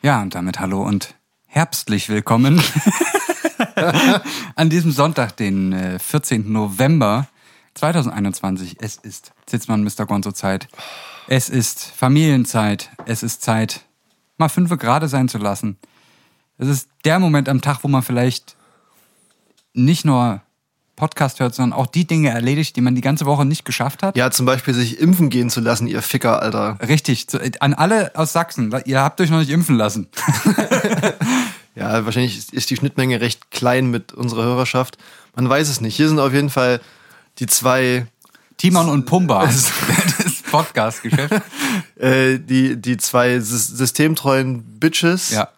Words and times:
Ja, 0.00 0.22
und 0.22 0.34
damit 0.34 0.60
hallo 0.60 0.82
und 0.82 1.14
herbstlich 1.44 2.08
willkommen 2.08 2.62
an 4.54 4.70
diesem 4.70 4.92
Sonntag, 4.92 5.36
den 5.36 5.74
äh, 5.74 5.98
14. 5.98 6.50
November 6.50 7.28
2021. 7.76 8.76
Es 8.80 8.96
ist 8.96 9.32
Sitzmann 9.48 9.84
Mr. 9.84 10.06
Gonzo 10.06 10.32
Zeit. 10.32 10.68
Es 11.28 11.48
ist 11.48 11.84
Familienzeit. 11.84 12.90
Es 13.04 13.22
ist 13.22 13.42
Zeit, 13.42 13.82
mal 14.38 14.48
fünf 14.48 14.76
gerade 14.78 15.08
sein 15.08 15.28
zu 15.28 15.38
lassen. 15.38 15.76
Es 16.58 16.68
ist 16.68 16.88
der 17.04 17.18
Moment 17.18 17.48
am 17.48 17.60
Tag, 17.60 17.78
wo 17.82 17.88
man 17.88 18.02
vielleicht 18.02 18.56
nicht 19.74 20.04
nur 20.04 20.40
Podcast 20.96 21.40
hört, 21.40 21.54
sondern 21.54 21.78
auch 21.78 21.86
die 21.86 22.06
Dinge 22.06 22.30
erledigt, 22.30 22.74
die 22.76 22.80
man 22.80 22.94
die 22.94 23.02
ganze 23.02 23.26
Woche 23.26 23.44
nicht 23.44 23.66
geschafft 23.66 24.02
hat. 24.02 24.16
Ja, 24.16 24.30
zum 24.30 24.46
Beispiel 24.46 24.72
sich 24.72 24.98
impfen 24.98 25.28
gehen 25.28 25.50
zu 25.50 25.60
lassen, 25.60 25.86
ihr 25.86 26.00
Ficker, 26.00 26.40
Alter. 26.40 26.78
Richtig, 26.88 27.28
zu, 27.28 27.38
an 27.60 27.74
alle 27.74 28.12
aus 28.14 28.32
Sachsen, 28.32 28.74
ihr 28.86 29.02
habt 29.02 29.20
euch 29.20 29.28
noch 29.28 29.40
nicht 29.40 29.50
impfen 29.50 29.76
lassen. 29.76 30.08
Ja, 31.76 32.06
wahrscheinlich 32.06 32.52
ist 32.52 32.70
die 32.70 32.76
Schnittmenge 32.76 33.20
recht 33.20 33.50
klein 33.50 33.90
mit 33.90 34.14
unserer 34.14 34.44
Hörerschaft. 34.44 34.96
Man 35.36 35.46
weiß 35.46 35.68
es 35.68 35.82
nicht. 35.82 35.94
Hier 35.94 36.08
sind 36.08 36.18
auf 36.18 36.32
jeden 36.32 36.48
Fall 36.48 36.80
die 37.38 37.46
zwei, 37.46 38.06
Timon 38.56 38.88
und 38.88 39.04
Pumba, 39.06 39.44
das 39.46 39.70
Podcast-Geschäft. 40.50 41.42
äh, 41.96 42.38
die, 42.38 42.76
die 42.80 42.96
zwei 42.96 43.36
sys- 43.36 43.74
systemtreuen 43.76 44.62
Bitches. 44.80 45.30
Ja. 45.30 45.48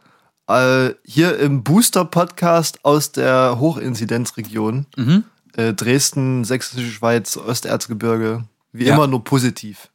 Äh, 0.49 0.95
hier 1.05 1.39
im 1.39 1.63
Booster-Podcast 1.63 2.85
aus 2.85 3.13
der 3.13 3.57
Hochinzidenzregion. 3.61 4.87
Mhm. 4.97 5.25
Äh, 5.57 5.75
Dresden, 5.75 6.45
Sächsische 6.45 6.91
Schweiz, 6.91 7.37
Osterzgebirge. 7.37 8.45
Wie 8.73 8.85
Ja. 8.87 8.95
immer 8.95 9.07
nur 9.07 9.25
positiv. 9.25 9.89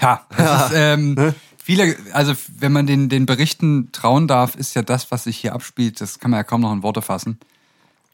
Ja, 0.00 0.26
das 0.36 0.66
ist, 0.70 0.76
ähm, 0.76 1.34
viele, 1.62 1.96
also 2.12 2.34
wenn 2.58 2.72
man 2.72 2.86
den, 2.86 3.08
den 3.08 3.26
Berichten 3.26 3.90
trauen 3.92 4.28
darf, 4.28 4.54
ist 4.54 4.74
ja 4.74 4.82
das, 4.82 5.10
was 5.10 5.24
sich 5.24 5.38
hier 5.38 5.54
abspielt, 5.54 6.00
das 6.00 6.18
kann 6.18 6.30
man 6.30 6.38
ja 6.38 6.44
kaum 6.44 6.60
noch 6.60 6.72
in 6.72 6.82
Worte 6.82 7.02
fassen. 7.02 7.38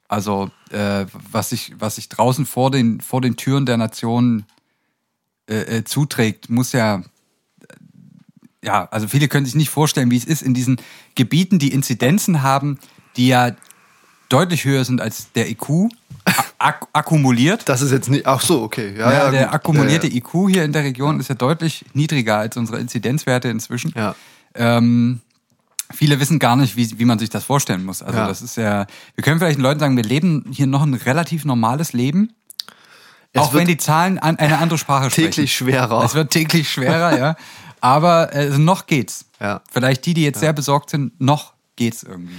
Also, 0.07 0.51
äh, 0.71 1.05
was 1.31 1.49
sich, 1.49 1.73
was 1.79 1.95
sich 1.95 2.09
draußen 2.09 2.45
vor 2.45 2.71
den, 2.71 3.01
vor 3.01 3.21
den 3.21 3.35
Türen 3.37 3.65
der 3.65 3.77
Nation 3.77 4.45
äh, 5.49 5.77
äh, 5.77 5.83
zuträgt, 5.83 6.49
muss 6.49 6.71
ja, 6.73 7.01
ja, 8.63 8.85
also 8.91 9.07
viele 9.07 9.27
können 9.27 9.45
sich 9.45 9.55
nicht 9.55 9.69
vorstellen, 9.69 10.11
wie 10.11 10.17
es 10.17 10.25
ist 10.25 10.41
in 10.41 10.53
diesen 10.53 10.77
Gebieten, 11.15 11.59
die 11.59 11.71
Inzidenzen 11.71 12.41
haben, 12.41 12.79
die 13.15 13.27
ja 13.27 13.51
deutlich 14.29 14.65
höher 14.65 14.83
sind 14.85 15.01
als 15.01 15.31
der 15.33 15.49
IQ 15.49 15.89
ak 16.57 16.87
akkumuliert. 16.93 17.69
Das 17.69 17.81
ist 17.81 17.91
jetzt 17.91 18.09
nicht. 18.09 18.25
Ach 18.25 18.41
so, 18.41 18.63
okay. 18.63 18.95
Ja, 18.97 19.11
Ja, 19.11 19.17
ja, 19.25 19.31
der 19.31 19.45
gut. 19.45 19.53
akkumulierte 19.53 20.07
ja. 20.07 20.15
IQ 20.15 20.49
hier 20.49 20.63
in 20.63 20.71
der 20.71 20.83
Region 20.83 21.19
ist 21.19 21.29
ja 21.29 21.35
deutlich 21.35 21.85
niedriger 21.93 22.37
als 22.37 22.57
unsere 22.57 22.79
Inzidenzwerte 22.79 23.49
inzwischen. 23.49 23.93
Ja. 23.95 24.15
Ähm, 24.55 25.21
viele 25.93 26.19
wissen 26.19 26.39
gar 26.39 26.55
nicht, 26.55 26.75
wie, 26.75 26.99
wie 26.99 27.05
man 27.05 27.19
sich 27.19 27.29
das 27.29 27.43
vorstellen 27.43 27.85
muss. 27.85 28.01
Also 28.01 28.17
Ja. 28.17 28.27
das 28.27 28.41
ist 28.41 28.57
ja, 28.57 28.85
wir 29.15 29.23
können 29.23 29.39
vielleicht 29.39 29.57
den 29.57 29.63
Leuten 29.63 29.79
sagen, 29.79 29.95
wir 29.95 30.03
leben 30.03 30.45
hier 30.51 30.67
noch 30.67 30.81
ein 30.83 30.93
relativ 30.93 31.45
normales 31.45 31.93
Leben. 31.93 32.33
Es 33.33 33.41
auch 33.41 33.53
wenn 33.53 33.67
die 33.67 33.77
Zahlen 33.77 34.17
an, 34.17 34.37
eine 34.37 34.59
andere 34.59 34.77
Sprache 34.77 35.11
sprechen. 35.11 35.31
täglich 35.31 35.55
schwerer. 35.55 36.03
Es 36.03 36.15
wird 36.15 36.31
täglich 36.31 36.69
schwerer, 36.71 37.17
ja. 37.17 37.35
Aber 37.81 38.33
äh, 38.33 38.57
noch 38.57 38.87
geht's. 38.87 39.25
Ja. 39.41 39.61
Vielleicht 39.69 40.05
die, 40.05 40.13
die 40.13 40.23
jetzt 40.23 40.39
sehr 40.39 40.53
besorgt 40.53 40.89
sind, 40.89 41.19
noch 41.19 41.53
geht's 41.75 42.03
irgendwie. 42.03 42.33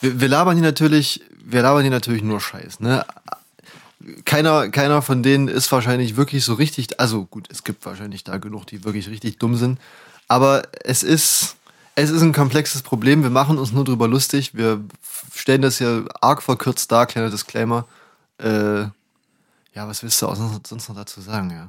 Wir, 0.00 0.20
wir 0.20 0.28
labern 0.28 0.54
hier 0.56 0.64
natürlich, 0.64 1.22
wir 1.44 1.62
labern 1.62 1.82
hier 1.82 1.90
natürlich 1.90 2.22
nur 2.22 2.40
Scheiß, 2.40 2.80
ne? 2.80 3.04
Keiner, 4.24 4.68
keiner 4.68 5.00
von 5.00 5.22
denen 5.22 5.46
ist 5.46 5.70
wahrscheinlich 5.70 6.16
wirklich 6.16 6.44
so 6.44 6.54
richtig, 6.54 6.98
also 6.98 7.24
gut, 7.24 7.46
es 7.50 7.62
gibt 7.62 7.86
wahrscheinlich 7.86 8.24
da 8.24 8.38
genug, 8.38 8.66
die 8.66 8.84
wirklich 8.84 9.08
richtig 9.08 9.38
dumm 9.38 9.54
sind. 9.56 9.78
Aber 10.26 10.62
es 10.82 11.04
ist, 11.04 11.56
es 11.94 12.10
ist 12.10 12.22
ein 12.22 12.32
komplexes 12.32 12.82
Problem. 12.82 13.22
Wir 13.22 13.30
machen 13.30 13.58
uns 13.58 13.72
nur 13.72 13.84
drüber 13.84 14.08
lustig. 14.08 14.54
Wir 14.54 14.82
stellen 15.34 15.62
das 15.62 15.78
hier 15.78 16.06
arg 16.20 16.42
verkürzt 16.42 16.90
dar, 16.92 17.06
kleiner 17.06 17.30
Disclaimer. 17.30 17.86
Äh, 18.38 18.82
ja, 19.74 19.88
was 19.88 20.02
willst 20.02 20.20
du 20.22 20.28
auch 20.28 20.36
sonst, 20.36 20.88
noch 20.88 20.96
dazu 20.96 21.20
sagen, 21.20 21.50
ja? 21.50 21.68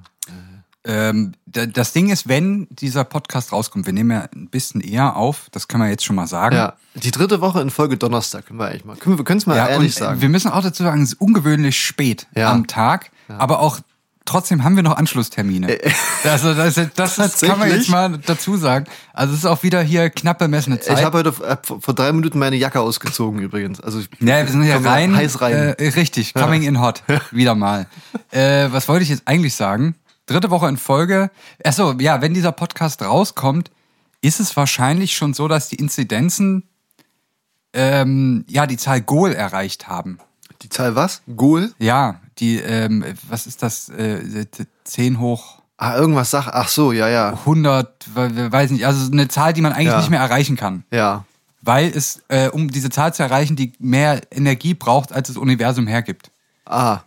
Ähm, 0.85 1.34
da- 1.45 1.66
das 1.66 1.94
Ding 1.94 2.09
ist, 2.09 2.28
wenn 2.28 2.67
dieser 2.69 3.06
Podcast 3.06 3.53
rauskommt, 3.53 3.85
wir 3.85 3.94
nehmen 3.94 4.11
ja 4.11 4.28
ein 4.35 4.50
bisschen 4.50 4.81
eher 4.81 5.16
auf, 5.16 5.47
das 5.51 5.69
können 5.69 5.84
wir 5.84 5.89
jetzt 5.89 6.03
schon 6.03 6.17
mal 6.17 6.28
sagen. 6.28 6.55
Ja, 6.57 6.73
die 6.95 7.11
dritte 7.11 7.40
Woche 7.40 7.61
in 7.61 7.69
Folge 7.69 7.97
Donnerstag 7.97 8.47
können 8.47 8.59
wir 8.59 8.67
eigentlich 8.67 8.84
mal, 8.84 8.97
können 8.97 9.17
wir, 9.17 9.23
können 9.23 9.38
es 9.38 9.45
mal 9.45 9.55
Ja, 9.55 9.67
ehrlich 9.69 9.95
sagen. 9.95 10.19
wir 10.19 10.28
müssen 10.28 10.51
auch 10.51 10.61
dazu 10.61 10.84
sagen, 10.84 11.01
es 11.01 11.13
ist 11.13 11.22
ungewöhnlich 11.22 11.79
spät 11.81 12.28
Ja. 12.35 12.51
am 12.51 12.67
Tag, 12.67 13.11
aber 13.29 13.59
auch 13.61 13.79
trotzdem 14.25 14.63
haben 14.63 14.75
wir 14.75 14.84
noch 14.84 14.97
Anschlusstermine. 14.97 15.78
Also 16.23 16.53
das, 16.53 16.79
das, 16.95 17.16
das 17.16 17.41
kann 17.41 17.59
man 17.59 17.69
jetzt 17.69 17.89
mal 17.89 18.17
dazu 18.17 18.56
sagen. 18.57 18.85
Also 19.13 19.34
es 19.34 19.39
ist 19.39 19.45
auch 19.45 19.63
wieder 19.63 19.81
hier 19.81 20.09
knapp 20.09 20.39
bemessene 20.39 20.79
Zeit. 20.79 21.00
Ich 21.00 21.06
habe 21.06 21.17
heute 21.17 21.34
äh, 21.44 21.57
vor 21.61 21.94
drei 21.94 22.11
Minuten 22.13 22.39
meine 22.39 22.56
Jacke 22.56 22.79
ausgezogen 22.79 23.41
übrigens. 23.41 23.81
Also 23.81 24.00
ich 24.00 24.09
ja, 24.19 24.38
wir 24.38 24.47
sind 24.47 24.63
hier 24.63 24.75
komm 24.75 24.88
rein. 24.88 25.16
heiß 25.16 25.41
rein. 25.41 25.53
Äh, 25.78 25.88
richtig, 25.89 26.34
coming 26.34 26.63
in 26.63 26.79
hot. 26.79 27.03
Wieder 27.31 27.56
mal. 27.56 27.88
Äh, 28.31 28.67
was 28.72 28.88
wollte 28.88 29.03
ich 29.03 29.09
jetzt 29.09 29.23
eigentlich 29.25 29.56
sagen? 29.56 29.95
Dritte 30.25 30.50
Woche 30.50 30.69
in 30.69 30.78
Folge. 30.78 31.29
Achso, 31.63 31.94
ja, 32.00 32.22
wenn 32.22 32.34
dieser 32.34 32.53
Podcast 32.53 33.01
rauskommt, 33.01 33.72
ist 34.22 34.40
es 34.40 34.55
wahrscheinlich 34.55 35.16
schon 35.17 35.34
so, 35.34 35.50
dass 35.50 35.67
die 35.67 35.75
Inzidenzen 35.75 36.63
ähm, 37.73 38.45
ja 38.47 38.66
die 38.66 38.78
Zahl 38.78 39.01
Goal 39.01 39.34
erreicht 39.34 39.88
haben. 39.88 40.19
Die 40.61 40.69
Zahl 40.69 40.95
was? 40.95 41.22
Goal? 41.35 41.73
Ja, 41.78 42.22
die, 42.40 42.58
ähm, 42.58 43.04
was 43.30 43.48
ist 43.48 43.62
das? 43.64 43.90
Äh, 43.90 44.46
10 44.84 45.20
hoch 45.20 45.60
Ah, 45.78 45.98
irgendwas 45.98 46.30
sag. 46.32 46.48
Ach 46.48 46.68
so, 46.70 46.92
ja, 46.94 47.10
ja. 47.10 47.32
100, 47.46 48.06
we- 48.16 48.52
weiß 48.52 48.70
nicht, 48.72 48.86
also 48.86 49.12
eine 49.12 49.28
Zahl, 49.28 49.52
die 49.54 49.62
man 49.62 49.74
eigentlich 49.74 49.88
Ja. 49.88 49.98
nicht 49.98 50.12
mehr 50.12 50.20
erreichen 50.22 50.56
kann. 50.56 50.86
Ja. 50.92 51.26
Weil 51.62 51.88
es, 51.94 52.22
äh, 52.30 52.48
um 52.50 52.70
diese 52.70 52.90
Zahl 52.90 53.14
zu 53.14 53.24
erreichen, 53.24 53.56
die 53.56 53.74
mehr 53.80 54.22
Energie 54.32 54.76
braucht, 54.76 55.12
als 55.12 55.28
das 55.30 55.36
Universum 55.38 55.88
hergibt. 55.88 56.30
Ah. 56.66 57.00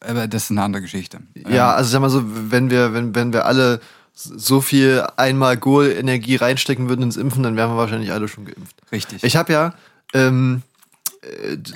Aber 0.00 0.26
das 0.26 0.44
ist 0.44 0.50
eine 0.50 0.62
andere 0.62 0.82
Geschichte. 0.82 1.18
Ja, 1.48 1.74
also 1.74 1.90
sag 1.90 2.00
mal 2.00 2.10
so, 2.10 2.22
wenn 2.24 2.70
wir, 2.70 2.92
wenn, 2.94 3.14
wenn 3.14 3.32
wir 3.32 3.44
alle 3.44 3.80
so 4.14 4.60
viel 4.60 5.06
einmal 5.16 5.56
Goal-Energie 5.58 6.36
reinstecken 6.36 6.88
würden 6.88 7.02
ins 7.02 7.16
Impfen, 7.18 7.42
dann 7.42 7.56
wären 7.56 7.70
wir 7.70 7.76
wahrscheinlich 7.76 8.12
alle 8.12 8.28
schon 8.28 8.46
geimpft. 8.46 8.76
Richtig. 8.90 9.22
Ich 9.24 9.36
habe 9.36 9.52
ja, 9.52 9.74
ähm, 10.14 10.62
äh, 10.62 10.75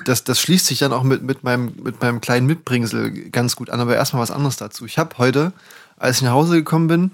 das, 0.04 0.24
das 0.24 0.40
schließt 0.40 0.66
sich 0.66 0.78
dann 0.78 0.92
auch 0.92 1.02
mit, 1.02 1.22
mit, 1.22 1.42
meinem, 1.44 1.72
mit 1.82 2.00
meinem 2.00 2.20
kleinen 2.20 2.46
Mitbringsel 2.46 3.30
ganz 3.30 3.56
gut 3.56 3.70
an, 3.70 3.80
aber 3.80 3.96
erstmal 3.96 4.22
was 4.22 4.30
anderes 4.30 4.56
dazu. 4.56 4.84
Ich 4.86 4.98
habe 4.98 5.18
heute, 5.18 5.52
als 5.96 6.18
ich 6.18 6.22
nach 6.22 6.32
Hause 6.32 6.56
gekommen 6.56 6.88
bin, 6.88 7.10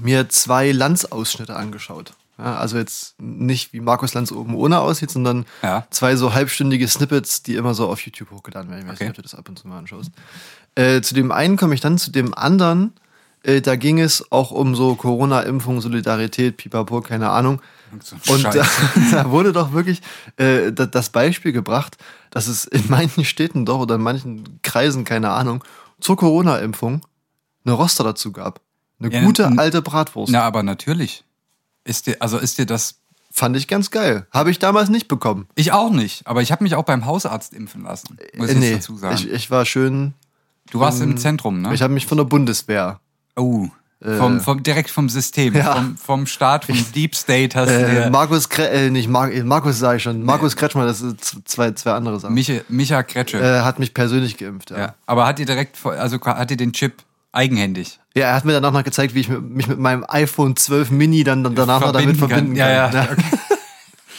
mir 0.00 0.28
zwei 0.28 0.72
Lanz-Ausschnitte 0.72 1.54
angeschaut. 1.54 2.14
Ja, 2.38 2.56
also 2.56 2.78
jetzt 2.78 3.14
nicht 3.20 3.72
wie 3.74 3.80
Markus 3.80 4.14
Lanz 4.14 4.32
oben 4.32 4.54
ohne 4.54 4.80
aussieht, 4.80 5.10
sondern 5.10 5.44
Ja. 5.62 5.86
zwei 5.90 6.16
so 6.16 6.32
halbstündige 6.34 6.88
Snippets, 6.88 7.42
die 7.42 7.54
immer 7.56 7.74
so 7.74 7.88
auf 7.88 8.00
YouTube 8.00 8.30
hochgeladen 8.30 8.70
werden. 8.70 8.82
Ich 8.82 8.88
weiß 8.88 8.94
Okay. 8.96 9.04
nicht, 9.04 9.10
ob 9.10 9.16
du 9.16 9.22
das 9.22 9.34
ab 9.34 9.48
und 9.48 9.58
zu 9.58 9.68
mal 9.68 9.78
anschaust. 9.78 10.10
Äh, 10.74 11.02
zu 11.02 11.14
dem 11.14 11.30
einen 11.30 11.56
komme 11.58 11.74
ich 11.74 11.80
dann, 11.80 11.98
zu 11.98 12.10
dem 12.10 12.32
anderen, 12.34 12.94
äh, 13.42 13.60
da 13.60 13.76
ging 13.76 14.00
es 14.00 14.32
auch 14.32 14.50
um 14.50 14.74
so 14.74 14.94
Corona-Impfung, 14.94 15.82
Solidarität, 15.82 16.56
Pipapo, 16.56 17.02
keine 17.02 17.28
Ahnung. 17.30 17.60
So 18.00 18.16
Und 18.32 18.44
da, 18.44 18.52
da 19.10 19.30
wurde 19.30 19.52
doch 19.52 19.72
wirklich 19.72 20.00
äh, 20.36 20.72
da- 20.72 20.86
das 20.86 21.10
Beispiel 21.10 21.52
gebracht, 21.52 21.96
dass 22.30 22.46
es 22.46 22.64
in 22.64 22.84
manchen 22.88 23.24
Städten 23.24 23.66
doch 23.66 23.80
oder 23.80 23.96
in 23.96 24.00
manchen 24.02 24.60
Kreisen, 24.62 25.04
keine 25.04 25.30
Ahnung, 25.30 25.62
zur 26.00 26.16
Corona-Impfung 26.16 27.02
eine 27.64 27.74
Roster 27.74 28.04
dazu 28.04 28.32
gab. 28.32 28.60
Eine 29.00 29.12
Ja, 29.12 29.22
gute 29.24 29.46
alte 29.58 29.82
Bratwurst. 29.82 30.32
Na, 30.32 30.42
aber 30.42 30.62
natürlich. 30.62 31.24
Ist 31.84 32.06
dir, 32.06 32.16
also 32.20 32.38
ist 32.38 32.58
dir 32.58 32.66
das. 32.66 32.96
Fand 33.34 33.56
ich 33.56 33.66
ganz 33.66 33.90
geil. 33.90 34.26
Habe 34.30 34.50
ich 34.50 34.58
damals 34.58 34.90
nicht 34.90 35.08
bekommen. 35.08 35.46
Ich 35.54 35.72
auch 35.72 35.90
nicht, 35.90 36.26
aber 36.26 36.42
ich 36.42 36.52
habe 36.52 36.62
mich 36.64 36.74
auch 36.74 36.84
beim 36.84 37.06
Hausarzt 37.06 37.54
impfen 37.54 37.82
lassen. 37.82 38.18
Muss 38.36 38.50
ich 38.50 38.56
Äh, 38.58 38.70
jetzt 38.72 38.88
dazu 38.88 38.96
sagen. 38.98 39.14
ich, 39.16 39.30
ich 39.30 39.50
war 39.50 39.64
schön. 39.64 40.12
du 40.70 40.80
warst 40.80 41.00
im 41.00 41.16
Zentrum, 41.16 41.62
ne? 41.62 41.72
Ich 41.74 41.80
habe 41.82 41.94
mich 41.94 42.06
von 42.06 42.18
der 42.18 42.24
Bundeswehr. 42.24 43.00
oh. 43.36 43.68
Vom, 44.18 44.40
vom, 44.40 44.62
direkt 44.62 44.90
vom 44.90 45.08
System, 45.08 45.54
Ja. 45.54 45.74
vom, 45.74 45.96
vom 45.96 46.26
Staat, 46.26 46.64
vom 46.64 46.76
Deep 46.94 47.14
State 47.14 47.56
hast 47.58 47.68
du 47.70 47.74
Äh, 47.74 48.04
dir 48.04 48.10
Markus 48.10 48.48
Kre 48.48 48.68
äh, 48.68 48.90
nicht 48.90 49.08
Mar 49.08 49.30
äh, 49.30 49.44
Markus 49.44 49.78
sage 49.78 49.98
ich 49.98 50.02
schon. 50.02 50.24
Markus 50.24 50.56
Kretschmer, 50.56 50.86
das 50.86 50.98
sind 50.98 51.20
zwei, 51.48 51.70
zwei 51.72 51.92
andere 51.92 52.18
Sachen. 52.18 52.34
Micha, 52.34 52.54
Micha 52.68 53.02
Kretsche. 53.04 53.38
äh, 53.40 53.60
hat 53.60 53.78
mich 53.78 53.94
persönlich 53.94 54.36
geimpft. 54.38 54.70
Ja. 54.70 54.78
Ja, 54.78 54.94
aber 55.06 55.26
hat 55.26 55.38
ihr 55.38 55.46
direkt, 55.46 55.76
also 55.84 56.20
hat 56.20 56.50
ihr 56.50 56.56
den 56.56 56.72
Chip 56.72 56.94
eigenhändig? 57.32 57.98
ja, 58.14 58.26
er 58.26 58.34
hat 58.34 58.44
mir 58.44 58.52
danach 58.52 58.72
noch 58.72 58.84
gezeigt, 58.84 59.14
wie 59.14 59.20
ich 59.20 59.28
mich 59.28 59.66
mit 59.68 59.78
meinem 59.78 60.04
iPhone 60.08 60.54
12 60.56 60.90
Mini 60.90 61.24
dann, 61.24 61.44
dann 61.44 61.54
danach 61.54 61.80
noch 61.80 61.92
damit 61.92 62.16
Verbinden 62.18 62.56
kann. 62.56 62.56
verbinden 62.56 62.92
kann. 62.92 62.92
Ja, 62.92 63.04
ja, 63.04 63.16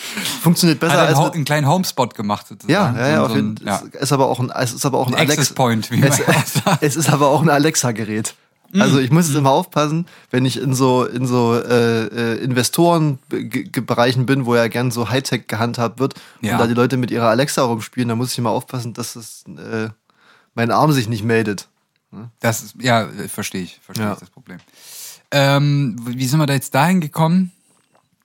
funktioniert 0.41 0.79
besser 0.79 0.93
Hat 0.93 0.99
er 1.01 1.07
als 1.09 1.17
einen, 1.17 1.25
mit, 1.27 1.35
einen 1.35 1.45
kleinen 1.45 1.67
Homespot 1.67 2.15
gemacht 2.15 2.45
Ja, 2.49 2.55
sozusagen. 2.55 2.97
ja, 2.97 3.07
ja, 3.09 3.23
auf 3.23 3.31
so 3.31 3.37
ein- 3.37 3.55
ja. 3.63 3.81
Es 3.93 4.01
ist 4.03 4.11
aber 4.13 4.27
auch 4.27 4.39
ein, 4.39 4.49
es 4.51 4.73
ist 4.73 4.85
aber 4.85 4.97
auch 4.99 5.07
ein, 5.07 5.15
Ein 5.15 5.29
Alexa. 5.29 5.53
Point, 5.53 5.91
wie 5.91 5.97
man 5.97 6.09
es, 6.09 6.21
es 6.81 6.95
ist 6.95 7.09
aber 7.09 7.27
auch 7.27 7.41
ein 7.41 7.49
Alexa-Gerät. 7.49 8.33
Also 8.79 8.99
ich 8.99 9.09
Mhm. 9.09 9.15
muss 9.17 9.27
jetzt 9.27 9.37
immer 9.37 9.51
aufpassen, 9.51 10.07
wenn 10.31 10.45
ich 10.45 10.57
in 10.59 10.73
so 10.73 11.05
in 11.05 11.25
so 11.27 11.53
äh, 11.55 12.05
äh, 12.07 12.43
Investorenbereichen 12.43 14.25
bin, 14.25 14.45
wo 14.45 14.55
ja 14.55 14.67
gern 14.67 14.91
so 14.91 15.09
Hightech 15.09 15.47
gehandhabt 15.47 15.99
wird 15.99 16.15
Ja. 16.41 16.53
und 16.53 16.59
da 16.59 16.67
die 16.67 16.73
Leute 16.73 16.97
mit 16.97 17.11
ihrer 17.11 17.29
Alexa 17.29 17.63
rumspielen, 17.63 18.09
da 18.09 18.15
muss 18.15 18.31
ich 18.31 18.37
immer 18.37 18.49
aufpassen, 18.51 18.93
dass 18.93 19.13
das, 19.13 19.43
äh, 19.57 19.89
mein 20.55 20.71
Arm 20.71 20.91
sich 20.91 21.07
nicht 21.09 21.23
meldet. 21.23 21.67
Das 22.39 22.61
ist, 22.61 22.75
ja, 22.79 23.03
äh, 23.03 23.27
verstehe 23.27 23.63
ich, 23.63 23.79
verstehe 23.83 24.05
Ja. 24.07 24.13
ich 24.13 24.19
das 24.19 24.29
Problem. 24.29 24.59
Ähm, 25.31 25.95
wie 26.05 26.27
sind 26.27 26.39
wir 26.39 26.45
da 26.45 26.53
jetzt 26.53 26.75
dahin 26.75 27.01
gekommen? 27.01 27.51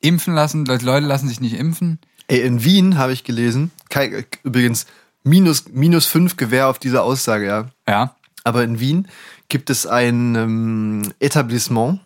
Impfen 0.01 0.35
lassen, 0.35 0.65
Leute, 0.67 0.85
lassen 1.01 1.29
sich 1.29 1.41
nicht 1.41 1.55
impfen. 1.55 1.99
Ey, 2.29 2.41
in 2.43 2.63
Wien 2.63 2.99
habe 2.99 3.13
ich 3.13 3.25
gelesen, 3.25 3.71
kein, 3.89 4.13
äh, 4.13 4.25
übrigens 4.45 4.87
minus 5.25 5.65
minus 5.73 6.05
fünf 6.07 6.37
Gewehr 6.37 6.69
auf 6.69 6.79
diese 6.79 7.03
Aussage, 7.03 7.47
ja. 7.47 7.65
Ja. 7.89 8.15
Aber 8.45 8.63
in 8.63 8.79
Wien 8.79 9.09
gibt 9.49 9.71
es 9.71 9.87
ein 9.87 10.35
ähm, 10.35 11.13
Etablissement, 11.21 12.01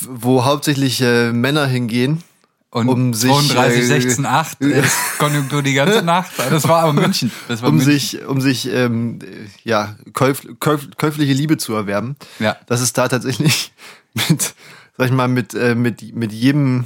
wo 0.00 0.44
hauptsächlich 0.44 1.00
äh, 1.00 1.32
Männer 1.32 1.66
hingehen. 1.66 2.22
Und 2.70 2.88
Um 2.88 3.12
sich, 3.12 3.30
32, 3.30 3.80
äh, 3.80 3.84
16, 3.84 4.24
8 4.24 4.60
ist 4.62 4.96
Konjunktur 5.18 5.62
die 5.62 5.74
ganze 5.74 6.00
Nacht. 6.02 6.32
Das 6.38 6.66
war 6.66 6.84
aber 6.84 6.94
München. 6.94 7.30
Das 7.46 7.60
war 7.60 7.68
um 7.68 7.76
München. 7.76 7.92
sich, 7.92 8.24
um 8.24 8.40
sich 8.40 8.66
ähm, 8.66 9.18
äh, 9.20 9.46
ja, 9.62 9.94
käuf, 10.14 10.40
käuf, 10.58 10.88
käufliche 10.96 11.34
Liebe 11.34 11.58
zu 11.58 11.74
erwerben. 11.74 12.16
Ja. 12.38 12.56
Das 12.66 12.80
ist 12.80 12.96
da 12.96 13.08
tatsächlich 13.08 13.74
mit, 14.14 14.54
sag 14.96 15.06
ich 15.06 15.12
mal, 15.12 15.28
mit, 15.28 15.52
äh, 15.52 15.74
mit, 15.74 16.14
mit 16.14 16.32
jedem, 16.32 16.84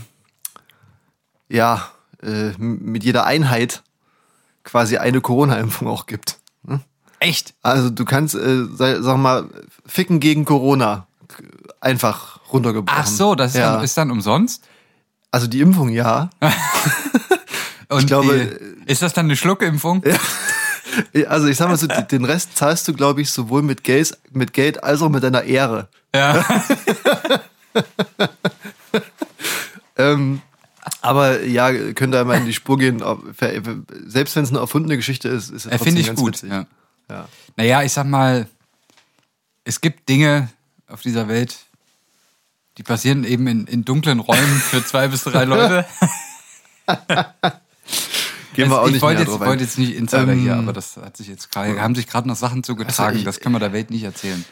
ja, 1.49 1.89
äh, 2.21 2.51
mit 2.59 3.05
jeder 3.05 3.25
Einheit 3.25 3.85
quasi 4.65 4.97
eine 4.97 5.21
Corona-Impfung 5.21 5.87
auch 5.87 6.07
gibt. 6.07 6.41
ne? 6.65 6.81
Echt? 7.21 7.55
Also 7.63 7.91
du 7.91 8.05
kannst, 8.05 8.35
äh, 8.35 8.65
sag, 8.75 9.17
mal, 9.17 9.49
ficken 9.87 10.21
gegen 10.21 10.45
Corona 10.45 11.07
einfach 11.81 12.41
runtergebrochen. 12.53 13.01
Ach 13.03 13.07
so, 13.07 13.35
das 13.35 13.53
ist, 13.53 13.59
ja. 13.59 13.75
dann, 13.75 13.85
ist 13.85 13.97
dann 13.97 14.11
umsonst? 14.11 14.65
Also 15.31 15.47
die 15.47 15.61
Impfung 15.61 15.89
ja. 15.91 16.31
Und 17.89 18.07
glaube, 18.07 18.59
die, 18.87 18.91
ist 18.91 19.03
das 19.03 19.13
dann 19.13 19.27
eine 19.27 19.37
Schluckimpfung? 19.37 20.03
Also 21.29 21.47
ich 21.49 21.59
sag 21.59 21.69
mal 21.69 21.77
so, 21.77 21.87
den 21.87 22.25
Rest 22.25 22.57
zahlst 22.57 22.89
du, 22.89 22.95
glaube 22.95 23.21
ich, 23.21 23.31
sowohl 23.31 23.61
mit 23.61 23.85
Geld, 23.85 24.17
mit 24.33 24.55
Geld 24.55 24.83
als 24.83 25.03
auch 25.03 25.11
mit 25.11 25.23
deiner 25.23 25.43
Ehre. 25.43 25.89
Ja. 26.15 26.43
Ähm, 29.97 30.43
aber 31.01 31.43
ja, 31.43 31.73
könnt 31.93 32.15
ihr 32.15 32.25
mal 32.25 32.39
in 32.39 32.47
die 32.47 32.53
Spur 32.53 32.79
gehen. 32.79 33.03
Selbst 34.07 34.37
wenn 34.37 34.45
es 34.45 34.51
eine 34.51 34.59
erfundene 34.59 34.97
Geschichte 34.97 35.29
ist, 35.29 35.51
ist 35.51 35.67
es 35.67 35.73
Äh, 35.73 35.77
trotzdem 35.79 35.97
ich 35.97 36.07
ganz 36.07 36.21
gut. 36.21 36.35
witzig. 36.35 36.51
Ja. 36.51 36.67
Ja. 37.09 37.29
Naja, 37.57 37.83
ich 37.83 37.93
sag 37.93 38.07
mal, 38.07 38.47
es 39.65 39.81
gibt 39.81 40.09
Dinge 40.09 40.49
auf 40.89 41.03
dieser 41.03 41.29
Welt, 41.29 41.57
die 42.79 42.83
passieren 42.83 43.25
eben 43.25 43.47
in, 43.47 43.67
in 43.67 43.85
dunklen 43.85 44.21
Räumen 44.21 44.61
für 44.61 44.85
zwei 44.85 45.09
bis 45.09 45.25
drei 45.25 45.45
Leute. 45.47 45.87
Gehen 48.55 48.71
wir 48.71 48.77
Also 48.77 48.79
auch 48.79 48.87
ich 48.87 48.93
nicht 48.95 49.03
wollte 49.03 49.21
mehr 49.25 49.29
jetzt, 49.29 49.39
wollte 49.41 49.53
ein. 49.53 49.59
jetzt 49.61 49.79
nicht 49.79 49.95
Insider 49.95 50.33
Ähm, 50.33 50.41
hier, 50.41 50.57
aber 50.57 50.73
das 50.73 50.97
hat 50.97 51.17
sich 51.17 51.29
jetzt 51.29 51.51
gerade, 51.53 51.81
haben 51.81 51.95
sich 51.95 52.07
gerade 52.07 52.27
noch 52.29 52.37
Sachen 52.37 52.63
zugetragen, 52.65 53.09
Also 53.09 53.19
ich- 53.19 53.25
das 53.25 53.41
können 53.41 53.55
wir 53.55 53.59
der 53.61 53.73
Welt 53.73 53.91
nicht 53.91 54.03
erzählen. 54.05 54.45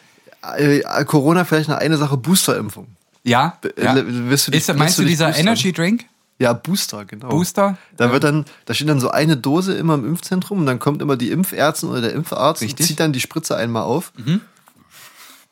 Äh, 0.57 0.81
Corona 1.07 1.45
vielleicht 1.45 1.71
noch 1.71 1.79
eine 1.79 1.97
Sache, 1.97 2.17
Boosterimpfung. 2.19 2.89
Ja? 3.23 3.59
ja. 3.79 3.97
äh, 3.97 4.29
wirst 4.29 4.49
du 4.49 4.51
dich- 4.51 4.61
Ist, 4.69 4.75
meinst 4.77 4.99
du 4.99 5.03
du 5.03 5.09
dieser 5.09 5.27
boostern? 5.29 5.47
Energy 5.47 5.73
Drink? 5.73 6.05
Ja, 6.39 6.53
Booster, 6.53 7.05
genau. 7.05 7.29
Booster? 7.29 7.79
Da 7.97 8.11
wird 8.11 8.25
dann, 8.25 8.45
da 8.65 8.75
steht 8.75 8.89
dann 8.89 8.99
so 9.01 9.11
eine 9.11 9.37
Dose 9.37 9.75
immer 9.75 9.95
im 9.95 10.05
Impfzentrum 10.05 10.59
und 10.59 10.67
dann 10.67 10.81
kommt 10.81 11.01
immer 11.01 11.17
die 11.17 11.31
Impfärztin 11.31 11.89
oder 11.89 12.01
der 12.01 12.13
Impfarzt 12.13 12.61
Richtig. 12.63 12.79
Mhm. 12.79 12.83
und 12.83 12.87
zieht 12.89 13.01
dann 13.01 13.13
die 13.13 13.21
Spritze 13.21 13.57
einmal 13.57 13.85
auf. 13.85 14.13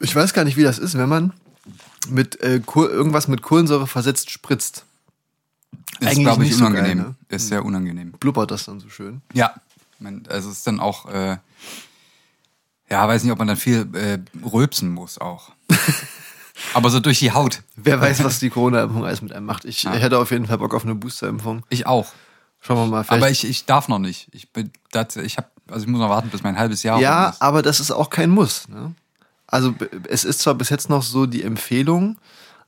Ich 0.00 0.14
weiß 0.14 0.34
gar 0.34 0.44
nicht, 0.44 0.56
wie 0.56 0.64
das 0.64 0.78
ist, 0.78 0.98
wenn 0.98 1.08
man 1.08 1.32
mit 2.08 2.40
äh, 2.40 2.60
irgendwas 2.66 3.28
mit 3.28 3.42
Kohlensäure 3.42 3.86
versetzt 3.86 4.30
spritzt. 4.30 4.84
Ist, 6.00 6.08
Eigentlich 6.08 6.24
glaube 6.24 6.42
ich, 6.42 6.50
nicht 6.50 6.58
so 6.58 6.66
unangenehm. 6.66 6.98
geil, 6.98 7.06
ne? 7.08 7.14
Ist 7.28 7.48
sehr 7.48 7.64
unangenehm. 7.64 8.12
Blubbert 8.12 8.50
das 8.50 8.64
dann 8.64 8.80
so 8.80 8.88
schön. 8.88 9.22
Ja. 9.32 9.54
Also 10.28 10.50
es 10.50 10.58
ist 10.58 10.66
dann 10.66 10.80
auch, 10.80 11.08
äh, 11.08 11.36
ja, 12.90 13.06
weiß 13.06 13.22
nicht, 13.22 13.30
ob 13.30 13.38
man 13.38 13.46
dann 13.46 13.56
viel 13.56 13.88
äh, 13.94 14.18
rülpsen 14.44 14.90
muss 14.90 15.18
auch. 15.18 15.52
Aber 16.74 16.90
so 16.90 17.00
durch 17.00 17.18
die 17.18 17.32
Haut. 17.32 17.62
Wer 17.76 18.00
weiß, 18.00 18.22
was 18.24 18.38
die 18.38 18.50
Corona-Impfung 18.50 19.04
alles 19.04 19.22
mit 19.22 19.32
einem 19.32 19.46
macht. 19.46 19.64
Ich 19.64 19.82
Ja. 19.84 19.92
hätte 19.92 20.18
auf 20.18 20.30
jeden 20.30 20.46
Fall 20.46 20.58
Bock 20.58 20.74
auf 20.74 20.84
eine 20.84 20.94
Booster-Impfung. 20.94 21.64
Ich 21.70 21.86
auch. 21.86 22.06
Schauen 22.60 22.76
wir 22.76 22.86
mal. 22.86 23.04
Vielleicht 23.04 23.22
Aber 23.22 23.30
ich, 23.30 23.44
ich 23.44 23.64
darf 23.64 23.88
noch 23.88 23.98
nicht. 23.98 24.28
Ich 24.32 24.50
bin, 24.52 24.70
das, 24.92 25.16
ich 25.16 25.36
habe, 25.36 25.48
also 25.68 25.84
ich 25.84 25.88
muss 25.90 26.00
noch 26.00 26.10
warten, 26.10 26.28
bis 26.28 26.42
mein 26.42 26.58
halbes 26.58 26.82
Jahr 26.82 27.00
Ja, 27.00 27.34
aber 27.40 27.62
das 27.62 27.80
ist 27.80 27.90
auch 27.90 28.10
kein 28.10 28.30
Muss. 28.30 28.68
Ne? 28.68 28.94
Also 29.46 29.74
es 30.08 30.24
ist 30.24 30.40
zwar 30.40 30.54
bis 30.54 30.68
jetzt 30.70 30.88
noch 30.88 31.02
so 31.02 31.26
die 31.26 31.42
Empfehlung, 31.42 32.18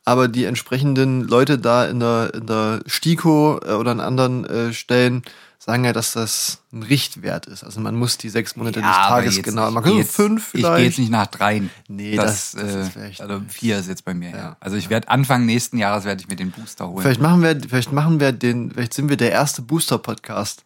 aber 0.04 0.28
die 0.28 0.44
entsprechenden 0.44 1.22
Leute 1.22 1.58
da 1.58 1.84
in 1.86 2.00
der, 2.00 2.34
in 2.34 2.46
der 2.46 2.80
STIKO 2.86 3.60
äh, 3.64 3.72
oder 3.72 3.92
an 3.92 4.00
anderen 4.00 4.44
äh, 4.44 4.72
Stellen 4.72 5.22
sagen 5.64 5.84
ja, 5.84 5.92
dass 5.94 6.12
das 6.12 6.58
ein 6.72 6.82
Richtwert 6.82 7.46
ist. 7.46 7.64
Also 7.64 7.80
man 7.80 7.94
muss 7.96 8.18
die 8.18 8.28
sechs 8.28 8.54
Monate 8.54 8.80
aber 8.84 9.22
jetzt 9.22 9.36
tagesgenau. 9.36 9.64
nicht. 9.66 9.74
Man 9.74 9.82
kann 9.84 9.96
jetzt- 9.96 10.14
fünf 10.14 10.48
Ich 10.48 10.52
gehe 10.52 10.70
vielleicht. 10.70 10.84
jetzt 10.84 10.98
nicht 10.98 11.10
nach 11.10 11.26
dreien. 11.26 11.70
Nee, 11.88 12.16
das, 12.16 12.52
das- 12.52 12.62
das 12.62 12.74
äh, 12.74 12.80
ist 12.82 12.92
vielleicht- 12.92 13.20
also 13.22 13.40
vier 13.48 13.78
ist 13.78 13.88
jetzt 13.88 14.04
bei 14.04 14.12
mir. 14.12 14.30
Ja. 14.30 14.36
Ja. 14.36 14.56
Also 14.60 14.76
ich 14.76 14.90
werde 14.90 15.08
Anfang 15.08 15.46
nächsten 15.46 15.78
Jahres 15.78 16.04
werde 16.04 16.20
ich 16.20 16.28
mir 16.28 16.36
den 16.36 16.50
Booster 16.50 16.88
holen. 16.88 17.02
Vielleicht 17.02 17.20
machen 17.22 17.42
wir, 17.42 17.58
vielleicht 17.66 17.92
machen 17.92 18.20
wir 18.20 18.32
den, 18.32 18.72
vielleicht 18.72 18.92
sind 18.94 19.08
wir 19.08 19.16
der 19.16 19.32
erste 19.32 19.62
Booster-Podcast. 19.62 20.64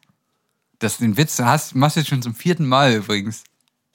Das 0.81 0.99
den 0.99 1.17
Witz 1.17 1.39
hast, 1.39 1.75
machst 1.75 1.97
du 1.97 2.01
jetzt 2.01 2.09
schon 2.09 2.23
zum 2.23 2.35
vierten 2.35 2.67
Mal 2.67 2.93
übrigens. 2.95 3.45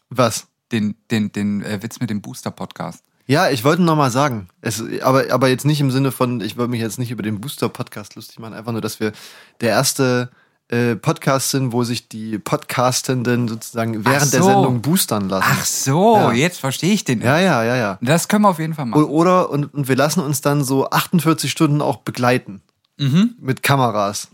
Was? 0.09 0.47
Den, 0.71 0.95
den, 1.11 1.31
den 1.31 1.61
äh, 1.63 1.81
Witz 1.83 1.99
mit 1.99 2.09
dem 2.09 2.21
Booster-Podcast. 2.21 3.03
Ja, 3.25 3.49
ich 3.49 3.63
wollte 3.63 3.81
noch 3.81 3.95
mal 3.95 4.11
sagen, 4.11 4.49
es, 4.61 4.83
aber, 5.01 5.31
aber 5.31 5.47
jetzt 5.47 5.65
nicht 5.65 5.79
im 5.79 5.91
Sinne 5.91 6.11
von, 6.11 6.41
ich 6.41 6.57
wollte 6.57 6.71
mich 6.71 6.81
jetzt 6.81 6.99
nicht 6.99 7.09
über 7.11 7.23
den 7.23 7.39
Booster-Podcast 7.39 8.15
lustig 8.15 8.39
machen, 8.39 8.53
einfach 8.53 8.73
nur, 8.73 8.81
dass 8.81 8.99
wir 8.99 9.13
der 9.61 9.69
erste 9.69 10.29
äh, 10.73 10.95
Podcast 10.95 11.51
sind, 11.51 11.71
wo 11.71 11.83
sich 11.83 12.07
die 12.09 12.39
Podcastenden 12.39 13.47
sozusagen 13.47 14.05
während 14.05 14.33
der 14.33 14.41
so. 14.41 14.47
Sendung 14.47 14.81
boostern 14.81 15.29
lassen. 15.29 15.45
Ach 15.49 15.65
so, 15.65 16.15
Ja. 16.17 16.31
jetzt 16.33 16.59
verstehe 16.59 16.93
ich 16.93 17.03
den. 17.03 17.21
Ja, 17.21 17.39
ja, 17.39 17.63
ja, 17.63 17.75
ja. 17.75 17.97
Das 18.01 18.27
können 18.27 18.43
wir 18.43 18.49
auf 18.49 18.59
jeden 18.59 18.73
Fall 18.73 18.85
machen. 18.85 19.03
Oder, 19.03 19.49
und, 19.49 19.73
und 19.73 19.87
wir 19.87 19.95
lassen 19.95 20.19
uns 20.21 20.41
dann 20.41 20.63
so 20.63 20.89
48 20.89 21.51
Stunden 21.51 21.81
auch 21.81 21.97
begleiten. 21.97 22.61
Mhm. 22.97 23.35
Mit 23.39 23.63
Kameras. 23.63 24.27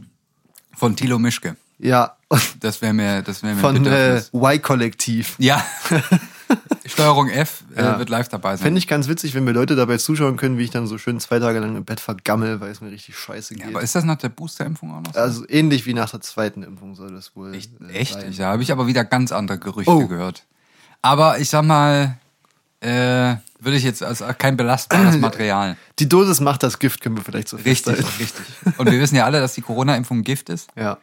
Von 0.75 0.95
Thilo 0.95 1.19
Mischke. 1.19 1.55
Ja, 1.77 2.15
Das 2.59 2.81
wäre 2.81 2.93
mir, 2.93 3.21
das 3.21 3.41
wäre 3.43 3.55
mir 3.55 3.61
von 3.61 3.85
äh. 3.85 4.21
Y-Kollektiv. 4.33 5.35
Ja. 5.39 5.63
Steuerung 6.85 7.29
F 7.29 7.63
äh, 7.75 7.83
Ja. 7.83 7.99
wird 7.99 8.09
live 8.09 8.27
dabei 8.29 8.55
sein. 8.57 8.63
Fände 8.65 8.79
ich 8.79 8.87
ganz 8.87 9.07
witzig, 9.07 9.33
wenn 9.35 9.43
mir 9.43 9.51
Leute 9.51 9.75
dabei 9.75 9.97
zuschauen 9.97 10.37
können, 10.37 10.57
wie 10.57 10.63
ich 10.63 10.71
dann 10.71 10.87
so 10.87 10.97
schön 10.97 11.19
zwei 11.19 11.39
Tage 11.39 11.59
lang 11.59 11.75
im 11.75 11.85
Bett 11.85 11.99
vergammel, 11.99 12.59
weil 12.61 12.71
es 12.71 12.81
mir 12.81 12.91
richtig 12.91 13.17
scheiße 13.17 13.53
geht. 13.55 13.63
ja, 13.63 13.69
aber 13.69 13.81
ist 13.81 13.95
das 13.95 14.03
nach 14.03 14.17
der 14.17 14.29
Boosterimpfung 14.29 14.91
auch 14.93 15.01
noch 15.01 15.13
so? 15.13 15.19
also 15.19 15.45
ähnlich 15.49 15.85
wie 15.85 15.93
nach 15.93 16.09
der 16.09 16.21
zweiten 16.21 16.63
Impfung 16.63 16.95
soll 16.95 17.11
das 17.13 17.35
wohl. 17.35 17.53
Echt? 17.53 17.71
äh, 17.81 17.93
Echt? 17.93 18.13
sein. 18.13 18.33
Da 18.37 18.51
habe 18.51 18.63
ich 18.63 18.71
aber 18.71 18.87
wieder 18.87 19.03
ganz 19.05 19.31
andere 19.31 19.59
Gerüchte 19.59 19.91
Oh. 19.91 20.07
gehört. 20.07 20.45
Aber 21.01 21.37
ich 21.39 21.49
sag 21.49 21.63
mal, 21.63 22.17
äh, 22.81 23.35
würde 23.59 23.75
ich 23.77 23.83
jetzt 23.83 24.01
als 24.03 24.23
kein 24.37 24.57
belastbares 24.57 25.17
Material. 25.19 25.77
Die 25.99 26.07
Dosis 26.09 26.39
macht 26.39 26.63
das 26.63 26.79
Gift, 26.79 27.01
können 27.01 27.17
wir 27.17 27.23
vielleicht 27.23 27.49
so 27.49 27.57
Richtig, 27.57 27.95
festhalten. 27.97 28.07
richtig. 28.19 28.45
Und 28.79 28.89
wir 28.91 28.99
wissen 28.99 29.15
ja 29.15 29.25
alle, 29.25 29.39
dass 29.41 29.53
die 29.53 29.61
Corona-Impfung 29.61 30.23
Gift 30.23 30.49
ist 30.49 30.69
Ja. 30.75 30.97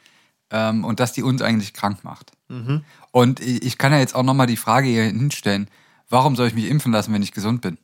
ähm, 0.51 0.85
und 0.85 1.01
dass 1.01 1.13
die 1.13 1.23
uns 1.23 1.43
eigentlich 1.43 1.75
krank 1.75 2.03
macht. 2.03 2.33
Mhm. 2.49 2.83
Und 3.17 3.41
ich 3.41 3.79
kann 3.79 3.93
ja 3.93 3.99
jetzt 3.99 4.15
auch 4.15 4.25
nochmal 4.25 4.47
die 4.47 4.59
Frage 4.59 4.89
hier 4.89 5.05
hinstellen, 5.05 5.71
warum 6.11 6.37
soll 6.37 6.49
ich 6.49 6.55
mich 6.55 6.69
impfen 6.69 6.93
lassen, 6.93 7.15
wenn 7.15 7.23
ich 7.23 7.33
gesund 7.33 7.63
bin? 7.63 7.79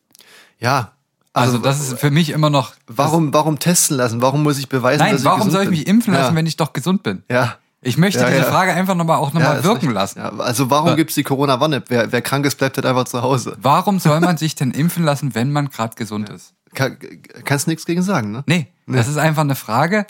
Ja. 0.59 0.93
Also, 1.33 1.57
das 1.57 1.81
ist 1.81 1.99
für 1.99 2.11
mich 2.11 2.29
immer 2.29 2.51
noch. 2.51 2.75
Warum, 2.87 3.33
warum 3.33 3.59
testen 3.59 3.97
lassen? 3.97 4.21
Warum 4.21 4.43
muss 4.43 4.59
ich 4.59 4.69
beweisen, 4.69 4.99
Nein, 4.99 5.13
dass 5.13 5.23
ich 5.23 5.25
warum 5.25 5.39
gesund 5.39 5.53
soll 5.55 5.63
ich 5.63 5.71
bin? 5.71 5.79
mich 5.79 5.87
impfen 5.89 6.13
lassen, 6.13 6.33
ja. 6.35 6.37
wenn 6.37 6.45
ich 6.45 6.59
doch 6.59 6.75
gesund 6.75 7.03
bin? 7.03 7.23
Ja. 7.31 7.57
Ich 7.81 7.97
möchte 7.97 8.21
Ja, 8.21 8.27
diese 8.29 8.41
ja. 8.43 8.45
Frage 8.45 8.75
einfach 8.75 8.95
nochmal 8.95 9.17
auch 9.17 9.33
nochmal 9.33 9.57
Ja, 9.57 9.65
wirken 9.65 9.93
lassen. 9.93 10.19
Ja, 10.19 10.29
also 10.37 10.69
warum 10.69 10.97
gibt's 10.97 11.15
die 11.15 11.23
Corona-Wanne? 11.23 11.83
Wer, 11.89 12.13
wer 12.13 12.21
krank 12.21 12.45
ist, 12.45 12.59
bleibt 12.59 12.77
halt 12.77 12.85
einfach 12.85 13.05
zu 13.05 13.23
Hause. 13.23 13.57
Warum 13.59 14.01
soll 14.01 14.21
man 14.21 14.37
sich 14.37 14.55
denn 14.55 14.73
impfen 14.73 15.03
lassen, 15.03 15.35
wenn 15.35 15.51
man 15.51 15.71
gerade 15.71 15.95
gesund 15.95 16.29
ist? 16.29 16.53
Kann, 16.75 16.99
kannst 17.47 17.69
nichts 17.69 17.87
gegen 17.87 18.03
sagen, 18.03 18.33
ne? 18.33 18.45
Nee, 18.47 18.67
das 18.87 19.09
ist 19.09 19.17
einfach 19.17 19.45
eine 19.45 19.55
Frage, 19.55 20.07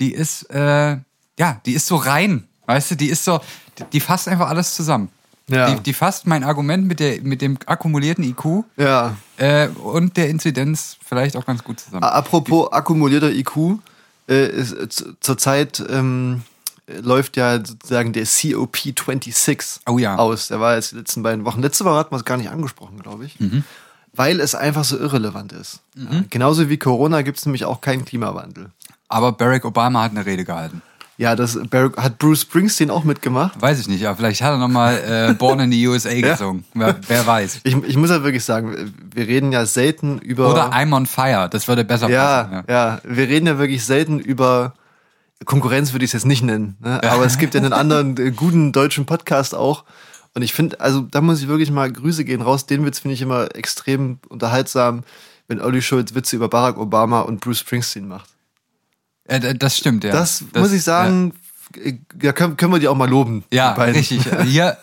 die 0.00 0.12
ist, 0.12 0.50
äh, 0.50 0.96
ja, 1.38 1.60
die 1.64 1.74
ist 1.74 1.86
so 1.86 1.94
rein. 1.94 2.48
Weißt 2.66 2.90
du, 2.90 2.96
die 2.96 3.08
ist 3.08 3.24
so, 3.24 3.40
die, 3.78 3.84
die 3.92 4.00
fasst 4.00 4.28
einfach 4.28 4.48
alles 4.48 4.74
zusammen. 4.74 5.08
Ja. 5.48 5.70
Die, 5.74 5.80
die 5.82 5.92
fasst 5.92 6.26
mein 6.26 6.42
Argument 6.42 6.86
mit, 6.86 7.00
der, 7.00 7.20
mit 7.22 7.42
dem 7.42 7.58
akkumulierten 7.66 8.24
IQ 8.24 8.64
Ja. 8.78 9.14
äh, 9.36 9.68
und 9.68 10.16
der 10.16 10.30
Inzidenz 10.30 10.96
vielleicht 11.04 11.36
auch 11.36 11.44
ganz 11.44 11.62
gut 11.62 11.80
zusammen. 11.80 12.02
Apropos 12.02 12.72
akkumulierter 12.72 13.30
IQ, 13.30 13.78
äh, 14.28 14.46
ist, 14.46 15.04
zurzeit 15.20 15.84
ähm, 15.90 16.40
äh, 16.86 16.98
läuft 17.00 17.36
ja 17.36 17.58
sozusagen 17.64 18.14
der 18.14 18.26
COP26 18.26 19.80
Oh 19.86 19.98
ja. 19.98 20.16
aus. 20.16 20.48
Der 20.48 20.60
war 20.60 20.76
jetzt 20.76 20.92
die 20.92 20.96
letzten 20.96 21.22
beiden 21.22 21.44
Wochen. 21.44 21.60
Letzte 21.60 21.84
Woche 21.84 21.96
hatten 21.96 22.12
wir 22.12 22.18
es 22.18 22.24
gar 22.24 22.36
nicht 22.36 22.50
angesprochen, 22.50 22.98
glaube 23.02 23.26
ich. 23.26 23.38
Mhm. 23.40 23.64
weil 24.16 24.38
es 24.40 24.54
einfach 24.54 24.84
so 24.84 24.96
irrelevant 24.96 25.52
ist. 25.52 25.80
Mhm. 25.96 26.26
Genauso 26.30 26.68
wie 26.68 26.76
Corona 26.78 27.22
gibt 27.22 27.38
es 27.38 27.46
nämlich 27.46 27.64
auch 27.64 27.80
keinen 27.80 28.04
Klimawandel. 28.04 28.70
Aber 29.08 29.32
Barack 29.32 29.64
Obama 29.64 30.02
hat 30.04 30.12
eine 30.12 30.24
Rede 30.24 30.44
gehalten. 30.44 30.82
Ja, 31.16 31.36
das 31.36 31.56
hat 31.96 32.18
Bruce 32.18 32.42
Springsteen 32.42 32.90
auch 32.90 33.04
mitgemacht. 33.04 33.60
Weiß 33.60 33.78
ich 33.78 33.88
nicht, 33.88 34.04
aber 34.06 34.16
vielleicht 34.16 34.42
hat 34.42 34.52
er 34.52 34.58
nochmal 34.58 35.30
äh, 35.30 35.34
Born 35.34 35.60
in 35.60 35.70
the 35.70 35.86
USA 35.86 36.12
gesungen. 36.20 36.64
Wer, 36.74 36.96
wer 37.06 37.26
weiß. 37.26 37.60
Ich, 37.62 37.76
ich 37.76 37.96
muss 37.96 38.10
ja 38.10 38.24
wirklich 38.24 38.44
sagen, 38.44 38.92
wir 39.14 39.26
reden 39.26 39.52
ja 39.52 39.64
selten 39.64 40.18
über. 40.18 40.50
Oder 40.50 40.72
I'm 40.72 40.94
on 40.94 41.06
fire, 41.06 41.48
das 41.48 41.68
würde 41.68 41.84
besser 41.84 42.08
ja, 42.08 42.44
passen. 42.44 42.64
ja, 42.68 43.00
wir 43.04 43.28
reden 43.28 43.46
ja 43.46 43.58
wirklich 43.58 43.84
selten 43.84 44.18
über 44.18 44.74
Konkurrenz, 45.44 45.92
würde 45.92 46.04
ich 46.04 46.10
es 46.10 46.14
jetzt 46.14 46.26
nicht 46.26 46.42
nennen. 46.42 46.76
Ne? 46.80 47.00
Aber 47.04 47.24
es 47.24 47.38
gibt 47.38 47.54
ja 47.54 47.60
einen 47.60 47.72
anderen 47.72 48.16
äh, 48.16 48.30
guten 48.32 48.72
deutschen 48.72 49.06
Podcast 49.06 49.54
auch. 49.54 49.84
Und 50.34 50.42
ich 50.42 50.52
finde, 50.52 50.80
also 50.80 51.00
da 51.00 51.20
muss 51.20 51.40
ich 51.40 51.48
wirklich 51.48 51.70
mal 51.70 51.90
Grüße 51.92 52.24
gehen 52.24 52.42
raus. 52.42 52.66
Den 52.66 52.84
Witz 52.84 52.98
finde 52.98 53.14
ich 53.14 53.22
immer 53.22 53.54
extrem 53.54 54.18
unterhaltsam, 54.28 55.04
wenn 55.46 55.60
Olli 55.60 55.80
Schulz 55.80 56.14
Witze 56.14 56.34
über 56.34 56.48
Barack 56.48 56.76
Obama 56.76 57.20
und 57.20 57.40
Bruce 57.40 57.60
Springsteen 57.60 58.08
macht. 58.08 58.33
Äh, 59.26 59.54
das 59.54 59.76
stimmt, 59.76 60.04
ja. 60.04 60.12
Das, 60.12 60.44
muss 60.54 60.72
ich 60.72 60.82
sagen, 60.82 61.32
äh, 61.82 61.94
ja, 62.20 62.32
können, 62.32 62.56
können 62.56 62.72
wir 62.72 62.78
die 62.78 62.88
auch 62.88 62.96
mal 62.96 63.08
loben. 63.08 63.44
Ja, 63.52 63.72
richtig. 63.72 64.20
Hier 64.44 64.76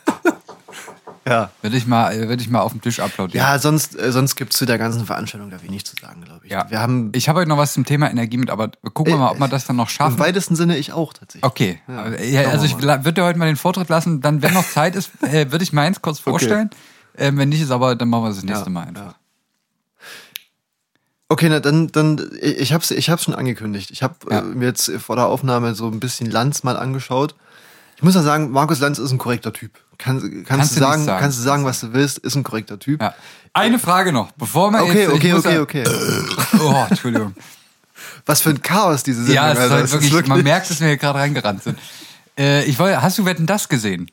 Ja. 1.27 1.51
würde 1.62 1.77
ich, 1.77 1.86
mal, 1.86 2.17
würde 2.27 2.41
ich 2.41 2.50
mal 2.50 2.62
auf 2.62 2.71
den 2.71 2.81
Tisch 2.81 3.00
applaudieren. 3.00 3.45
Ja, 3.45 3.60
sonst, 3.60 3.98
äh, 3.98 4.12
sonst 4.12 4.36
gibt 4.36 4.53
es 4.53 4.57
zu 4.60 4.65
der 4.65 4.79
ganzen 4.79 5.05
Veranstaltung 5.05 5.51
da 5.51 5.62
wenig 5.62 5.86
zu 5.86 5.95
sagen, 6.01 6.21
glaube 6.24 6.41
ich. 6.45 6.51
Ja. 6.51 6.65
Wir 6.71 6.79
haben 6.79 7.12
Ich 7.13 7.29
habe 7.29 7.39
heute 7.39 7.50
noch 7.50 7.57
was 7.60 7.74
zum 7.74 7.86
Thema 7.86 8.10
Energie 8.10 8.38
mit, 8.38 8.50
aber 8.50 8.69
gucken 8.93 9.13
wir 9.13 9.19
mal, 9.19 9.29
ob 9.29 9.38
wir 9.39 9.48
das 9.48 9.65
dann 9.65 9.75
noch 9.75 9.86
im 9.88 9.89
schaffen. 9.89 10.17
weitesten 10.19 10.55
Sinne 10.55 10.77
ich 10.77 10.91
auch 10.93 11.13
tatsächlich. 11.13 11.43
Okay, 11.43 11.79
Ja, 11.88 12.10
ja, 12.10 12.41
schauen 12.43 12.51
also 12.53 12.65
ich 12.65 12.81
würde 12.81 13.13
dir 13.13 13.24
heute 13.24 13.38
mal 13.38 13.45
den 13.45 13.55
Vortritt 13.55 13.89
lassen. 13.89 14.21
Dann, 14.21 14.41
wenn 14.41 14.53
noch 14.55 14.67
Zeit 14.67 14.95
ist, 14.95 15.12
äh, 15.21 15.51
würde 15.51 15.63
ich 15.63 15.71
meins 15.74 16.01
kurz 16.01 16.17
vorstellen. 16.19 16.71
Ähm, 17.15 17.38
wenn 17.38 17.50
nicht 17.50 17.62
ist, 17.62 17.71
aber 17.71 17.95
dann 17.95 18.10
machen 18.10 18.24
wir 18.24 18.29
es 18.29 18.38
das 18.38 18.45
nächste 18.45 18.65
Ja, 18.65 18.71
Mal 18.71 18.88
einfach. 18.88 19.05
ja. 19.05 19.15
Okay, 21.32 21.48
na 21.50 21.60
dann, 21.60 21.88
dann 21.92 22.30
ich 22.42 22.58
ich 22.60 22.74
hab's, 22.74 22.92
ich 22.92 23.10
hab's 23.10 23.24
schon 23.24 23.34
angekündigt. 23.34 23.90
Ich 23.92 24.04
habe 24.04 24.16
Ja. 24.30 24.40
äh, 24.40 24.44
mir 24.44 24.66
jetzt 24.68 24.92
vor 25.00 25.16
der 25.16 25.28
Aufnahme 25.28 25.76
so 25.76 25.88
ein 25.88 26.00
bisschen 26.00 26.30
Lanz 26.30 26.64
mal 26.64 26.76
angeschaut. 26.78 27.36
Ich 27.96 28.04
muss 28.04 28.16
ja 28.16 28.22
sagen, 28.24 28.52
Markus 28.52 28.80
Lanz 28.80 28.98
ist 29.00 29.12
ein 29.12 29.18
korrekter 29.18 29.54
Typ. 29.54 29.72
Kann, 29.98 30.20
kannst, 30.20 30.48
Kannst 30.48 30.76
du 30.76 30.80
sagen, 30.80 31.06
sagen. 31.06 31.20
kannst 31.22 31.38
du 31.38 31.44
sagen, 31.44 31.64
was 31.66 31.80
du 31.82 31.94
willst, 31.94 32.18
ist 32.18 32.36
ein 32.36 32.44
korrekter 32.44 32.80
Typ. 32.80 33.02
Ja. 33.02 33.14
Eine 33.54 33.80
Frage 33.80 34.12
noch, 34.12 34.32
bevor 34.32 34.72
wir 34.72 34.82
Okay, 34.84 35.04
jetzt. 35.04 35.14
okay, 35.14 35.34
okay, 35.34 35.54
ja- 35.54 35.62
okay. 35.62 35.84
Oh, 36.60 36.86
Entschuldigung. 36.90 37.36
Was 38.26 38.42
für 38.42 38.50
ein 38.50 38.62
Chaos 38.62 39.04
diese 39.04 39.20
Sendung. 39.24 39.36
ja, 39.36 39.52
es 39.52 39.60
ist 39.60 39.70
halt 39.72 39.86
Es 39.86 39.92
wirklich, 39.92 40.28
man 40.28 40.42
merkt, 40.44 40.70
dass 40.70 40.80
wir 40.80 40.88
hier 40.88 40.98
gerade 40.98 41.20
reingerannt 41.20 41.64
sind. 41.64 41.78
Äh, 42.38 42.64
ich 42.66 42.78
wollte, 42.80 43.02
hast 43.02 43.18
du 43.18 43.26
Wetten 43.26 43.46
das 43.46 43.70
gesehen? 43.70 44.10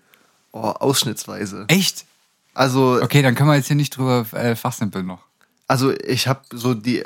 oh, 0.52 0.60
ausschnittsweise. 0.60 1.64
Echt? 1.68 2.04
Also, 2.54 3.00
Okay, 3.02 3.22
dann 3.22 3.34
können 3.34 3.48
wir 3.50 3.56
jetzt 3.56 3.66
hier 3.68 3.76
nicht 3.76 3.96
drüber 3.96 4.26
äh, 4.32 4.54
fachsimpeln 4.56 5.06
noch. 5.06 5.20
Also 5.68 5.92
ich 5.92 6.26
habe 6.26 6.40
so 6.52 6.74
die 6.74 7.04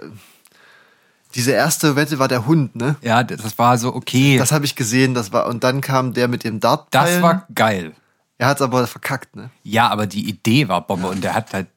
diese 1.35 1.53
erste 1.53 1.97
Wette 1.97 2.19
war 2.19 2.29
der 2.29 2.47
Hund, 2.47 2.77
ne? 2.77 2.97
Ja, 3.01 3.23
das 3.25 3.59
war 3.59 3.79
so 3.79 3.95
okay. 3.95 4.37
Das 4.39 4.53
habe 4.53 4.65
ich 4.67 4.75
gesehen, 4.77 5.15
das 5.15 5.33
war 5.33 5.47
und 5.47 5.65
dann 5.65 5.81
kam 5.81 6.13
der 6.13 6.29
mit 6.29 6.45
dem 6.45 6.61
Dart. 6.61 6.89
das 6.91 7.23
war 7.23 7.47
geil. 7.55 7.93
Er 8.39 8.49
hat's 8.49 8.61
aber 8.63 8.87
verkackt, 8.87 9.37
ne? 9.37 9.51
Ja, 9.63 9.89
aber 9.89 10.07
die 10.07 10.29
Idee 10.29 10.69
war 10.69 10.87
Bombe 10.87 11.09
und 11.09 11.23
der 11.23 11.35
hat 11.35 11.53
halt 11.55 11.69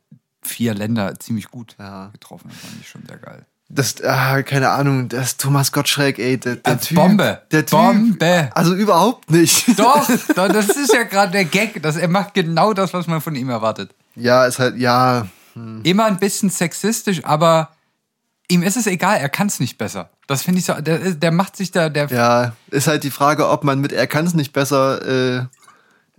vier 0.41 0.73
Länder 0.73 1.17
ziemlich 1.19 1.49
gut 1.49 1.75
Ja. 1.79 2.07
getroffen. 2.11 2.49
Das 2.49 2.59
fand 2.59 2.81
ich 2.81 2.87
schon 2.89 3.03
sehr 3.07 3.17
geil. 3.17 3.45
Das, 3.67 4.01
ah, 4.03 4.43
keine 4.43 4.69
Ahnung, 4.69 5.09
das 5.09 5.37
Thomas 5.37 5.71
Gottschalk, 5.71 6.19
ey, 6.19 6.37
der, 6.39 6.57
der 6.57 6.73
Als 6.73 6.85
Typ. 6.87 6.97
Bombe. 6.97 7.41
Der 7.51 7.65
Typ. 7.65 7.79
Bombe. 7.79 8.49
Also 8.53 8.75
überhaupt 8.75 9.31
nicht. 9.31 9.67
Doch, 9.79 10.07
doch, 10.35 10.47
das 10.49 10.69
ist 10.69 10.93
ja 10.93 11.03
gerade 11.03 11.31
der 11.31 11.45
Gag. 11.45 11.81
Dass 11.81 11.95
er 11.97 12.07
macht 12.07 12.35
genau 12.35 12.73
das, 12.73 12.93
was 12.93 13.07
man 13.07 13.21
von 13.21 13.35
ihm 13.35 13.49
erwartet. 13.49 13.89
Ja, 14.15 14.45
ist 14.45 14.59
halt, 14.59 14.77
ja. 14.77 15.27
Immer 15.83 16.05
ein 16.05 16.19
bisschen 16.19 16.49
sexistisch, 16.49 17.23
aber 17.23 17.69
ihm 18.49 18.61
ist 18.61 18.75
es 18.77 18.87
egal, 18.87 19.17
er 19.19 19.29
kann 19.29 19.47
es 19.47 19.59
nicht 19.59 19.77
besser. 19.77 20.09
Das 20.27 20.41
finde 20.43 20.59
ich 20.59 20.65
so, 20.65 20.73
der, 20.73 21.13
der 21.13 21.31
macht 21.31 21.55
sich 21.55 21.71
da, 21.71 21.89
der 21.89 22.07
Ja, 22.07 22.55
ist 22.71 22.87
halt 22.87 23.03
die 23.03 23.11
Frage, 23.11 23.47
ob 23.49 23.63
man 23.63 23.79
mit 23.79 23.91
Er 23.93 24.07
kann 24.07 24.25
es 24.25 24.33
nicht 24.33 24.51
besser 24.53 25.39
äh, 25.39 25.45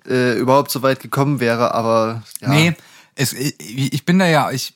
äh, 0.09 0.39
überhaupt 0.39 0.71
so 0.71 0.83
weit 0.83 1.01
gekommen 1.01 1.41
wäre, 1.41 1.75
aber 1.75 2.23
ja. 2.41 2.49
Nee, 2.49 2.75
es, 3.15 3.33
ich 3.33 3.55
ich 3.93 4.05
bin 4.07 4.19
da 4.19 4.27
ja, 4.27 4.51
ich 4.51 4.75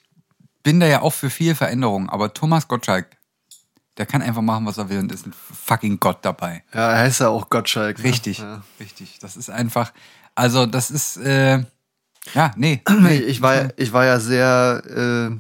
bin 0.63 0.79
da 0.81 0.87
ja 0.87 1.01
auch 1.01 1.15
für 1.15 1.31
viel 1.31 1.55
Veränderung, 1.55 2.11
aber 2.11 2.35
Thomas 2.35 2.69
Gottschalk, 2.69 3.07
der 3.97 4.05
kann 4.07 4.21
einfach 4.23 4.43
machen, 4.43 4.67
was 4.67 4.77
er 4.79 4.89
will 4.91 4.99
und 4.99 5.11
ist 5.13 5.27
ein 5.27 5.33
fucking 5.65 6.01
Gott 6.01 6.19
dabei. 6.23 6.65
Ja, 6.75 6.91
er 6.93 6.99
heißt 6.99 7.21
ja 7.21 7.29
auch 7.29 7.49
Gottschalk. 7.49 7.99
ne? 7.99 8.05
Richtig, 8.05 8.39
Ja. 8.41 8.63
richtig. 8.79 9.19
Das 9.21 9.37
ist 9.37 9.49
einfach, 9.49 9.93
also 10.35 10.67
das 10.67 10.91
ist, 10.91 11.17
äh, 11.19 11.65
ja, 12.35 12.53
nee. 12.57 12.83
Nee, 13.01 13.17
ich, 13.19 13.41
war, 13.43 13.55
ja- 13.55 13.69
ich 13.77 13.93
war 13.93 14.05
ja 14.07 14.21
sehr 14.21 14.83
äh, 15.31 15.37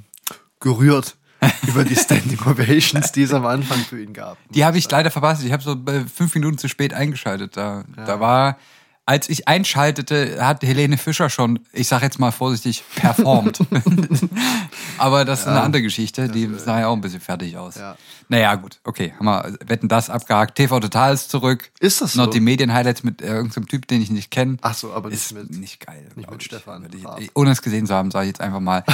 gerührt 0.60 1.16
über 1.66 1.84
die 1.84 1.96
Standing 1.96 2.38
Ovations, 2.44 3.12
die 3.12 3.22
es 3.22 3.32
am 3.32 3.46
Anfang 3.46 3.78
für 3.80 4.02
ihn 4.02 4.12
gab. 4.12 4.36
Die 4.50 4.64
habe 4.64 4.76
ich 4.78 4.90
leider 4.90 5.10
verpasst. 5.10 5.42
Ich 5.44 5.52
habe 5.52 5.62
so 5.62 5.72
äh, 5.86 6.04
fünf 6.12 6.34
Minuten 6.34 6.58
zu 6.58 6.68
spät 6.68 6.92
eingeschaltet. 6.92 7.56
Da, 7.56 7.84
da 8.06 8.20
war, 8.20 8.58
als 9.06 9.28
ich 9.28 9.48
einschaltete, 9.48 10.44
hat 10.44 10.62
Helene 10.62 10.96
Fischer 10.96 11.30
schon, 11.30 11.60
ich 11.72 11.88
sage 11.88 12.04
jetzt 12.04 12.18
mal 12.20 12.30
vorsichtig, 12.30 12.84
performt. 12.94 13.58
Aber 14.98 15.24
das 15.24 15.40
ist 15.40 15.46
eine 15.48 15.62
andere 15.62 15.82
Geschichte. 15.82 16.28
Die 16.28 16.48
sah 16.56 16.78
ja 16.80 16.86
auch 16.88 16.94
ein 16.94 17.00
bisschen 17.00 17.20
fertig 17.20 17.56
aus. 17.56 17.74
Ja. 17.76 17.96
Naja, 18.28 18.54
gut, 18.54 18.78
okay. 18.84 19.12
Haben 19.18 19.24
wir 19.24 19.58
wetten 19.66 19.88
das 19.88 20.10
abgehakt. 20.10 20.54
TV 20.56 20.78
Total 20.78 21.12
ist 21.14 21.30
zurück. 21.30 21.72
Ist 21.80 22.00
das 22.00 22.12
so? 22.12 22.22
Noch 22.22 22.30
die 22.30 22.40
Medien-Highlights 22.40 23.02
mit 23.02 23.20
äh, 23.22 23.26
irgendeinem 23.26 23.66
Typ, 23.66 23.88
den 23.88 24.00
ich 24.00 24.10
nicht 24.10 24.30
kenne. 24.30 24.58
Ach 24.60 24.74
so, 24.74 24.92
aber 24.92 25.08
nicht 25.08 25.18
ist 25.18 25.32
mit- 25.32 25.50
nicht 25.58 25.84
geil. 25.84 26.06
nicht 26.14 26.30
mit 26.30 26.40
ich. 26.40 26.46
Stefan 26.46 26.86
ich-. 27.18 27.30
Ohne 27.34 27.50
es 27.50 27.62
gesehen 27.62 27.86
zu 27.86 27.94
haben, 27.94 28.10
sage 28.12 28.26
ich 28.26 28.30
jetzt 28.30 28.40
einfach 28.40 28.60
mal 28.60 28.84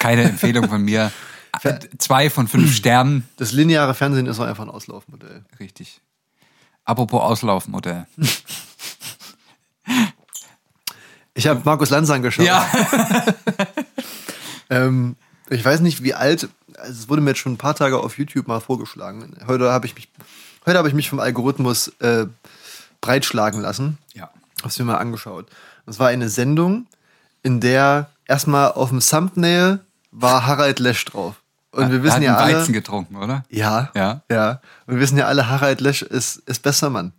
keine 0.00 0.24
Empfehlung 0.24 0.68
von 0.68 0.82
mir. 0.82 1.12
Äh, 1.64 1.80
Zwei 1.98 2.30
von 2.30 2.46
fünf 2.46 2.72
Sternen. 2.72 3.28
Das 3.36 3.50
lineare 3.50 3.92
Fernsehen 3.92 4.26
ist 4.26 4.38
auch 4.38 4.44
einfach 4.46 4.62
ein 4.62 4.70
Auslaufmodell. 4.70 5.44
Richtig. 5.58 6.00
Apropos 6.84 7.20
Auslaufmodell. 7.20 8.06
Ich 11.34 11.46
habe 11.46 11.60
Markus 11.64 11.90
Lanz 11.90 12.10
angeschaut. 12.10 12.46
Ja. 12.46 12.66
Ähm, 14.72 15.16
ich 15.48 15.64
weiß 15.64 15.80
nicht, 15.80 16.04
wie 16.04 16.14
alt. 16.14 16.48
Also 16.78 16.92
es 16.92 17.08
wurde 17.08 17.20
mir 17.22 17.30
jetzt 17.30 17.40
schon 17.40 17.54
ein 17.54 17.58
paar 17.58 17.74
Tage 17.74 17.98
auf 17.98 18.18
YouTube 18.18 18.46
mal 18.46 18.60
vorgeschlagen. 18.60 19.36
Heute 19.48 19.70
habe 19.72 19.84
ich 19.86 19.96
mich, 19.96 20.08
heute 20.64 20.78
habe 20.78 20.86
ich 20.86 20.94
mich 20.94 21.10
vom 21.10 21.18
Algorithmus 21.18 21.88
äh, 21.98 22.26
breitschlagen 23.00 23.60
lassen. 23.60 23.98
ja. 24.14 24.30
Hab's 24.62 24.78
mir 24.78 24.84
mal 24.84 24.98
angeschaut. 24.98 25.46
Das 25.86 25.98
war 25.98 26.06
eine 26.08 26.28
Sendung, 26.28 26.86
in 27.42 27.60
der 27.60 28.10
erstmal 28.26 28.70
auf 28.72 28.90
dem 28.90 29.00
Thumbnail 29.00 29.80
war 30.12 30.46
Harald 30.46 30.78
Lesch 30.78 31.04
drauf. 31.06 31.36
Und 31.72 31.90
wir 31.90 31.98
Er 31.98 32.02
wissen 32.04 32.14
hat 32.16 32.22
ja 32.22 32.36
alle. 32.36 32.58
Weizen 32.58 32.72
getrunken, 32.72 33.16
oder? 33.16 33.42
Ja. 33.48 33.90
Ja. 33.96 34.20
Ja. 34.30 34.60
Und 34.86 34.94
wir 34.94 35.00
wissen 35.00 35.16
ja 35.18 35.26
alle, 35.26 35.48
Harald 35.48 35.80
Lesch 35.80 36.02
ist, 36.02 36.36
ist 36.46 36.62
besser 36.62 36.90
Mann. 36.90 37.12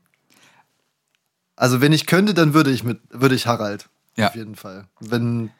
Also 1.62 1.80
wenn 1.80 1.94
ich 1.94 2.08
könnte, 2.08 2.34
dann 2.34 2.56
würde 2.56 2.72
ich 2.72 2.84
mit, 2.84 3.02
würde 3.12 3.36
ich 3.36 3.46
Harald. 3.46 3.88
Ja. 4.18 4.30
Auf 4.30 4.36
jeden 4.36 4.56
Fall. 4.56 4.86
Wenn 5.00 5.52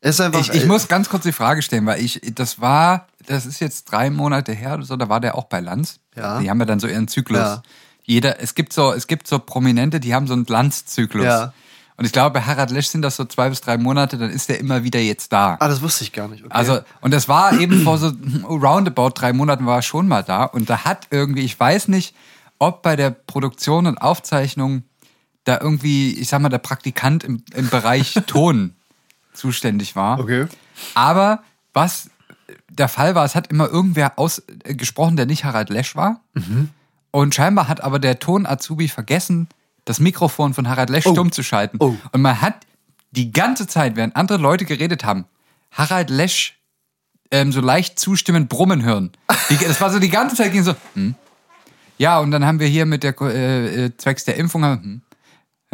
es 0.00 0.14
ist 0.14 0.20
einfach. 0.22 0.40
Ich, 0.40 0.54
ich 0.54 0.64
muss 0.64 0.88
ganz 0.88 1.10
kurz 1.10 1.24
die 1.24 1.32
Frage 1.32 1.60
stellen, 1.60 1.84
weil 1.84 2.02
ich, 2.02 2.22
das 2.34 2.58
war, 2.58 3.06
das 3.26 3.44
ist 3.44 3.60
jetzt 3.60 3.84
drei 3.84 4.08
Monate 4.08 4.52
her 4.52 4.72
oder 4.72 4.84
so, 4.84 4.96
da 4.96 5.10
war 5.10 5.20
der 5.20 5.34
auch 5.34 5.44
bei 5.44 5.60
Lanz. 5.60 6.00
Ja. 6.16 6.40
Die 6.40 6.48
haben 6.48 6.58
ja 6.58 6.64
dann 6.64 6.80
so 6.80 6.86
ihren 6.86 7.06
Zyklus. 7.06 7.38
Ja. 7.38 7.62
Jeder, 8.02 8.40
es 8.40 8.54
gibt 8.54 8.72
so, 8.72 8.94
es 8.94 9.06
gibt 9.06 9.28
so 9.28 9.38
Prominente, 9.38 10.00
die 10.00 10.14
haben 10.14 10.26
so 10.26 10.32
einen 10.32 10.46
Lanz-Zyklus. 10.46 11.26
Ja. 11.26 11.52
Und 11.98 12.06
ich 12.06 12.12
glaube, 12.12 12.40
bei 12.40 12.46
Harald 12.46 12.70
Lesch 12.70 12.86
sind 12.86 13.02
das 13.02 13.16
so 13.16 13.26
zwei 13.26 13.50
bis 13.50 13.60
drei 13.60 13.76
Monate, 13.76 14.16
dann 14.16 14.30
ist 14.30 14.48
der 14.48 14.58
immer 14.58 14.84
wieder 14.84 15.00
jetzt 15.00 15.34
da. 15.34 15.58
Ah, 15.60 15.68
das 15.68 15.82
wusste 15.82 16.04
ich 16.04 16.14
gar 16.14 16.28
nicht. 16.28 16.44
Okay. 16.44 16.54
Also, 16.54 16.80
und 17.02 17.12
das 17.12 17.28
war 17.28 17.60
eben 17.60 17.82
vor 17.82 17.98
so 17.98 18.10
roundabout 18.48 19.10
drei 19.16 19.34
Monaten 19.34 19.66
war 19.66 19.80
er 19.80 19.82
schon 19.82 20.08
mal 20.08 20.22
da. 20.22 20.44
Und 20.44 20.70
da 20.70 20.86
hat 20.86 21.08
irgendwie, 21.10 21.44
ich 21.44 21.60
weiß 21.60 21.88
nicht, 21.88 22.14
ob 22.58 22.82
bei 22.82 22.96
der 22.96 23.10
Produktion 23.10 23.86
und 23.86 23.98
Aufzeichnung 23.98 24.84
da 25.44 25.60
irgendwie, 25.60 26.12
ich 26.12 26.28
sag 26.28 26.40
mal, 26.40 26.48
der 26.48 26.58
Praktikant 26.58 27.24
im, 27.24 27.42
im 27.54 27.68
Bereich 27.68 28.14
Ton 28.26 28.74
zuständig 29.32 29.96
war. 29.96 30.18
Okay. 30.18 30.46
Aber 30.94 31.42
was 31.72 32.10
der 32.68 32.88
Fall 32.88 33.14
war, 33.14 33.24
es 33.24 33.34
hat 33.34 33.48
immer 33.48 33.68
irgendwer 33.68 34.18
ausgesprochen, 34.18 35.16
der 35.16 35.26
nicht 35.26 35.44
Harald 35.44 35.70
Lesch 35.70 35.96
war. 35.96 36.20
Und 37.10 37.34
scheinbar 37.34 37.68
hat 37.68 37.82
aber 37.82 37.98
der 37.98 38.18
Ton-Azubi 38.18 38.88
vergessen, 38.88 39.48
das 39.84 40.00
Mikrofon 40.00 40.54
von 40.54 40.68
Harald 40.68 40.90
Lesch 40.90 41.04
stumm 41.04 41.30
zu 41.30 41.42
schalten. 41.42 41.76
Oh. 41.80 41.94
Und 42.12 42.22
man 42.22 42.40
hat 42.40 42.66
die 43.12 43.32
ganze 43.32 43.66
Zeit, 43.66 43.96
während 43.96 44.16
andere 44.16 44.38
Leute 44.38 44.64
geredet 44.64 45.04
haben, 45.04 45.26
Harald 45.70 46.10
Lesch 46.10 46.58
ähm, 47.30 47.52
so 47.52 47.60
leicht 47.60 47.98
zustimmend 47.98 48.48
brummen 48.48 48.82
hören. 48.82 49.12
Die, 49.50 49.56
das 49.56 49.80
war 49.80 49.90
so 49.90 49.98
die 49.98 50.10
ganze 50.10 50.36
Zeit 50.36 50.52
ging 50.52 50.62
so, 50.62 50.74
hm. 50.94 51.14
Ja, 51.96 52.18
und 52.18 52.32
dann 52.32 52.44
haben 52.44 52.58
wir 52.58 52.66
hier 52.66 52.86
mit 52.86 53.04
der 53.04 53.14
äh, 53.20 53.84
äh, 53.84 53.96
zwecks 53.96 54.24
der 54.24 54.36
Impfung, 54.36 54.64
hm. 54.64 55.02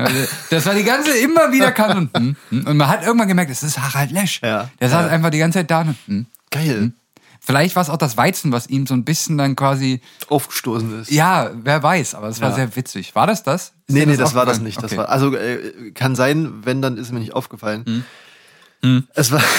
Äh, 0.06 0.26
Das 0.50 0.66
war 0.66 0.74
die 0.74 0.84
ganze, 0.84 1.16
immer 1.18 1.52
wieder 1.52 1.72
kam 1.72 1.96
und, 1.98 2.16
hm, 2.16 2.36
hm. 2.50 2.66
und 2.66 2.76
man 2.76 2.88
hat 2.88 3.04
irgendwann 3.04 3.28
gemerkt, 3.28 3.50
es 3.50 3.62
ist 3.62 3.78
Harald 3.78 4.10
Lesch. 4.10 4.40
Ja. 4.42 4.70
Der 4.80 4.88
saß 4.88 5.06
Ja. 5.06 5.08
einfach 5.12 5.30
die 5.30 5.38
ganze 5.38 5.58
Zeit 5.60 5.70
da 5.70 5.80
und, 5.82 5.96
hm. 6.06 6.26
Geil. 6.50 6.92
Vielleicht 7.42 7.74
war 7.74 7.82
es 7.82 7.88
auch 7.88 7.96
das 7.96 8.16
Weizen, 8.18 8.52
was 8.52 8.66
ihm 8.68 8.86
so 8.86 8.92
ein 8.94 9.04
bisschen 9.04 9.38
dann 9.38 9.56
quasi, 9.56 10.02
Aufgestoßen 10.28 11.00
ist. 11.00 11.10
ja, 11.10 11.50
wer 11.54 11.82
weiß, 11.82 12.14
aber 12.14 12.28
es 12.28 12.40
war 12.42 12.50
Ja. 12.50 12.54
sehr 12.56 12.76
witzig. 12.76 13.14
War 13.14 13.26
das 13.26 13.42
das? 13.42 13.72
Ist 13.86 13.94
Nee, 13.94 14.04
nee, 14.04 14.16
das 14.18 14.34
war 14.34 14.44
das 14.44 14.60
nicht. 14.60 14.76
Das 14.76 14.84
Okay. 14.92 14.98
war, 14.98 15.08
also 15.08 15.34
äh, 15.34 15.90
kann 15.92 16.14
sein, 16.16 16.52
wenn, 16.64 16.82
dann 16.82 16.98
ist 16.98 17.12
mir 17.12 17.18
nicht 17.20 17.32
aufgefallen. 17.32 18.04
Hm. 18.82 19.06
Es 19.14 19.30
war. 19.30 19.42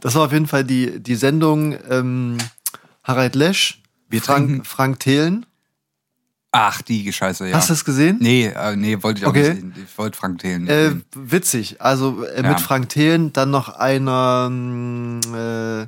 Das 0.00 0.14
war 0.14 0.26
auf 0.26 0.32
jeden 0.32 0.46
Fall 0.46 0.62
die, 0.62 1.00
die 1.00 1.14
Sendung 1.16 1.74
ähm, 1.90 2.36
Harald 3.02 3.34
Lesch, 3.34 3.80
Wir 4.10 4.22
trinken- 4.22 4.56
Frank, 4.56 4.66
Frank 4.66 5.00
Thelen. 5.00 5.46
Ach, 6.58 6.80
die 6.80 7.12
Scheiße, 7.12 7.48
ja. 7.48 7.54
Hast 7.56 7.68
du 7.68 7.74
das 7.74 7.84
gesehen? 7.84 8.16
Nee, 8.18 8.46
äh, 8.46 8.76
nee, 8.76 8.96
wollte 9.02 9.18
ich 9.20 9.26
auch 9.26 9.30
Okay. 9.30 9.50
nicht 9.50 9.60
sehen. 9.60 9.74
Ich 9.86 9.98
wollte 9.98 10.16
Frank 10.16 10.38
Thelen 10.38 10.66
Äh, 10.66 10.92
witzig. 11.14 11.82
Also 11.82 12.24
äh, 12.24 12.42
Ja. 12.42 12.48
mit 12.48 12.60
Frank 12.60 12.88
Thelen, 12.88 13.30
dann 13.34 13.50
noch 13.50 13.68
einer, 13.68 14.48
mh, 14.50 15.82
äh, 15.82 15.86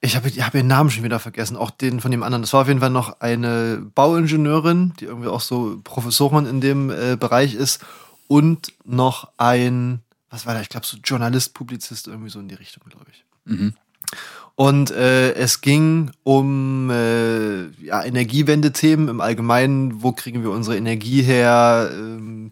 ich 0.00 0.14
habe 0.14 0.28
hab 0.28 0.54
ihren 0.54 0.68
Namen 0.68 0.88
schon 0.90 1.02
wieder 1.02 1.18
vergessen, 1.18 1.56
auch 1.56 1.70
den 1.72 1.98
von 2.00 2.12
dem 2.12 2.22
anderen. 2.22 2.42
Das 2.42 2.52
war 2.52 2.60
auf 2.62 2.68
jeden 2.68 2.78
Fall 2.78 2.90
noch 2.90 3.20
eine 3.20 3.82
Bauingenieurin, 3.94 4.92
die 5.00 5.06
irgendwie 5.06 5.28
auch 5.28 5.40
so 5.40 5.80
Professorin 5.82 6.46
in 6.46 6.60
dem 6.60 6.88
äh, 6.90 7.16
Bereich 7.16 7.54
ist. 7.54 7.80
Und 8.28 8.72
noch 8.84 9.32
ein, 9.36 10.00
was 10.30 10.46
war 10.46 10.54
da, 10.54 10.60
ich 10.60 10.68
glaube 10.68 10.86
so 10.86 10.96
Journalist, 11.02 11.54
Publizist, 11.54 12.06
irgendwie 12.06 12.30
so 12.30 12.38
in 12.38 12.46
die 12.46 12.54
Richtung, 12.54 12.84
glaube 12.88 13.06
ich. 13.10 13.24
Mhm. 13.46 13.74
Und 14.54 14.90
äh, 14.90 15.32
es 15.32 15.60
ging 15.60 16.10
um 16.24 16.90
äh, 16.90 17.51
ja, 17.92 18.02
Energiewende-Themen 18.02 19.08
im 19.08 19.20
Allgemeinen. 19.20 20.02
Wo 20.02 20.12
kriegen 20.12 20.42
wir 20.42 20.50
unsere 20.50 20.78
Energie 20.78 21.20
her? 21.20 21.90
Ähm, 21.92 22.50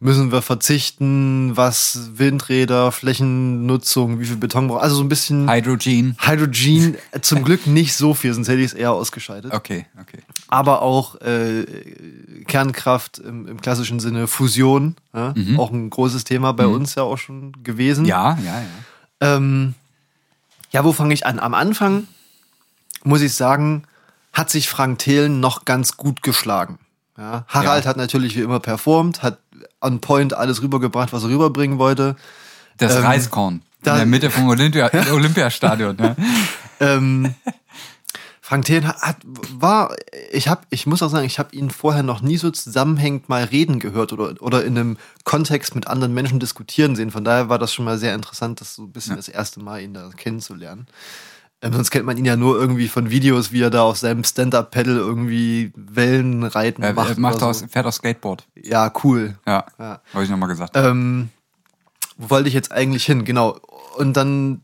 müssen 0.00 0.32
wir 0.32 0.40
verzichten? 0.40 1.54
Was 1.58 2.12
Windräder, 2.14 2.90
Flächennutzung, 2.90 4.18
wie 4.18 4.24
viel 4.24 4.38
Beton 4.38 4.68
braucht? 4.68 4.82
Also 4.82 4.96
so 4.96 5.04
ein 5.04 5.10
bisschen 5.10 5.52
Hydrogen. 5.52 6.16
Hydrogen. 6.18 6.96
Zum 7.20 7.44
Glück 7.44 7.66
nicht 7.66 7.94
so 7.94 8.14
viel, 8.14 8.32
sonst 8.32 8.48
hätte 8.48 8.60
ich 8.60 8.68
es 8.68 8.72
eher 8.72 8.92
ausgeschaltet. 8.92 9.52
Okay, 9.52 9.84
okay. 10.00 10.20
Aber 10.48 10.80
auch 10.80 11.20
äh, 11.20 11.66
Kernkraft 12.46 13.18
im, 13.18 13.46
im 13.46 13.60
klassischen 13.60 14.00
Sinne, 14.00 14.26
Fusion. 14.26 14.96
Ja? 15.12 15.34
Auch 15.58 15.70
ein 15.70 15.90
großes 15.90 16.24
Thema 16.24 16.52
bei 16.52 16.66
uns 16.66 16.94
ja 16.94 17.02
auch 17.02 17.18
schon 17.18 17.52
gewesen. 17.62 18.06
Ja, 18.06 18.38
ja, 18.42 18.62
ja. 18.62 19.36
Ähm, 19.36 19.74
ja, 20.70 20.82
wo 20.82 20.94
fange 20.94 21.12
ich 21.12 21.26
an? 21.26 21.38
Am 21.38 21.52
Anfang, 21.52 22.06
muss 23.04 23.20
ich 23.20 23.34
sagen, 23.34 23.84
hat 24.32 24.50
sich 24.50 24.68
Frank 24.68 24.98
Thelen 25.00 25.40
noch 25.40 25.64
ganz 25.64 25.96
gut 25.96 26.22
geschlagen. 26.22 26.78
Ja, 27.16 27.44
Harald 27.48 27.84
Ja. 27.84 27.90
hat 27.90 27.96
natürlich 27.96 28.36
wie 28.36 28.42
immer 28.42 28.60
performt, 28.60 29.22
hat 29.22 29.38
on 29.80 30.00
point 30.00 30.34
alles 30.34 30.62
rübergebracht, 30.62 31.12
was 31.12 31.24
er 31.24 31.30
rüberbringen 31.30 31.78
wollte. 31.78 32.16
Das 32.76 32.94
Ähm, 32.96 33.02
Reiskorn. 33.04 33.54
in 33.84 33.94
der 33.94 34.06
Mitte 34.06 34.30
vom 34.30 34.48
Olympia 34.48 34.90
Olympiastadion. 35.12 35.96
Ne? 35.96 36.14
Ähm, 36.80 37.34
Frank 38.40 38.64
Thelen 38.64 38.86
hat, 38.88 39.16
war, 39.24 39.94
ich 40.32 40.48
habe, 40.48 40.62
ich 40.70 40.86
muss 40.86 41.02
auch 41.02 41.10
sagen, 41.10 41.26
ich 41.26 41.38
habe 41.38 41.54
ihn 41.54 41.70
vorher 41.70 42.02
noch 42.02 42.22
nie 42.22 42.38
so 42.38 42.50
zusammenhängend 42.50 43.28
mal 43.28 43.44
reden 43.44 43.78
gehört 43.78 44.12
oder 44.14 44.40
oder 44.40 44.64
in 44.64 44.78
einem 44.78 44.96
Kontext 45.24 45.74
mit 45.74 45.86
anderen 45.86 46.14
Menschen 46.14 46.40
diskutieren 46.40 46.96
sehen. 46.96 47.10
Von 47.10 47.24
daher 47.24 47.48
war 47.50 47.58
das 47.58 47.74
schon 47.74 47.84
mal 47.84 47.98
sehr 47.98 48.14
interessant, 48.14 48.60
das 48.62 48.74
so 48.76 48.84
ein 48.84 48.92
bisschen 48.92 49.16
das 49.16 49.28
erste 49.28 49.60
Mal 49.60 49.82
ihn 49.82 49.92
da 49.92 50.08
kennenzulernen. 50.16 50.86
Ähm, 51.60 51.72
sonst 51.72 51.90
kennt 51.90 52.06
man 52.06 52.16
ihn 52.16 52.24
ja 52.24 52.36
nur 52.36 52.56
irgendwie 52.60 52.86
von 52.88 53.10
Videos, 53.10 53.50
wie 53.50 53.62
er 53.62 53.70
da 53.70 53.82
auf 53.82 53.98
seinem 53.98 54.22
Stand-Up-Pedal 54.22 54.96
irgendwie 54.96 55.72
Wellen 55.74 56.44
reiten 56.44 56.82
Er, 56.84 56.92
macht. 56.92 57.10
er 57.10 57.18
macht 57.20 57.42
aus, 57.42 57.60
so. 57.60 57.66
fährt 57.66 57.84
aus 57.86 57.96
Skateboard. 57.96 58.46
Ja, 58.54 58.92
cool. 59.02 59.36
Ja, 59.46 59.64
Ja. 59.78 60.00
wollte 60.12 60.24
ich 60.26 60.30
nochmal 60.30 60.48
gesagt. 60.48 60.76
Ähm, 60.76 61.30
wo 62.16 62.30
wollte 62.30 62.48
ich 62.48 62.54
jetzt 62.54 62.70
eigentlich 62.70 63.04
hin? 63.04 63.24
Genau. 63.24 63.58
Und 63.96 64.16
dann 64.16 64.62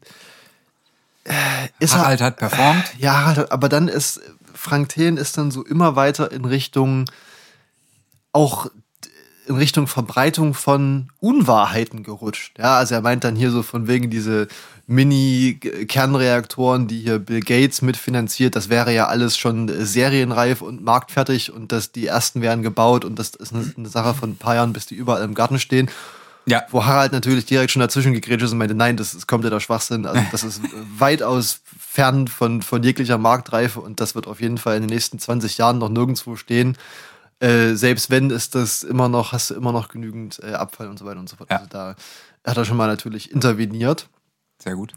äh, 1.24 1.32
ist 1.80 1.96
Harald 1.96 2.20
hat 2.20 2.36
performt. 2.36 2.84
ja, 2.98 3.24
halt, 3.26 3.50
aber 3.50 3.68
dann 3.68 3.88
ist 3.88 4.20
Frank 4.52 4.90
Thelen 4.90 5.16
ist 5.16 5.36
dann 5.36 5.50
so 5.50 5.64
immer 5.64 5.96
weiter 5.96 6.30
in 6.30 6.44
Richtung 6.44 7.06
auch 8.32 8.66
in 9.46 9.56
Richtung 9.56 9.86
Verbreitung 9.86 10.54
von 10.54 11.08
Unwahrheiten 11.20 12.02
gerutscht. 12.02 12.58
Ja, 12.58 12.76
also 12.76 12.94
er 12.94 13.00
meint 13.00 13.24
dann 13.24 13.36
hier 13.36 13.50
so 13.50 13.62
von 13.62 13.86
wegen 13.86 14.10
diese 14.10 14.48
Mini-Kernreaktoren, 14.86 16.88
die 16.88 17.00
hier 17.00 17.18
Bill 17.18 17.40
Gates 17.40 17.82
mitfinanziert, 17.82 18.54
das 18.54 18.68
wäre 18.68 18.92
ja 18.92 19.06
alles 19.06 19.38
schon 19.38 19.68
äh, 19.68 19.86
serienreif 19.86 20.60
und 20.60 20.82
marktfertig 20.82 21.52
und 21.52 21.72
dass 21.72 21.92
die 21.92 22.06
ersten 22.06 22.42
werden 22.42 22.62
gebaut 22.62 23.04
und 23.04 23.18
das 23.18 23.30
ist 23.30 23.54
eine, 23.54 23.72
eine 23.76 23.88
Sache 23.88 24.14
von 24.14 24.30
ein 24.30 24.36
paar 24.36 24.56
Jahren, 24.56 24.72
bis 24.72 24.86
die 24.86 24.94
überall 24.94 25.22
im 25.22 25.34
Garten 25.34 25.58
stehen. 25.58 25.90
Ja. 26.46 26.64
Wo 26.70 26.84
Harald 26.84 27.12
natürlich 27.12 27.46
direkt 27.46 27.70
schon 27.70 27.80
dazwischen 27.80 28.12
gegrätscht 28.12 28.44
ist 28.44 28.52
und 28.52 28.58
meinte, 28.58 28.74
nein, 28.74 28.98
das 28.98 29.14
ist 29.14 29.26
kompletter 29.26 29.60
Schwachsinn. 29.60 30.04
Also 30.04 30.22
das 30.30 30.44
ist 30.44 30.60
weitaus 30.98 31.60
fern 31.78 32.28
von, 32.28 32.60
von 32.60 32.82
jeglicher 32.82 33.16
Marktreife 33.16 33.80
und 33.80 34.00
das 34.00 34.14
wird 34.14 34.26
auf 34.26 34.42
jeden 34.42 34.58
Fall 34.58 34.76
in 34.76 34.82
den 34.82 34.90
nächsten 34.90 35.18
20 35.18 35.56
Jahren 35.56 35.78
noch 35.78 35.88
nirgendwo 35.88 36.36
stehen. 36.36 36.76
Äh, 37.40 37.74
selbst 37.74 38.10
wenn 38.10 38.30
ist 38.30 38.54
das 38.54 38.82
immer 38.82 39.08
noch, 39.08 39.32
hast 39.32 39.50
du 39.50 39.54
immer 39.54 39.72
noch 39.72 39.88
genügend 39.88 40.40
äh, 40.42 40.52
Abfall 40.52 40.88
und 40.88 40.98
so 40.98 41.04
weiter 41.04 41.20
und 41.20 41.28
so 41.28 41.36
fort. 41.36 41.50
Ja. 41.50 41.58
Also 41.58 41.68
da 41.70 41.96
hat 42.44 42.56
er 42.56 42.64
schon 42.64 42.76
mal 42.76 42.86
natürlich 42.86 43.32
interveniert. 43.32 44.08
Sehr 44.62 44.76
gut. 44.76 44.94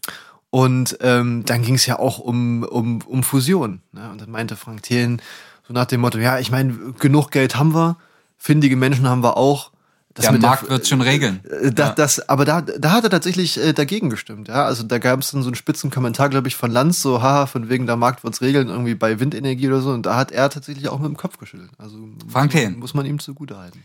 Und 0.49 0.97
ähm, 1.01 1.43
dann 1.45 1.61
ging 1.61 1.75
es 1.75 1.85
ja 1.85 1.99
auch 1.99 2.19
um, 2.19 2.63
um, 2.63 3.01
um 3.01 3.23
Fusion. 3.23 3.81
Ne? 3.91 4.09
Und 4.11 4.21
dann 4.21 4.31
meinte 4.31 4.55
Frank 4.55 4.83
Thelen 4.83 5.21
so 5.67 5.73
nach 5.73 5.85
dem 5.85 6.01
Motto, 6.01 6.17
ja, 6.17 6.39
ich 6.39 6.49
meine, 6.49 6.93
genug 6.99 7.31
Geld 7.31 7.57
haben 7.57 7.73
wir, 7.73 7.97
findige 8.37 8.77
Menschen 8.77 9.07
haben 9.07 9.23
wir 9.23 9.35
auch. 9.35 9.71
Der 10.19 10.37
Markt 10.39 10.69
wird 10.69 10.87
schon 10.87 11.01
regeln. 11.01 11.39
äh, 11.63 11.71
Das, 11.71 11.95
das, 11.95 12.29
aber 12.29 12.45
da, 12.45 12.61
da 12.61 12.91
hat 12.91 13.03
er 13.03 13.09
tatsächlich 13.09 13.57
äh, 13.59 13.73
dagegen 13.73 14.09
gestimmt. 14.09 14.47
Ja? 14.47 14.65
Also 14.65 14.83
da 14.83 14.97
gab 14.99 15.19
es 15.19 15.31
dann 15.31 15.41
so 15.43 15.49
einen 15.49 15.55
spitzen 15.55 15.89
Kommentar, 15.91 16.29
glaube 16.29 16.47
ich, 16.47 16.55
von 16.55 16.71
Lanz, 16.71 17.01
so, 17.01 17.21
haha, 17.21 17.45
von 17.45 17.69
wegen 17.69 17.85
der 17.85 17.95
Markt 17.97 18.23
wird's 18.23 18.41
regeln, 18.41 18.69
irgendwie 18.69 18.95
bei 18.95 19.19
Windenergie 19.19 19.67
oder 19.67 19.81
so. 19.81 19.91
Und 19.91 20.05
da 20.05 20.15
hat 20.15 20.31
er 20.31 20.49
tatsächlich 20.49 20.89
auch 20.89 20.99
mit 20.99 21.07
dem 21.09 21.17
Kopf 21.17 21.37
geschüttelt. 21.37 21.69
Also 21.77 21.97
Frank 22.29 22.51
muss, 22.53 22.61
Thelen. 22.61 22.79
muss 22.79 22.93
man 22.93 23.05
ihm 23.05 23.19
zugutehalten. 23.19 23.83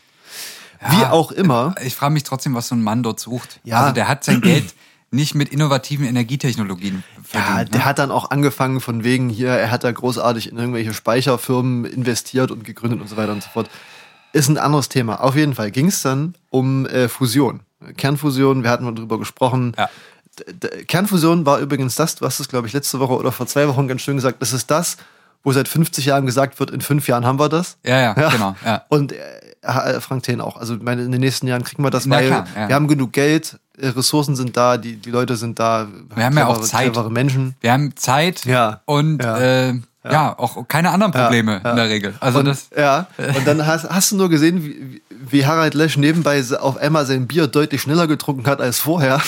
Wie 0.91 1.05
auch 1.05 1.31
immer. 1.31 1.75
Ich 1.85 1.95
frage 1.95 2.13
mich 2.13 2.25
trotzdem, 2.25 2.55
was 2.55 2.69
so 2.69 2.75
ein 2.75 2.83
Mann 2.83 3.03
dort 3.05 3.21
sucht. 3.21 3.61
Ja. 3.63 3.81
Also 3.83 3.95
der 3.95 4.09
hat 4.09 4.25
sein 4.25 4.41
Geld 4.41 4.75
nicht 5.13 5.35
mit 5.35 5.51
innovativen 5.51 6.07
Energietechnologien 6.07 7.05
Ja, 7.33 7.41
verdient. 7.41 7.75
der 7.75 7.81
ne? 7.81 7.85
hat 7.85 7.99
dann 7.99 8.11
auch 8.11 8.31
angefangen 8.31 8.81
von 8.81 9.05
wegen 9.05 9.29
hier, 9.29 9.51
er 9.51 9.71
hat 9.71 9.85
da 9.85 9.93
großartig 9.93 10.51
in 10.51 10.57
irgendwelche 10.59 10.95
Speicherfirmen 10.95 11.85
investiert 11.85 12.51
und 12.51 12.65
gegründet 12.65 13.01
und 13.01 13.09
so 13.09 13.17
weiter 13.17 13.33
und 13.33 13.43
so 13.43 13.51
fort. 13.51 13.69
Ist 14.33 14.49
ein 14.49 14.59
anderes 14.59 14.89
Thema. 14.89 15.21
Auf 15.21 15.37
jeden 15.37 15.55
Fall 15.55 15.71
ging 15.71 15.87
es 15.89 16.03
dann 16.03 16.35
um 16.51 16.87
äh, 16.87 17.09
Fusion. 17.09 17.61
Kernfusion, 17.97 18.63
wir 18.63 18.71
hatten 18.71 18.85
mal 18.85 18.95
drüber 18.95 19.19
gesprochen. 19.19 19.73
Ja. 19.77 19.89
Kernfusion 20.87 21.45
war 21.47 21.59
übrigens 21.59 21.95
das, 21.97 22.15
du 22.17 22.25
hast 22.25 22.41
es, 22.41 22.49
glaube 22.49 22.67
ich, 22.67 22.73
letzte 22.73 23.01
Woche 23.01 23.15
oder 23.15 23.33
vor 23.33 23.47
zwei 23.47 23.69
Wochen 23.69 23.89
ganz 23.89 24.03
schön 24.03 24.17
gesagt, 24.17 24.41
das 24.41 24.53
ist 24.53 24.71
das, 24.71 24.97
wo 25.43 25.53
seit 25.53 25.69
50 25.69 26.07
Jahren 26.07 26.25
gesagt 26.27 26.59
wird, 26.61 26.71
in 26.71 26.81
fünf 26.81 27.09
Jahren 27.09 27.27
haben 27.27 27.39
wir 27.39 27.49
das. 27.49 27.77
Ja, 27.85 27.99
ja, 28.01 28.13
genau. 28.31 28.57
Ja. 28.65 28.83
Und 28.89 29.13
äh, 29.13 30.01
Frank 30.01 30.23
Thelen 30.23 30.41
auch. 30.41 30.57
Also 30.57 30.77
meine, 30.81 31.03
in 31.03 31.13
den 31.13 31.21
nächsten 31.21 31.47
Jahren 31.47 31.65
kriegen 31.65 31.83
wir 31.85 31.91
das, 31.91 32.07
Na 32.07 32.17
weil 32.17 32.27
klar, 32.29 32.47
ja. 32.57 32.69
wir 32.69 32.75
haben 32.75 32.89
genug 32.89 33.13
Geld, 33.13 33.59
äh, 33.79 33.89
Ressourcen 33.89 34.37
sind 34.37 34.57
da, 34.57 34.77
die, 34.79 34.97
die 34.97 35.11
Leute 35.11 35.37
sind 35.37 35.59
da. 35.59 35.89
Wir 36.15 36.25
haben 36.25 36.37
ja 36.39 36.47
auch 36.47 36.55
clevere- 36.59 36.67
Zeit. 36.67 36.93
Clevere 36.93 37.11
Menschen. 37.11 37.55
Wir 37.61 37.73
haben 37.73 37.95
Zeit 37.97 38.45
Ja. 38.45 38.81
und 38.87 39.23
Ja. 39.23 39.39
Äh, 39.71 39.75
ja. 40.05 40.39
auch 40.39 40.67
keine 40.69 40.91
anderen 40.91 41.13
Probleme 41.13 41.57
in 41.57 41.77
der 41.77 41.89
Regel. 41.89 42.15
Also 42.21 42.41
und, 42.41 42.47
das 42.47 42.71
ja, 42.77 43.07
und 43.37 43.47
dann 43.47 43.67
hast, 43.67 43.89
hast 43.89 44.13
du 44.13 44.17
nur 44.17 44.29
gesehen, 44.29 44.65
wie, 44.65 45.03
wie 45.11 45.47
Harald 45.47 45.75
Lesch 45.75 45.97
nebenbei 45.97 46.43
auf 46.59 46.77
einmal 46.77 47.07
sein 47.07 47.27
Bier 47.29 47.47
deutlich 47.47 47.83
schneller 47.83 48.07
getrunken 48.07 48.47
hat 48.47 48.61
als 48.61 48.79
vorher. 48.79 49.21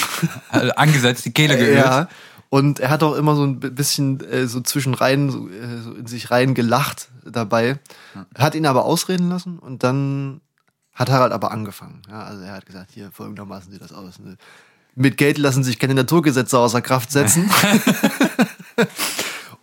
äh, 0.53 0.71
angesetzt, 0.77 1.25
die 1.25 1.33
Kehle 1.33 1.57
geölt. 1.57 1.77
ja. 1.79 2.09
Und 2.51 2.79
er 2.79 2.91
hat 2.91 3.03
auch 3.03 3.15
immer 3.17 3.35
so 3.35 3.43
ein 3.45 3.59
bi- 3.59 3.71
bisschen 3.71 4.21
äh, 4.31 4.47
so 4.47 4.61
zwischen 4.61 4.95
rein, 4.95 5.29
so, 5.31 5.49
äh, 5.49 5.81
so 5.83 5.93
in 5.93 6.07
sich 6.07 6.31
rein 6.31 6.55
gelacht 6.55 7.09
dabei. 7.25 7.79
Hat 8.39 8.55
ihn 8.55 8.67
aber 8.67 8.85
ausreden 8.85 9.29
lassen 9.29 9.59
und 9.59 9.83
dann 9.83 10.41
hat 10.93 11.11
Harald 11.11 11.33
aber 11.33 11.51
angefangen. 11.51 12.03
Ja, 12.09 12.23
also 12.23 12.43
er 12.43 12.53
hat 12.53 12.67
gesagt, 12.67 12.91
hier 12.93 13.11
folgendermaßen 13.11 13.73
sieht 13.73 13.83
das 13.83 13.93
aus. 13.93 14.21
Ne? 14.21 14.37
Mit 14.95 15.17
Geld 15.17 15.39
lassen 15.39 15.65
sich 15.65 15.81
keine 15.81 15.95
Naturgesetze 15.95 16.57
außer 16.57 16.81
Kraft 16.81 17.11
setzen. 17.11 17.51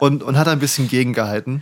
und, 0.01 0.23
und 0.23 0.35
hat 0.35 0.47
ein 0.47 0.57
bisschen 0.57 0.87
gegengehalten. 0.87 1.61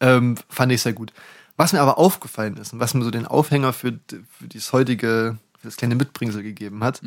Ähm, 0.00 0.36
fand 0.48 0.72
ich 0.72 0.82
sehr 0.82 0.92
gut. 0.92 1.12
Was 1.56 1.72
mir 1.72 1.80
aber 1.80 1.98
aufgefallen 1.98 2.56
ist 2.56 2.72
und 2.72 2.80
was 2.80 2.94
mir 2.94 3.04
so 3.04 3.12
den 3.12 3.26
Aufhänger 3.26 3.72
für, 3.72 3.92
für 4.08 4.48
dieses 4.48 4.72
heutige, 4.72 5.38
für 5.60 5.68
das 5.68 5.76
kleine 5.76 5.94
Mitbringsel 5.94 6.42
gegeben 6.42 6.82
hat, 6.82 7.00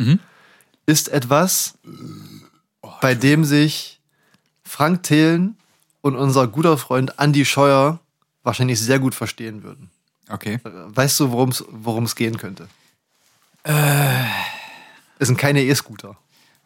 ist 0.85 1.09
etwas, 1.09 1.77
bei 3.01 3.13
dem 3.13 3.43
sich 3.43 3.99
Frank 4.63 5.03
Thelen 5.03 5.57
und 5.99 6.15
unser 6.15 6.47
guter 6.47 6.77
Freund 6.77 7.15
Andy 7.17 7.43
Scheuer 7.43 7.99
wahrscheinlich 8.43 8.79
sehr 8.79 8.99
gut 8.99 9.15
verstehen 9.15 9.63
würden. 9.63 9.91
Okay. 10.29 10.61
Weißt 10.63 11.19
du, 11.19 11.31
worum 11.31 11.49
es 11.49 11.65
worum 11.69 12.05
es 12.05 12.15
gehen 12.15 12.37
könnte? 12.37 12.69
Es 15.19 15.27
sind 15.27 15.37
keine 15.37 15.61
E-Scooter. 15.61 16.15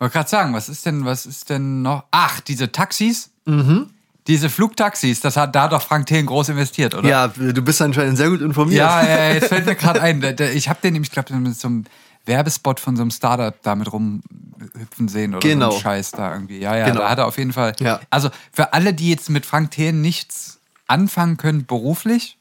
Wollte 0.02 0.14
gerade 0.14 0.30
sagen, 0.30 0.54
was 0.54 0.68
ist 0.68 0.86
denn, 0.86 1.06
was 1.06 1.26
ist 1.28 1.50
denn 1.52 1.84
noch? 1.84 2.06
Ach, 2.10 2.40
diese 2.40 2.72
Taxis? 2.72 3.30
Mhm. 3.46 3.88
Diese 4.28 4.50
Flugtaxis, 4.50 5.20
das 5.20 5.38
hat 5.38 5.56
da 5.56 5.68
doch 5.68 5.82
Frank 5.84 6.08
Thelen 6.08 6.26
groß 6.26 6.50
investiert, 6.50 6.96
oder? 6.96 7.08
Ja, 7.08 7.28
du 7.28 7.62
bist 7.62 7.82
anscheinend 7.84 8.18
sehr 8.18 8.30
gut 8.30 8.42
informiert. 8.42 8.80
Ja, 8.80 9.04
ja, 9.08 9.34
jetzt 9.34 9.48
fällt 9.50 9.66
mir 9.68 9.76
gerade 9.76 10.02
ein. 10.02 10.24
Ich 10.56 10.70
habe 10.70 10.80
den, 10.82 10.96
ich 11.02 11.12
glaube, 11.12 11.34
mit 11.36 11.56
so 11.60 11.68
einem 11.68 11.86
Werbespot 12.26 12.80
von 12.80 12.96
so 12.96 13.04
einem 13.04 13.12
Startup 13.12 13.54
damit 13.62 13.94
rumhüpfen 13.94 15.08
sehen 15.08 15.36
oder 15.36 15.48
Genau. 15.48 15.70
so 15.70 15.76
einen 15.76 15.82
Scheiß 15.84 16.12
da 16.12 16.34
irgendwie. 16.34 16.58
Ja, 16.60 16.76
ja, 16.76 16.86
Genau. 16.88 17.02
da 17.02 17.10
hat 17.10 17.18
er 17.20 17.28
auf 17.28 17.38
jeden 17.38 17.54
Fall. 17.54 17.76
Ja. 17.80 18.00
Also 18.10 18.30
für 18.52 18.74
alle, 18.74 18.94
die 18.96 19.10
jetzt 19.12 19.30
mit 19.30 19.46
Frank 19.46 19.70
Thelen 19.72 20.02
nichts 20.02 20.60
anfangen 20.88 21.38
können 21.38 21.66
beruflich, 21.68 22.38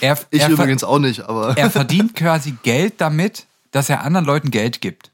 er, 0.00 0.18
Ich 0.30 0.40
er, 0.42 0.48
übrigens 0.50 0.82
auch 0.84 0.98
nicht, 0.98 1.22
aber 1.28 1.56
er 1.58 1.70
verdient 1.70 2.14
quasi 2.16 2.56
Geld 2.62 2.94
damit, 3.02 3.46
dass 3.70 3.88
er 3.90 4.02
anderen 4.02 4.24
Leuten 4.26 4.50
Geld 4.50 4.80
gibt. 4.80 5.10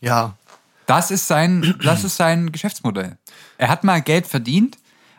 ja. 0.00 0.34
Das 0.86 1.10
ist 1.10 1.26
sein, 1.28 1.74
das 1.84 2.04
ist 2.04 2.16
sein 2.16 2.50
Geschäftsmodell. 2.52 3.16
Er 3.58 3.68
hat 3.68 3.84
mal 3.84 4.02
Geld 4.02 4.26
verdient 4.26 4.78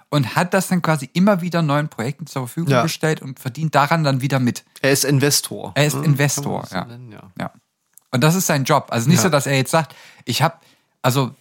und 0.09 0.35
hat 0.35 0.53
das 0.53 0.67
dann 0.67 0.81
quasi 0.81 1.09
immer 1.13 1.41
wieder 1.41 1.61
neuen 1.61 1.89
Projekten 1.89 2.27
zur 2.27 2.47
Verfügung 2.47 2.71
Ja. 2.71 2.83
gestellt 2.83 3.21
und 3.21 3.39
verdient 3.39 3.73
daran 3.73 4.03
dann 4.03 4.21
wieder 4.21 4.39
mit. 4.39 4.63
Er 4.81 4.91
ist 4.91 5.05
Investor. 5.05 5.71
Er 5.75 5.85
ist 5.87 5.93
Hm, 5.95 6.03
Investor, 6.03 6.67
ja. 6.71 6.85
nennen, 6.85 7.11
ja. 7.11 7.31
Ja. 7.39 7.51
Und 8.11 8.21
das 8.23 8.35
ist 8.35 8.45
sein 8.45 8.63
Job. 8.63 8.87
Also 8.91 9.09
nicht 9.09 9.21
so, 9.21 9.29
dass 9.29 9.47
er 9.47 9.55
jetzt 9.55 9.71
sagt, 9.71 9.95
ich 10.25 10.41
habe, 10.43 10.55
also 11.01 11.33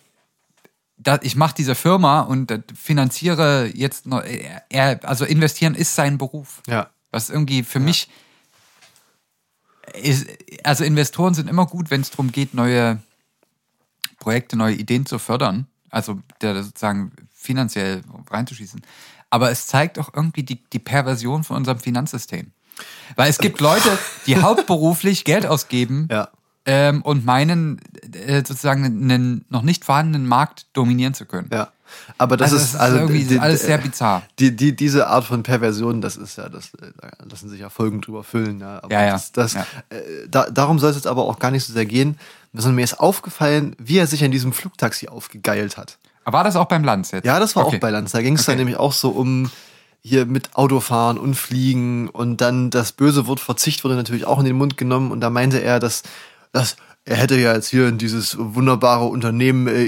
ich 1.23 1.37
mache 1.37 1.55
diese 1.55 1.75
Firma 1.75 2.21
und 2.21 2.51
äh, 2.51 2.63
finanziere 2.75 3.67
jetzt 3.75 4.07
noch, 4.07 4.23
er, 4.23 4.63
er, 4.71 5.01
also 5.07 5.25
investieren 5.25 5.75
ist 5.75 5.95
sein 5.95 6.17
Beruf. 6.17 6.63
Ja. 6.67 6.89
Was 7.11 7.29
irgendwie 7.29 7.63
für 7.65 7.81
mich 7.81 8.09
ist, 10.03 10.27
also 10.65 10.85
Investoren 10.85 11.35
sind 11.35 11.51
immer 11.51 11.67
gut, 11.67 11.91
wenn 11.91 12.01
es 12.01 12.11
darum 12.11 12.33
geht, 12.33 12.55
neue 12.55 12.99
Projekte, 14.23 14.57
neue 14.57 14.75
Ideen 14.77 15.05
zu 15.05 15.19
fördern, 15.19 15.67
also 15.91 16.21
der 16.41 16.63
sozusagen 16.63 17.11
finanziell 17.35 18.03
reinzuschießen. 18.31 18.81
Aber 19.31 19.51
es 19.51 19.67
zeigt 19.67 19.99
auch 19.99 20.11
irgendwie 20.15 20.45
die, 20.45 20.63
die 20.73 20.79
Perversion 20.79 21.43
von 21.43 21.57
unserem 21.57 21.81
Finanzsystem. 21.81 22.53
Weil 23.17 23.29
es 23.29 23.39
gibt 23.39 23.61
Leute, 23.61 23.99
die 24.27 24.37
hauptberuflich 24.43 25.25
Geld 25.25 25.45
ausgeben 25.47 26.07
Ja. 26.11 26.29
ähm, 26.67 27.03
und 27.03 27.25
meinen, 27.25 27.81
äh, 28.15 28.37
sozusagen 28.47 28.85
einen 28.85 29.45
noch 29.49 29.63
nicht 29.63 29.85
vorhandenen 29.85 30.27
Markt 30.29 30.67
dominieren 30.73 31.15
zu 31.15 31.27
können. 31.27 31.51
Ja. 31.53 31.73
Aber 32.19 32.37
das 32.37 32.53
Also 32.53 32.57
ist 32.57 32.75
das 32.75 32.75
ist 32.75 32.81
also 32.81 32.97
irgendwie 32.99 33.25
die- 33.25 33.39
alles 33.39 33.63
sehr 33.63 33.79
bizarr. 33.79 34.23
Die, 34.39 34.55
die, 34.55 34.75
diese 34.77 35.07
Art 35.09 35.25
von 35.25 35.43
Perversion, 35.43 36.01
das 36.01 36.17
ist 36.17 36.37
ja, 36.39 36.49
das 36.49 36.67
äh, 36.75 36.93
da 37.01 37.09
lassen 37.31 37.49
sich 37.49 37.61
ja 37.61 37.71
Folgen 37.71 38.01
drüber 38.01 38.23
füllen. 38.25 38.61
Ja, 38.61 38.83
aber 38.83 38.93
Ja, 38.93 39.05
ja. 39.05 39.13
Das, 39.13 39.33
das, 39.33 39.55
Ja. 39.55 39.67
Äh, 39.91 40.01
da, 40.29 40.51
darum 40.51 40.79
soll 40.79 40.91
es 40.91 40.97
jetzt 40.97 41.07
aber 41.07 41.25
auch 41.25 41.39
gar 41.39 41.51
nicht 41.51 41.65
so 41.65 41.73
sehr 41.73 41.87
gehen. 41.87 42.19
Sondern 42.55 42.75
mir 42.75 42.85
ist 42.85 43.01
aufgefallen, 43.01 43.75
wie 43.79 43.97
er 43.97 44.07
sich 44.07 44.23
an 44.25 44.31
diesem 44.31 44.53
Flugtaxi 44.53 45.09
aufgegeilt 45.09 45.79
hat. 45.79 45.97
Aber 46.25 46.39
war 46.39 46.45
das 46.45 46.55
auch 46.57 46.67
beim 46.67 46.85
Lanz 46.85 47.11
jetzt? 47.11 47.25
Ja, 47.25 47.41
das 47.41 47.57
war 47.57 47.65
Okay. 47.67 47.77
auch 47.77 47.81
bei 47.81 47.89
Lanz. 47.91 48.13
Da 48.13 48.21
ging 48.21 48.35
es 48.37 48.45
dann 48.45 48.53
Okay. 48.55 48.59
nämlich 48.61 48.77
auch 48.77 48.93
so 48.93 49.09
um 49.11 49.51
hier 50.03 50.27
mit 50.27 50.55
Autofahren 50.55 51.17
und 51.17 51.35
Fliegen 51.35 52.09
und 52.09 52.41
dann 52.43 52.69
das 52.71 52.93
böse 52.93 53.27
Wort 53.27 53.41
Verzicht 53.41 53.85
wurde 53.85 53.95
natürlich 53.95 54.27
auch 54.27 54.39
in 54.39 54.45
den 54.45 54.57
Mund 54.57 54.77
genommen 54.77 55.13
und 55.13 55.21
da 55.21 55.31
meinte 55.31 55.59
er, 55.63 55.79
dass, 55.81 56.03
dass 56.53 56.77
er 57.05 57.17
hätte 57.17 57.37
ja 57.39 57.55
jetzt 57.55 57.69
hier 57.69 57.89
in 57.89 57.99
dieses 57.99 58.37
wunderbare 58.39 59.05
Unternehmen 59.07 59.67
äh, 59.69 59.85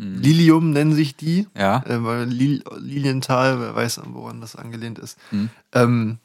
investiert. 0.00 0.24
Lilium 0.24 0.70
nennen 0.70 0.94
sich 0.94 1.16
die. 1.16 1.42
Mhm. 1.42 1.60
Ja. 1.60 1.84
Äh, 1.86 2.04
weil 2.04 2.24
Lil 2.24 2.62
Lilienthal, 2.76 3.60
wer 3.60 3.74
weiß, 3.74 4.00
woran 4.06 4.40
das 4.40 4.56
angelehnt 4.56 4.98
ist. 4.98 5.18
Mhm. 5.30 5.50
Ähm, 5.72 6.18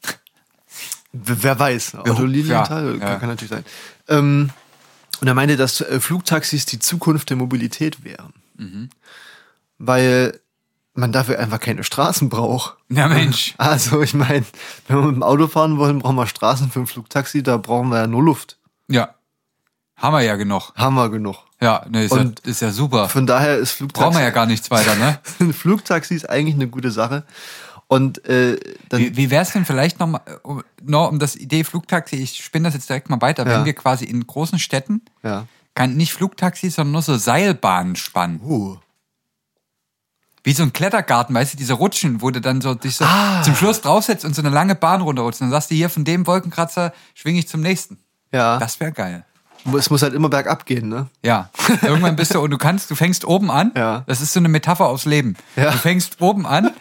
wer 1.11 1.59
weiß, 1.59 1.95
Otto 1.95 2.13
Ja, 2.13 2.21
Lilienthal, 2.23 2.97
ja. 2.99 3.15
Kann, 3.15 3.29
natürlich 3.29 3.51
sein. 3.51 3.65
Ähm, 4.07 4.49
und 5.21 5.27
er 5.27 5.33
meinte, 5.33 5.57
dass 5.57 5.81
äh, 5.81 5.99
Flugtaxis 5.99 6.65
die 6.65 6.79
Zukunft 6.79 7.29
der 7.29 7.37
Mobilität 7.37 8.03
wären. 8.03 8.33
Weil 9.77 10.39
man 10.93 11.11
dafür 11.11 11.39
einfach 11.39 11.59
keine 11.59 11.83
Straßen 11.83 12.29
braucht. 12.29 12.77
Ja, 12.89 13.07
Mensch. 13.07 13.53
Also 13.57 14.01
ich 14.01 14.13
meine, 14.13 14.45
wenn 14.87 14.97
wir 14.97 15.03
mit 15.07 15.15
dem 15.15 15.23
Auto 15.23 15.47
fahren 15.47 15.77
wollen, 15.77 15.99
brauchen 15.99 16.15
wir 16.15 16.27
Straßen 16.27 16.71
für 16.71 16.79
ein 16.79 16.87
Flugtaxi, 16.87 17.43
da 17.43 17.57
brauchen 17.57 17.89
wir 17.89 17.97
ja 17.97 18.07
nur 18.07 18.23
Luft. 18.23 18.57
Ja. 18.87 19.14
Haben 19.97 20.13
wir 20.13 20.21
ja 20.21 20.35
genug. 20.35 20.71
Haben 20.75 20.95
wir 20.95 21.09
genug. 21.09 21.37
Ja, 21.61 21.85
ne, 21.89 22.03
ist, 22.03 22.13
ja, 22.13 22.25
ist 22.43 22.61
ja 22.61 22.71
super. 22.71 23.07
Von 23.09 23.25
daher 23.25 23.57
ist 23.57 23.71
Flugtaxi, 23.71 24.03
Brauchen 24.03 24.17
wir 24.17 24.23
ja 24.23 24.29
gar 24.31 24.45
nichts 24.45 24.69
weiter, 24.69 24.95
ne? 24.95 25.19
sind 25.39 25.53
Flugtaxis 25.55 26.25
eigentlich 26.25 26.55
eine 26.55 26.67
gute 26.67 26.91
Sache. 26.91 27.23
Und 27.87 28.25
äh, 28.27 28.59
dann 28.89 28.99
Wie, 28.99 29.15
wie 29.15 29.29
wäre 29.29 29.43
es 29.43 29.51
denn 29.51 29.63
vielleicht 29.63 29.99
noch 29.99 30.07
mal, 30.07 30.21
um, 30.43 30.63
noch 30.83 31.09
um 31.09 31.19
das 31.19 31.35
Idee 31.35 31.63
Flugtaxi, 31.63 32.15
ich 32.17 32.43
spinne 32.43 32.67
das 32.67 32.73
jetzt 32.73 32.89
direkt 32.89 33.09
mal 33.09 33.21
weiter, 33.21 33.47
Ja. 33.47 33.57
wenn 33.57 33.65
wir 33.65 33.73
quasi 33.73 34.05
in 34.05 34.25
großen 34.25 34.59
Städten 34.59 35.01
ja. 35.23 35.45
kann 35.75 35.95
nicht 35.95 36.11
Flugtaxis, 36.13 36.75
sondern 36.75 36.93
nur 36.93 37.01
so 37.03 37.15
Seilbahnen 37.15 37.95
spannen. 37.95 38.41
Uh. 38.43 38.77
Wie 40.43 40.53
so 40.53 40.63
ein 40.63 40.73
Klettergarten, 40.73 41.33
weißt 41.33 41.53
du, 41.53 41.57
diese 41.57 41.73
Rutschen, 41.73 42.21
wo 42.21 42.29
du 42.31 42.41
dann 42.41 42.61
so 42.61 42.73
dich 42.75 42.97
so 42.97 43.05
Ah. 43.05 43.41
zum 43.43 43.55
Schluss 43.55 43.81
draufsetzt 43.81 44.25
und 44.25 44.35
so 44.35 44.41
eine 44.41 44.49
lange 44.49 44.75
Bahn 44.75 45.01
runterrutschst. 45.01 45.41
Dann 45.41 45.49
sagst 45.51 45.71
du 45.71 45.75
hier 45.75 45.89
von 45.89 46.03
dem 46.05 46.27
Wolkenkratzer 46.27 46.93
schwinge 47.13 47.39
ich 47.39 47.47
zum 47.47 47.61
nächsten. 47.61 47.97
Ja. 48.31 48.57
Das 48.59 48.79
wäre 48.79 48.91
geil. 48.91 49.25
Es 49.77 49.89
muss 49.89 50.01
halt 50.01 50.13
immer 50.13 50.29
bergab 50.29 50.65
gehen, 50.65 50.89
ne? 50.89 51.07
Ja, 51.23 51.49
irgendwann 51.81 52.15
bist 52.15 52.35
du 52.35 52.39
und 52.39 52.51
du 52.51 52.57
kannst, 52.57 52.91
du 52.91 52.95
fängst 52.95 53.25
oben 53.25 53.49
an. 53.49 53.71
Ja. 53.75 54.03
Das 54.07 54.21
ist 54.21 54.33
so 54.33 54.39
eine 54.39 54.49
Metapher 54.49 54.85
aufs 54.85 55.05
Leben. 55.05 55.35
Ja. 55.55 55.71
Du 55.71 55.77
fängst 55.77 56.21
oben 56.21 56.45
an, 56.45 56.71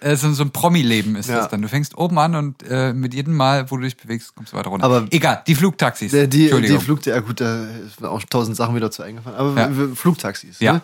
äh, 0.00 0.16
so, 0.16 0.28
ein 0.42 0.50
Promi-Leben 0.50 1.16
ist 1.16 1.28
Ja. 1.28 1.36
das 1.40 1.48
dann. 1.48 1.60
Du 1.60 1.68
fängst 1.68 1.96
oben 1.98 2.18
an 2.18 2.34
und 2.34 2.62
äh, 2.68 2.92
mit 2.94 3.12
jedem 3.12 3.36
Mal, 3.36 3.70
wo 3.70 3.76
du 3.76 3.82
dich 3.82 3.96
bewegst, 3.98 4.34
kommst 4.34 4.52
du 4.52 4.56
weiter 4.56 4.70
runter. 4.70 4.86
Aber- 4.86 5.06
egal, 5.10 5.42
die 5.46 5.54
Flugtaxis. 5.54 6.10
Die, 6.12 6.26
die, 6.28 6.48
die. 6.50 6.78
Flug, 6.78 7.04
ja 7.04 7.20
gut, 7.20 7.40
da 7.40 7.64
sind 7.64 8.06
auch 8.06 8.22
tausend 8.30 8.56
Sachen 8.56 8.74
wieder 8.74 8.90
zu 8.90 9.02
eingefallen. 9.02 9.36
Aber 9.36 9.60
Ja. 9.60 9.70
Flugtaxis. 9.94 10.58
Ja. 10.60 10.74
Ne? 10.74 10.80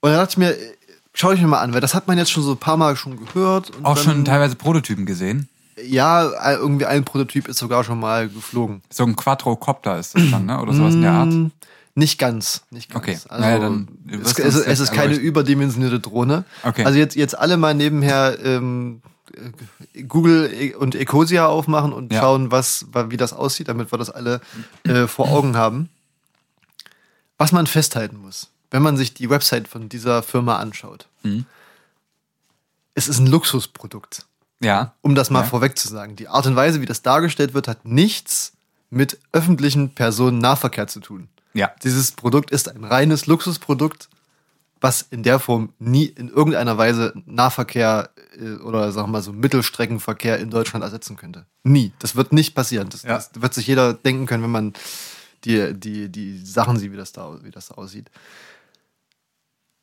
Und 0.00 0.10
dann 0.10 0.20
dachte 0.20 0.30
ich 0.32 0.36
mir, 0.38 0.54
schau 1.14 1.32
ich 1.32 1.40
mir 1.40 1.48
mal 1.48 1.60
an, 1.60 1.72
weil 1.74 1.80
das 1.80 1.94
hat 1.94 2.06
man 2.06 2.16
jetzt 2.18 2.30
schon 2.30 2.42
so 2.44 2.52
ein 2.52 2.58
paar 2.58 2.76
Mal 2.76 2.94
schon 2.94 3.18
gehört. 3.24 3.70
Und 3.70 3.84
auch 3.84 3.96
schon 3.96 4.24
teilweise 4.24 4.54
Prototypen 4.54 5.06
gesehen. 5.06 5.48
Ja, 5.82 6.28
äh, 6.28 6.54
irgendwie 6.54 6.86
ein 6.86 7.04
Prototyp 7.04 7.48
ist 7.48 7.58
sogar 7.58 7.82
schon 7.84 7.98
mal 8.00 8.28
geflogen. 8.28 8.82
So 8.90 9.04
ein 9.04 9.16
Quadrocopter 9.16 9.98
ist 9.98 10.14
das 10.14 10.30
dann, 10.30 10.46
ne? 10.46 10.60
Oder 10.60 10.72
sowas 10.72 10.94
in 10.94 11.02
der 11.02 11.12
Art. 11.12 11.28
Mm, 11.30 11.46
Nicht 11.96 12.18
ganz, 12.18 12.62
nicht 12.70 12.90
ganz. 12.90 13.02
Okay. 13.02 13.18
Also, 13.28 13.42
Naja, 13.44 13.58
dann 13.58 13.88
es, 14.22 14.38
es, 14.38 14.54
es 14.56 14.80
ist 14.80 14.90
keine 14.90 15.02
erleuchten. 15.04 15.24
überdimensionierte 15.26 16.00
Drohne. 16.00 16.44
Okay. 16.62 16.84
Also 16.84 16.98
jetzt, 16.98 17.16
jetzt 17.16 17.36
alle 17.38 17.56
mal 17.56 17.74
nebenher 17.74 18.38
ähm, 18.44 19.02
äh, 19.94 20.02
Google 20.02 20.50
e- 20.52 20.74
und 20.74 20.94
Ecosia 20.94 21.46
aufmachen 21.46 21.92
und 21.92 22.12
Ja. 22.12 22.20
schauen, 22.20 22.50
was, 22.50 22.86
wa- 22.92 23.10
wie 23.10 23.16
das 23.16 23.32
aussieht, 23.32 23.68
damit 23.68 23.92
wir 23.92 23.98
das 23.98 24.10
alle 24.10 24.40
äh, 24.84 25.06
vor 25.08 25.28
Augen 25.30 25.56
haben. 25.56 25.88
Was 27.38 27.50
man 27.52 27.66
festhalten 27.66 28.16
muss, 28.18 28.50
wenn 28.70 28.82
man 28.82 28.96
sich 28.96 29.12
die 29.14 29.28
Website 29.28 29.66
von 29.66 29.88
dieser 29.88 30.22
Firma 30.22 30.56
anschaut. 30.58 31.08
Mhm. 31.24 31.46
Es 32.94 33.08
ist 33.08 33.18
ein 33.18 33.26
Luxusprodukt. 33.26 34.24
Ja. 34.64 34.94
Um 35.02 35.14
das 35.14 35.30
mal 35.30 35.40
Ja. 35.40 35.46
vorweg 35.46 35.78
zu 35.78 35.88
sagen. 35.88 36.16
Die 36.16 36.28
Art 36.28 36.46
und 36.46 36.56
Weise, 36.56 36.80
wie 36.80 36.86
das 36.86 37.02
dargestellt 37.02 37.54
wird, 37.54 37.68
hat 37.68 37.84
nichts 37.84 38.52
mit 38.90 39.18
öffentlichen 39.32 39.94
Personennahverkehr 39.94 40.86
zu 40.86 41.00
tun. 41.00 41.28
Ja. 41.52 41.70
Dieses 41.82 42.12
Produkt 42.12 42.50
ist 42.50 42.68
ein 42.68 42.84
reines 42.84 43.26
Luxusprodukt, 43.26 44.08
was 44.80 45.02
in 45.02 45.22
der 45.22 45.38
Form 45.38 45.72
nie 45.78 46.04
in 46.06 46.28
irgendeiner 46.28 46.76
Weise 46.76 47.14
Nahverkehr 47.26 48.10
äh, 48.38 48.54
oder 48.56 48.92
sagen 48.92 49.08
wir 49.08 49.12
mal 49.12 49.22
so 49.22 49.32
Mittelstreckenverkehr 49.32 50.38
in 50.38 50.50
Deutschland 50.50 50.82
ersetzen 50.84 51.16
könnte. 51.16 51.46
Nie. 51.62 51.92
Das 52.00 52.16
wird 52.16 52.32
nicht 52.32 52.54
passieren. 52.54 52.88
Das, 52.90 53.02
Ja. 53.02 53.14
das 53.14 53.30
wird 53.34 53.54
sich 53.54 53.66
jeder 53.66 53.94
denken 53.94 54.26
können, 54.26 54.42
wenn 54.42 54.50
man 54.50 54.72
die, 55.44 55.72
die, 55.74 56.08
die 56.10 56.38
Sachen 56.44 56.76
sieht, 56.78 56.92
wie 56.92 56.96
das, 56.96 57.12
da, 57.12 57.38
wie 57.42 57.50
das 57.50 57.68
da 57.68 57.74
aussieht. 57.76 58.10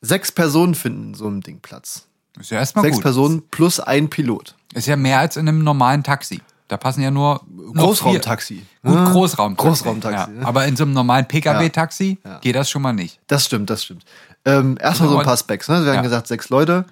Sechs 0.01 0.31
Personen 0.31 0.75
finden 0.75 1.09
in 1.09 1.13
so 1.13 1.27
einem 1.27 1.41
Ding 1.41 1.59
Platz. 1.61 2.07
Ist 2.39 2.51
ja 2.51 2.59
erstmal 2.59 2.83
Sechs 2.85 2.95
gut. 2.97 3.03
Personen 3.03 3.41
plus 3.51 3.79
ein 3.79 4.09
Pilot. 4.09 4.55
Ist 4.73 4.87
ja 4.87 4.95
mehr 4.95 5.19
als 5.19 5.35
in 5.37 5.47
einem 5.47 5.63
normalen 5.63 6.03
Taxi. 6.03 6.41
Da 6.67 6.77
passen 6.77 7.01
ja 7.01 7.11
nur 7.11 7.41
Großraumtaxi. 7.75 8.61
Gut, 8.83 8.95
Ja. 8.95 9.03
Großraumtaxi. 9.11 9.67
Großraumtaxi, 9.67 10.31
Ja. 10.31 10.39
ne? 10.39 10.45
Aber 10.45 10.65
in 10.65 10.77
so 10.77 10.83
einem 10.85 10.93
normalen 10.93 11.27
Pkw-Taxi 11.27 12.19
Ja. 12.23 12.39
geht 12.39 12.55
das 12.55 12.69
schon 12.69 12.81
mal 12.81 12.93
nicht. 12.93 13.19
Das 13.27 13.45
stimmt, 13.45 13.69
das 13.69 13.83
stimmt. 13.83 14.05
Ähm, 14.45 14.77
erstmal 14.79 15.09
so 15.09 15.17
ein 15.17 15.25
paar 15.25 15.35
Specs. 15.35 15.67
Ne? 15.67 15.83
Wir 15.85 15.93
haben 15.93 16.03
gesagt, 16.03 16.27
sechs 16.27 16.49
Leute. 16.49 16.85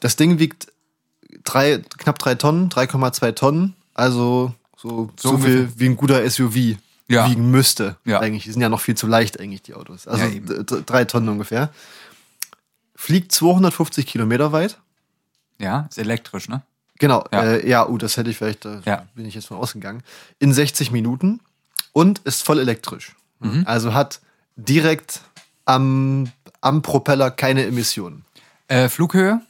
Das 0.00 0.16
Ding 0.16 0.38
wiegt 0.38 0.68
drei, 1.44 1.82
knapp 1.98 2.18
drei 2.18 2.34
Tonnen, 2.34 2.70
3,2 2.70 3.32
Tonnen. 3.32 3.74
Also 3.92 4.54
so, 4.78 5.10
so, 5.20 5.32
So 5.32 5.38
viel 5.38 5.70
wie 5.76 5.86
ein 5.90 5.96
guter 5.96 6.24
SUV 6.28 6.54
wiegen 7.06 7.50
müsste. 7.50 7.96
Eigentlich. 8.06 8.44
Die 8.44 8.52
sind 8.52 8.62
ja 8.62 8.70
noch 8.70 8.80
viel 8.80 8.94
zu 8.96 9.06
leicht, 9.06 9.38
eigentlich, 9.38 9.60
die 9.62 9.74
Autos. 9.74 10.08
Also 10.08 10.24
drei 10.86 11.04
Tonnen 11.04 11.28
ungefähr. 11.28 11.68
Fliegt 13.00 13.32
250 13.32 14.06
Kilometer 14.06 14.52
weit. 14.52 14.76
Ja, 15.58 15.86
ist 15.88 15.96
elektrisch, 15.96 16.50
ne? 16.50 16.60
Genau, 16.98 17.24
Ja. 17.32 17.44
äh, 17.44 17.66
ja 17.66 17.88
uh, 17.88 17.96
das 17.96 18.18
hätte 18.18 18.28
ich 18.28 18.36
vielleicht, 18.36 18.66
da 18.66 18.82
Ja. 18.84 19.06
bin 19.14 19.24
ich 19.24 19.34
jetzt 19.34 19.46
von 19.46 19.56
ausgegangen. 19.56 20.02
In 20.38 20.52
60 20.52 20.90
Minuten 20.90 21.40
und 21.92 22.18
ist 22.20 22.44
voll 22.44 22.58
elektrisch. 22.58 23.16
Mhm. 23.38 23.62
Also 23.66 23.94
hat 23.94 24.20
direkt 24.56 25.22
am, 25.64 26.30
am 26.60 26.82
Propeller 26.82 27.30
keine 27.30 27.64
Emissionen. 27.64 28.26
Äh, 28.68 28.90
Flughöhe? 28.90 29.40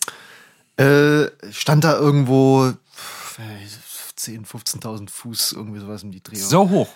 Äh, 0.76 1.26
stand 1.50 1.82
da 1.82 1.98
irgendwo 1.98 2.72
pf, 2.94 4.14
10, 4.14 4.46
15.000 4.46 5.10
Fuß, 5.10 5.52
irgendwie 5.54 5.80
sowas 5.80 6.04
in 6.04 6.12
die 6.12 6.22
Drehung. 6.22 6.48
So 6.48 6.70
hoch. 6.70 6.88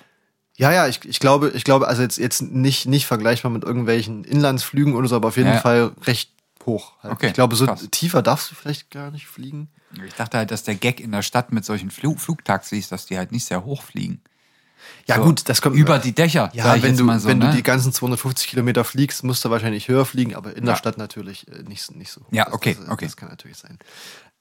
Ja, 0.57 0.71
ja, 0.73 0.87
ich, 0.87 1.05
ich 1.05 1.19
glaube, 1.19 1.51
ich 1.51 1.65
glaube, 1.65 1.89
also 1.89 2.03
jetzt, 2.03 2.17
jetzt 2.17 2.43
nicht, 2.43 2.87
nicht 2.87 3.07
vergleichbar 3.07 3.51
mit 3.51 3.65
irgendwelchen 3.65 4.23
Inlandsflügen 4.23 4.95
oder 4.95 5.09
so, 5.09 5.17
aber 5.17 5.27
auf 5.29 5.37
jeden 5.37 5.49
Ja. 5.55 5.59
Fall 5.61 5.91
recht 6.07 6.31
hoch. 6.67 6.93
Halt. 7.03 7.13
Okay, 7.15 7.27
ich 7.29 7.33
glaube, 7.35 7.57
so 7.57 7.67
krass. 7.67 7.87
tiefer 7.91 8.23
darfst 8.23 8.51
du 8.51 8.55
vielleicht 8.55 8.91
gar 8.91 9.11
nicht 9.11 9.27
fliegen. 9.27 9.69
Ich 10.07 10.15
dachte 10.15 10.39
halt, 10.39 10.51
dass 10.51 10.63
der 10.65 10.75
Gag 10.75 11.01
in 11.01 11.13
der 11.13 11.23
Stadt 11.23 11.53
mit 11.53 11.65
solchen 11.65 11.91
Flu 11.91 12.17
Flugtaxis, 12.17 12.89
dass 12.89 13.07
die 13.07 13.17
halt 13.17 13.31
nicht 13.33 13.45
sehr 13.45 13.65
hoch 13.65 13.83
fliegen. 13.83 14.21
Ja, 15.07 15.17
So, 15.17 15.23
gut, 15.25 15.49
das 15.49 15.63
kommt 15.63 15.77
Über 15.77 15.99
die 15.99 16.13
Dächer. 16.15 16.51
Ja, 16.53 16.83
wenn, 16.83 16.97
du, 16.97 17.05
mal 17.05 17.19
so, 17.21 17.29
wenn 17.29 17.39
ne? 17.39 17.51
du 17.51 17.57
die 17.57 17.63
ganzen 17.63 17.93
250 17.93 18.49
Kilometer 18.49 18.85
fliegst, 18.85 19.25
musst 19.25 19.45
du 19.45 19.51
wahrscheinlich 19.51 19.89
höher 19.89 20.05
fliegen, 20.05 20.35
aber 20.35 20.57
in 20.57 20.65
der 20.65 20.75
Ja. 20.75 20.79
Stadt 20.79 20.99
natürlich 20.99 21.49
äh, 21.49 21.63
nicht, 21.63 21.95
nicht 21.97 22.11
so 22.11 22.21
hoch. 22.23 22.27
Ja, 22.33 22.45
Das- 22.47 22.55
okay, 22.55 22.77
das, 22.79 22.89
okay. 22.91 23.05
Das 23.07 23.17
kann 23.17 23.29
natürlich 23.31 23.57
sein. 23.57 23.79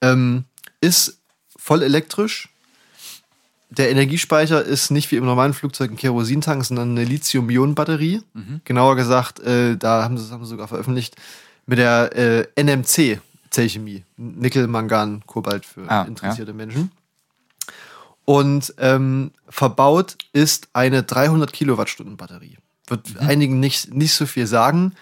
Ähm, 0.02 0.46
ist 0.82 1.20
voll 1.56 1.82
elektrisch. 1.84 2.50
der 3.70 3.90
Energiespeicher 3.90 4.62
ist 4.64 4.92
nicht 4.92 5.10
wie 5.12 5.16
im 5.16 5.26
normalen 5.26 5.54
Flugzeug 5.54 5.92
ein 5.92 5.98
Kerosintank, 5.98 6.64
sondern 6.66 6.92
eine 6.92 7.06
Lithium-Ionen-Batterie. 7.06 8.22
Genauer 8.66 8.96
gesagt, 8.96 9.40
äh, 9.40 9.78
da 9.78 10.04
haben 10.04 10.18
sie, 10.18 10.24
das 10.24 10.32
haben 10.32 10.44
sie 10.46 10.50
sogar 10.50 10.68
veröffentlicht, 10.68 11.16
mit 11.66 11.80
der 11.80 12.16
äh, 12.16 12.62
NMC-Zellchemie. 12.62 14.04
Nickel, 14.18 14.68
Mangan, 14.68 15.24
Kobalt 15.26 15.66
für 15.66 15.90
Ah, 15.90 16.04
interessierte 16.04 16.54
Menschen. 16.54 16.92
Und 18.26 18.74
ähm, 18.78 19.32
verbaut 19.50 20.18
ist 20.32 20.70
eine 20.74 21.04
300 21.04 21.52
Kilowattstunden 21.52 22.18
Batterie. 22.18 22.58
Wird 22.88 23.18
einigen 23.20 23.60
nicht, 23.60 23.94
nicht 23.94 24.14
so 24.14 24.26
viel 24.26 24.48
sagen. 24.48 24.94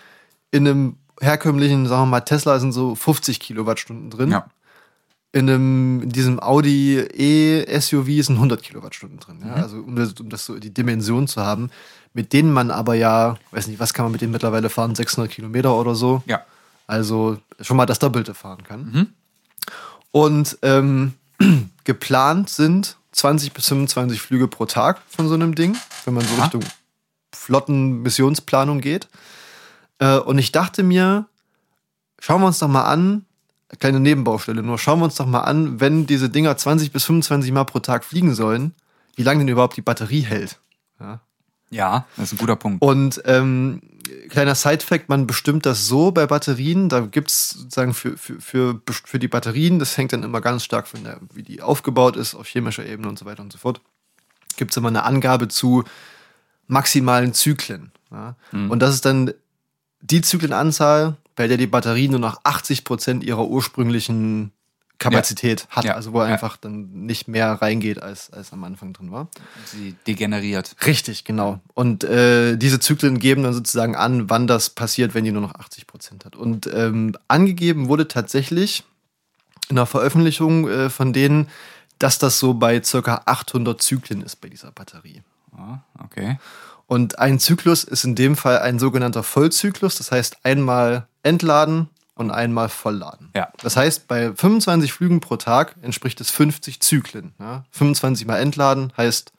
In 0.52 0.68
einem 0.68 0.96
herkömmlichen, 1.20 1.88
sagen 1.88 2.04
wir 2.04 2.08
mal, 2.08 2.22
Tesla 2.22 2.60
sind 2.60 2.72
so 2.72 2.96
50 2.96 3.40
Kilowattstunden 3.40 4.10
drin. 4.10 4.32
Ja. 4.32 4.48
In, 5.34 5.50
einem, 5.50 6.02
in 6.04 6.10
diesem 6.10 6.40
Audi 6.42 6.98
E-SUV 6.98 8.26
sind 8.26 8.36
100 8.36 8.62
Kilowattstunden 8.64 9.20
drin. 9.20 9.42
Ja? 9.46 9.54
Also 9.54 9.78
um 9.78 9.96
das, 9.96 10.14
um 10.14 10.30
das 10.30 10.46
so 10.46 10.60
die 10.60 10.74
Dimension 10.74 11.28
zu 11.28 11.42
haben, 11.42 11.70
mit 12.14 12.34
denen 12.34 12.52
man 12.52 12.72
aber 12.72 12.96
ja, 12.96 13.38
weiß 13.52 13.68
nicht, 13.68 13.80
was 13.80 13.94
kann 13.94 14.06
man 14.06 14.12
mit 14.12 14.22
denen 14.22 14.34
mittlerweile 14.34 14.70
fahren, 14.70 14.96
600 14.96 15.32
Kilometer 15.32 15.76
oder 15.76 15.96
so. 15.96 16.22
Ja. 16.26 16.42
Also 16.92 17.38
schon 17.62 17.78
mal 17.78 17.86
das 17.86 18.00
Doppelte 18.00 18.34
fahren 18.34 18.64
kann. 18.64 19.14
Und 20.12 20.58
ähm, 20.62 21.14
geplant 21.86 22.50
sind 22.50 22.98
20 23.14 23.54
bis 23.54 23.70
25 23.70 24.22
Flüge 24.22 24.50
pro 24.50 24.66
Tag 24.66 25.02
von 25.08 25.30
so 25.30 25.36
einem 25.36 25.56
Ding, 25.56 25.78
wenn 26.04 26.14
man 26.14 26.26
so 26.26 26.34
Aha. 26.36 26.44
Richtung 26.44 26.64
Flottenmissionsplanung 27.34 28.82
geht. 28.82 29.08
Äh, 30.00 30.18
und 30.18 30.38
ich 30.38 30.52
dachte 30.52 30.84
mir, 30.84 31.28
schauen 32.20 32.42
wir 32.42 32.48
uns 32.48 32.60
doch 32.60 32.68
mal 32.68 32.84
an, 32.84 33.26
kleine 33.80 34.02
Nebenbaustelle 34.02 34.62
nur, 34.62 34.78
schauen 34.78 35.00
wir 35.00 35.06
uns 35.06 35.16
doch 35.16 35.26
mal 35.26 35.44
an, 35.44 35.80
wenn 35.80 36.08
diese 36.08 36.30
Dinger 36.30 36.58
20 36.58 36.92
bis 36.92 37.06
25 37.06 37.54
Mal 37.54 37.64
pro 37.64 37.80
Tag 37.80 38.04
fliegen 38.04 38.36
sollen, 38.36 38.76
wie 39.16 39.24
lange 39.24 39.40
denn 39.40 39.48
überhaupt 39.48 39.78
die 39.78 39.82
Batterie 39.82 40.22
hält. 40.22 40.60
Ja. 41.00 41.22
Ja, 41.70 42.06
das 42.18 42.26
ist 42.26 42.34
ein 42.34 42.38
guter 42.40 42.58
Punkt. 42.58 42.82
Und 42.82 43.22
ähm, 43.24 43.82
kleiner 44.30 44.56
Side-Fact, 44.56 45.10
man 45.10 45.28
bestimmt 45.28 45.66
das 45.66 45.88
so 45.88 46.12
bei 46.12 46.28
Batterien, 46.28 46.90
da 46.90 47.02
gibt's 47.02 47.52
sozusagen 47.52 47.94
für, 47.94 48.18
für, 48.18 48.40
für, 48.40 48.82
für 48.86 49.20
die 49.20 49.28
Batterien, 49.28 49.80
das 49.80 49.98
hängt 49.98 50.14
dann 50.14 50.24
immer 50.24 50.42
ganz 50.42 50.64
stark 50.64 50.88
von 50.88 51.04
der, 51.04 51.20
wie 51.34 51.44
die 51.44 51.62
aufgebaut 51.62 52.16
ist, 52.16 52.36
auf 52.36 52.48
chemischer 52.48 52.86
Ebene 52.86 53.10
und 53.10 53.20
so 53.20 53.26
weiter 53.26 53.42
und 53.42 53.52
so 53.52 53.58
fort, 53.58 53.82
gibt's 54.58 54.78
immer 54.78 54.90
eine 54.90 55.04
Angabe 55.04 55.48
zu 55.48 55.84
maximalen 56.68 57.34
Zyklen. 57.34 57.92
Ja? 58.12 58.36
Und 58.52 58.80
das 58.80 58.96
ist 58.96 59.06
dann 59.06 59.34
die 60.02 60.22
Zyklenanzahl, 60.22 61.18
bei 61.36 61.48
der 61.48 61.58
die 61.58 61.68
Batterie 61.68 62.08
nur 62.08 62.20
noch 62.20 62.42
80 62.44 62.84
Prozent 62.84 63.24
ihrer 63.24 63.48
ursprünglichen 63.48 64.52
Kapazität 65.02 65.68
hat, 65.70 65.84
Ja. 65.84 65.96
also 65.96 66.14
wo 66.14 66.20
Ja. 66.20 66.26
einfach 66.26 66.58
dann 66.58 66.90
nicht 67.06 67.28
mehr 67.28 67.54
reingeht, 67.54 68.02
als, 68.02 68.32
als 68.32 68.54
am 68.54 68.64
Anfang 68.64 68.94
drin 68.94 69.12
war. 69.12 69.28
Sie 69.66 69.96
degeneriert. 70.08 70.76
Richtig, 70.86 71.24
genau. 71.26 71.60
Und 71.74 72.04
äh, 72.04 72.56
diese 72.58 72.80
Zyklen 72.80 73.20
geben 73.20 73.44
dann 73.44 73.54
sozusagen 73.54 73.96
an, 73.96 74.30
wann 74.30 74.48
das 74.48 74.70
passiert, 74.70 75.14
wenn 75.14 75.24
die 75.26 75.32
nur 75.32 75.42
noch 75.42 75.56
80 75.56 75.88
Prozent 75.88 76.24
hat. 76.26 76.36
Und 76.36 76.68
ähm, 76.74 77.16
angegeben 77.28 77.88
wurde 77.90 78.08
tatsächlich 78.08 78.84
in 79.70 79.78
einer 79.78 79.86
Veröffentlichung 79.86 80.70
äh, 80.70 80.90
von 80.90 81.14
denen, 81.14 81.48
dass 82.00 82.18
das 82.18 82.40
so 82.40 82.54
bei 82.54 82.82
circa 82.84 83.22
800 83.26 83.82
Zyklen 83.82 84.22
ist 84.22 84.38
bei 84.42 84.50
dieser 84.50 84.72
Batterie. 84.72 85.22
Ah, 85.56 85.80
okay. 86.04 86.38
Und 86.88 87.20
ein 87.20 87.40
Zyklus 87.40 87.84
ist 87.84 88.04
in 88.04 88.16
dem 88.16 88.36
Fall 88.36 88.60
ein 88.60 88.78
sogenannter 88.80 89.24
Vollzyklus, 89.24 89.96
das 89.96 90.12
heißt 90.12 90.38
einmal 90.44 91.08
entladen 91.24 91.90
und 92.22 92.32
einmal 92.32 92.70
vollladen. 92.70 93.30
Ja. 93.36 93.50
Das 93.62 93.76
heißt, 93.76 94.08
bei 94.08 94.34
25 94.34 94.94
Flügen 94.94 95.20
pro 95.20 95.36
Tag 95.36 95.76
entspricht 95.82 96.22
es 96.22 96.30
50 96.32 96.80
Zyklen. 96.80 97.34
Ja? 97.40 97.66
25 97.72 98.26
mal 98.26 98.38
entladen 98.40 98.94
heißt, 98.96 99.34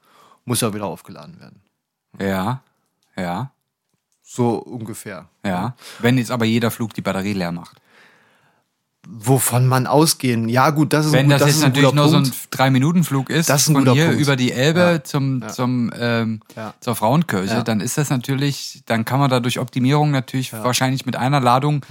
muss 0.45 0.61
ja 0.61 0.75
wieder 0.75 0.87
aufgeladen 0.87 1.40
werden. 1.40 1.61
Ja, 2.21 2.61
ja, 3.16 3.51
So 4.23 4.57
ungefähr. 4.57 5.27
ja. 5.45 5.75
Wenn 6.01 6.18
jetzt 6.18 6.31
aber 6.31 6.45
jeder 6.45 6.71
Flug 6.71 6.92
die 6.95 7.01
Batterie 7.03 7.33
leer 7.33 7.53
macht. 7.53 7.77
Wovon 9.09 9.66
man 9.66 9.88
ausgehen? 9.88 10.49
Ja, 10.49 10.71
gut, 10.71 10.92
das 10.92 11.07
ist 11.07 11.12
Wenn 11.12 11.27
ein, 11.27 11.31
gut, 11.31 11.33
das, 11.33 11.40
das 11.40 11.51
jetzt 11.57 11.62
natürlich 11.62 11.92
nur 11.92 12.09
so 12.09 12.16
Punkt. 12.18 12.29
ein 12.31 12.35
Drei-Minuten-Flug 12.53 13.31
ist, 13.31 13.49
Das 13.49 13.62
ist 13.62 13.68
ein 13.71 13.75
von 13.85 13.92
hier 13.92 14.07
Punkt. 14.07 14.21
über 14.21 14.37
die 14.37 14.53
Elbe 14.53 14.79
Ja, 14.81 15.03
zum, 15.05 15.40
ja. 15.42 15.49
zum 15.49 15.90
ähm, 15.99 16.40
Ja. 16.55 16.73
zur 16.79 16.95
Frauenkirche, 16.95 17.64
dann 17.64 17.81
ist 17.81 17.99
das 17.99 18.11
natürlich, 18.11 18.83
dann 18.87 19.05
kann 19.05 19.18
man 19.18 19.29
da 19.29 19.40
durch 19.40 19.59
Optimierung 19.59 20.12
natürlich 20.12 20.53
wahrscheinlich 20.53 21.05
mit 21.05 21.16
einer 21.16 21.40
Ladung. 21.40 21.85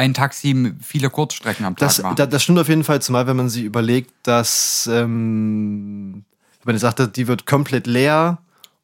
Ein 0.00 0.14
Taxi 0.14 0.72
viele 0.82 1.10
Kurzstrecken 1.10 1.64
am 1.66 1.76
Tag 1.76 1.88
Das, 1.88 2.02
machen. 2.02 2.16
da, 2.16 2.26
das 2.26 2.42
stimmt 2.42 2.58
auf 2.58 2.68
jeden 2.68 2.84
Fall, 2.84 3.00
zumal 3.02 3.26
wenn 3.26 3.36
man 3.36 3.48
sich 3.48 3.64
überlegt, 3.64 4.10
dass 4.24 4.88
ähm, 4.92 6.24
wenn 6.64 6.74
man 6.74 6.78
sagt, 6.78 7.16
die 7.16 7.26
wird 7.28 7.46
komplett 7.46 7.86
leer 7.86 8.38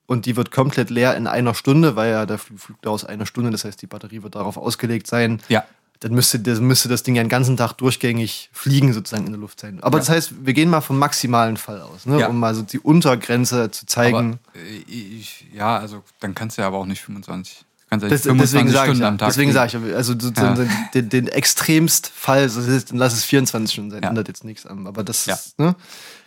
und 0.06 0.26
die 0.26 0.36
wird 0.36 0.50
komplett 0.50 0.90
leer 0.90 1.16
in 1.16 1.26
einer 1.26 1.54
Stunde, 1.54 1.96
weil 1.96 2.10
ja 2.12 2.26
der 2.26 2.38
Flug, 2.38 2.60
Flug 2.60 2.82
dauert 2.82 3.08
eine 3.08 3.26
Stunde, 3.26 3.50
das 3.50 3.64
heißt, 3.64 3.80
die 3.82 3.86
Batterie 3.86 4.22
wird 4.22 4.34
darauf 4.34 4.56
ausgelegt 4.56 5.06
sein. 5.06 5.40
ja, 5.48 5.64
Dann 6.00 6.12
müsste, 6.14 6.38
das, 6.38 6.60
müsste 6.60 6.88
das 6.88 7.02
Ding 7.02 7.16
ja 7.16 7.22
den 7.22 7.28
ganzen 7.28 7.56
Tag 7.56 7.72
durchgängig 7.74 8.50
fliegen, 8.52 8.92
sozusagen 8.92 9.26
in 9.26 9.32
der 9.32 9.40
Luft 9.40 9.60
sein. 9.60 9.82
Aber 9.82 9.96
Ja. 9.96 10.00
das 10.00 10.08
heißt, 10.10 10.46
wir 10.46 10.52
gehen 10.54 10.70
mal 10.70 10.80
vom 10.80 10.98
maximalen 10.98 11.56
Fall 11.56 11.80
aus, 11.80 12.06
ne? 12.06 12.20
Ja. 12.20 12.28
um 12.28 12.38
mal 12.38 12.54
so 12.54 12.62
die 12.62 12.78
Untergrenze 12.78 13.70
zu 13.70 13.84
zeigen. 13.86 14.38
aber, 14.54 14.60
äh, 14.60 14.90
ich, 14.90 15.46
ja, 15.52 15.76
also 15.78 16.02
dann 16.20 16.34
kannst 16.34 16.56
du 16.58 16.62
ja 16.62 16.68
aber 16.68 16.78
auch 16.78 16.86
nicht 16.86 17.00
25. 17.02 17.64
Ja 18.02 18.08
Das, 18.08 18.24
nicht 18.24 18.26
25 18.26 18.40
deswegen 18.62 18.70
sage 18.72 18.76
ich, 18.76 18.84
Stunden 18.84 19.02
ja, 19.02 19.08
am 19.08 19.18
Tag 19.18 19.28
deswegen 19.28 19.52
sage 19.52 19.78
ich, 19.88 19.94
also 19.94 20.12
sozusagen 20.12 20.70
den, 20.94 21.08
den 21.08 21.28
extremst 21.28 22.08
Fall, 22.14 22.48
dann 22.48 22.98
lass 22.98 23.12
es 23.14 23.24
24 23.24 23.72
Stunden 23.72 23.90
sein, 23.90 24.02
Ja. 24.02 24.08
ändert 24.10 24.28
jetzt 24.28 24.44
nichts 24.44 24.66
an. 24.66 24.86
Aber 24.86 25.04
das, 25.04 25.26
Ja. 25.26 25.34
ist, 25.34 25.58
ne, 25.58 25.74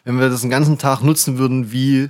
wenn 0.03 0.19
wir 0.19 0.29
das 0.29 0.41
den 0.41 0.49
ganzen 0.49 0.77
Tag 0.77 1.01
nutzen 1.01 1.37
würden, 1.37 1.71
wie 1.71 2.09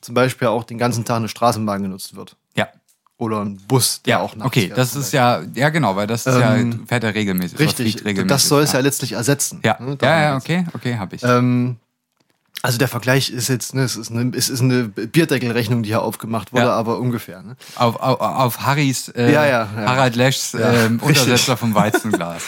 zum 0.00 0.14
Beispiel 0.14 0.48
auch 0.48 0.64
den 0.64 0.78
ganzen 0.78 1.04
Tag 1.04 1.16
eine 1.16 1.28
Straßenbahn 1.28 1.82
genutzt 1.82 2.14
wird. 2.14 2.36
Ja. 2.56 2.68
Oder 3.16 3.40
ein 3.44 3.56
Bus, 3.66 4.00
der 4.02 4.12
Ja, 4.12 4.20
auch 4.20 4.36
nachts 4.36 4.46
okay, 4.46 4.72
das 4.74 4.94
ist 4.94 5.12
ja, 5.12 5.42
ja 5.54 5.70
genau, 5.70 5.96
weil 5.96 6.06
das 6.06 6.24
ist 6.24 6.38
ja, 6.38 6.54
Ähm, 6.54 6.86
fährt 6.86 7.02
er 7.02 7.14
regelmäßig. 7.14 7.58
Richtig, 7.58 7.96
regelmäßig, 8.04 8.28
das 8.28 8.46
soll 8.48 8.62
es 8.62 8.72
ja 8.72 8.78
letztlich 8.78 9.12
ersetzen. 9.12 9.60
Ja, 9.64 9.76
ne? 9.80 9.98
ja, 10.00 10.20
ja, 10.20 10.36
okay, 10.36 10.64
okay, 10.72 10.96
habe 10.98 11.16
ich. 11.16 11.24
Ähm, 11.24 11.76
also 12.62 12.78
der 12.78 12.88
Vergleich 12.88 13.30
ist 13.30 13.48
jetzt, 13.48 13.74
ne, 13.74 13.82
es 13.82 13.96
ist 13.96 14.10
eine, 14.10 14.36
es 14.36 14.48
ist 14.48 14.60
eine 14.60 14.84
Bierdeckelrechnung, 14.88 15.82
die 15.82 15.90
hier 15.90 16.02
aufgemacht 16.02 16.52
wurde, 16.52 16.64
Ja. 16.64 16.72
aber 16.72 16.98
ungefähr. 16.98 17.42
Ne? 17.42 17.56
auf, 17.76 17.96
auf, 17.96 18.20
auf 18.20 18.60
Harrys, 18.60 19.08
äh, 19.10 19.32
Ja, 19.32 19.46
ja. 19.46 19.68
Harald 19.74 20.16
Leschs 20.16 20.54
richtig. 20.54 21.02
Untersetzer 21.02 21.56
vom 21.56 21.74
Weizenglas. 21.74 22.42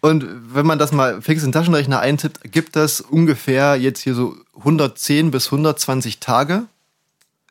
Und 0.00 0.24
wenn 0.54 0.64
man 0.66 0.78
das 0.78 0.92
mal 0.92 1.20
fix 1.20 1.42
in 1.42 1.48
den 1.48 1.52
Taschenrechner 1.52 2.00
eintippt, 2.00 2.52
gibt 2.52 2.74
das 2.76 3.00
ungefähr 3.00 3.76
jetzt 3.76 4.00
hier 4.00 4.14
so 4.14 4.34
110 4.58 5.30
bis 5.30 5.46
120 5.46 6.20
Tage, 6.20 6.62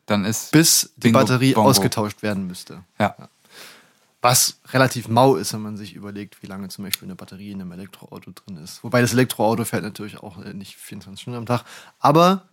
Dann 0.08 0.26
ist, 0.26 0.52
bis 0.52 0.92
die 0.96 1.02
Bingo, 1.10 1.20
Batterie 1.20 1.54
Bongo. 1.54 1.70
ausgetauscht 1.70 2.24
werden 2.24 2.48
müsste. 2.48 2.80
ja, 3.00 3.16
Was 4.22 4.60
relativ 4.74 5.08
mau 5.08 5.36
ist, 5.38 5.54
wenn 5.54 5.62
man 5.62 5.78
sich 5.78 5.94
überlegt, 5.94 6.44
wie 6.44 6.48
lange 6.48 6.68
zum 6.68 6.84
Beispiel 6.84 7.08
eine 7.08 7.16
Batterie 7.16 7.52
in 7.52 7.62
einem 7.62 7.72
Elektroauto 7.72 8.32
drin 8.32 8.58
ist. 8.58 8.84
Wobei 8.84 9.00
das 9.02 9.14
Elektroauto 9.14 9.64
fährt 9.64 9.84
natürlich 9.84 10.18
auch 10.22 10.44
äh, 10.44 10.54
nicht 10.54 10.76
24 10.76 11.22
Stunden 11.22 11.38
am 11.38 11.46
Tag. 11.46 11.64
Aber 12.00 12.44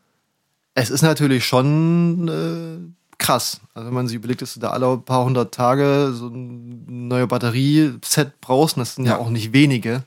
es 0.74 0.90
ist 0.90 1.02
natürlich 1.02 1.44
schon 1.44 2.29
äh, 2.29 2.94
krass. 3.18 3.61
Also 3.74 3.88
wenn 3.88 3.94
man 3.94 4.07
sich 4.07 4.16
überlegt, 4.16 4.42
dass 4.42 4.55
du 4.55 4.61
da 4.61 4.70
alle 4.70 4.96
paar 4.98 5.24
hundert 5.24 5.52
Tage 5.52 6.12
so 6.14 6.29
ein 6.29 7.09
neue 7.09 7.26
Batterieset 7.26 8.40
brauchst, 8.40 8.76
und 8.76 8.81
das 8.83 8.94
sind 8.94 9.07
ja, 9.07 9.12
Ja. 9.12 9.18
auch 9.18 9.31
nicht 9.31 9.52
wenige. 9.52 10.05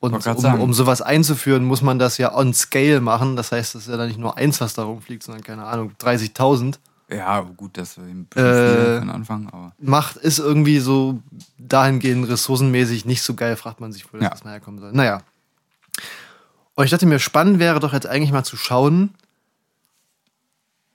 Und 0.00 0.12
um, 0.26 0.60
um 0.60 0.74
sowas 0.74 1.00
einzuführen, 1.00 1.64
muss 1.64 1.80
man 1.80 1.98
das 1.98 2.18
ja 2.18 2.34
on 2.36 2.52
scale 2.52 3.00
machen. 3.00 3.36
Das 3.36 3.52
heißt, 3.52 3.74
das 3.74 3.82
ist 3.84 3.88
ja 3.88 3.96
dann 3.96 4.08
nicht 4.08 4.18
nur 4.20 4.36
eins, 4.36 4.60
was 4.60 4.74
da 4.74 4.82
rumfliegt, 4.82 5.22
sondern 5.22 5.42
keine 5.42 5.64
Ahnung, 5.64 5.92
30.000. 5.98 6.74
ja, 7.16 7.40
gut, 7.40 7.76
das 7.78 7.90
ist 7.92 7.98
ein 7.98 8.26
bisschen 8.26 8.46
Äh, 8.46 8.54
viel 8.54 8.94
für 8.94 9.00
den 9.00 9.10
Anfang, 9.10 9.46
aber 9.48 9.72
macht, 9.78 10.16
ist 10.16 10.38
irgendwie 10.38 10.78
so 10.80 11.20
dahingehend 11.58 12.28
ressourcenmäßig 12.28 13.04
nicht 13.04 13.22
so 13.22 13.34
geil, 13.34 13.56
fragt 13.56 13.80
man 13.80 13.92
sich, 13.92 14.04
wo 14.06 14.16
das 14.18 14.24
Ja. 14.24 14.30
erstmal 14.30 14.54
herkommen 14.54 14.80
soll. 14.80 14.92
Naja. 14.92 15.22
Und 16.74 16.84
ich 16.84 16.90
dachte 16.90 17.06
mir, 17.06 17.18
spannend 17.18 17.58
wäre 17.58 17.78
doch 17.80 17.92
jetzt 17.92 18.06
eigentlich 18.06 18.32
mal 18.32 18.44
zu 18.44 18.56
schauen, 18.56 19.14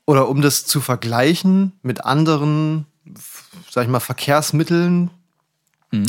oder 0.06 0.28
um 0.28 0.42
das 0.42 0.66
zu 0.66 0.82
vergleichen 0.82 1.74
mit 1.84 2.04
anderen, 2.04 2.86
sag 3.70 3.84
ich 3.84 3.90
mal, 3.90 4.00
Verkehrsmitteln, 4.00 5.12
Mhm. 5.92 6.06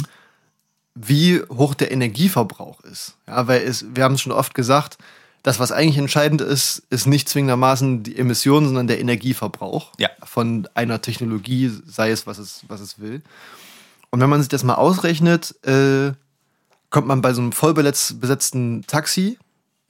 wie 0.94 1.40
hoch 1.50 1.74
der 1.74 1.90
Energieverbrauch 1.92 2.80
ist. 2.80 3.16
Ja, 3.26 3.46
weil 3.46 3.62
es, 3.62 3.84
wir 3.94 4.04
haben 4.04 4.14
es 4.14 4.20
schon 4.22 4.32
oft 4.32 4.54
gesagt, 4.54 4.98
das, 5.42 5.58
was 5.58 5.72
eigentlich 5.72 5.96
entscheidend 5.98 6.40
ist, 6.42 6.82
ist 6.90 7.06
nicht 7.06 7.28
zwingendermaßen 7.28 8.02
die 8.02 8.18
Emissionen, 8.18 8.66
sondern 8.66 8.86
der 8.86 9.00
Energieverbrauch 9.00 9.92
Ja. 9.98 10.10
von 10.22 10.68
einer 10.74 11.00
Technologie, 11.00 11.70
sei 11.86 12.10
es, 12.10 12.26
was 12.26 12.38
es, 12.38 12.64
was 12.68 12.80
es 12.80 12.98
will. 12.98 13.22
Und 14.10 14.20
wenn 14.20 14.28
man 14.28 14.40
sich 14.40 14.48
das 14.48 14.64
mal 14.64 14.74
ausrechnet, 14.74 15.54
äh, 15.64 16.12
kommt 16.90 17.06
man 17.06 17.22
bei 17.22 17.32
so 17.32 17.40
einem 17.40 17.52
voll 17.52 17.72
beletz- 17.72 18.18
besetzten 18.18 18.82
Taxi 18.86 19.38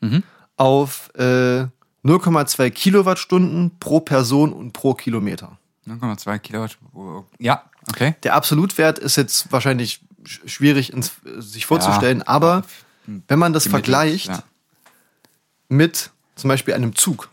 Mhm. 0.01 0.23
auf 0.57 1.11
äh, 1.15 1.67
0,2 2.05 2.71
Kilowattstunden 2.71 3.73
pro 3.81 4.01
Person 4.01 4.53
und 4.53 4.73
pro 4.73 4.95
Kilometer. 4.95 5.59
0,2 5.87 6.39
Kilowatt. 6.39 6.79
oh, 6.95 7.25
Ja, 7.39 7.65
okay. 7.89 8.15
Der 8.23 8.35
Absolutwert 8.35 8.99
ist 8.99 9.17
jetzt 9.17 9.51
wahrscheinlich 9.53 10.01
sch- 10.25 10.47
schwierig 10.49 10.93
ins, 10.93 11.13
sich 11.39 11.67
vorzustellen, 11.67 12.23
aber 12.23 12.63
wenn 13.29 13.39
man 13.39 13.53
das 13.53 13.65
Gemittelt, 13.65 13.87
vergleicht 13.87 14.29
ja. 14.29 14.43
Mit 15.71 16.11
zum 16.37 16.49
Beispiel 16.49 16.75
einem 16.75 16.95
Zug, 16.95 17.29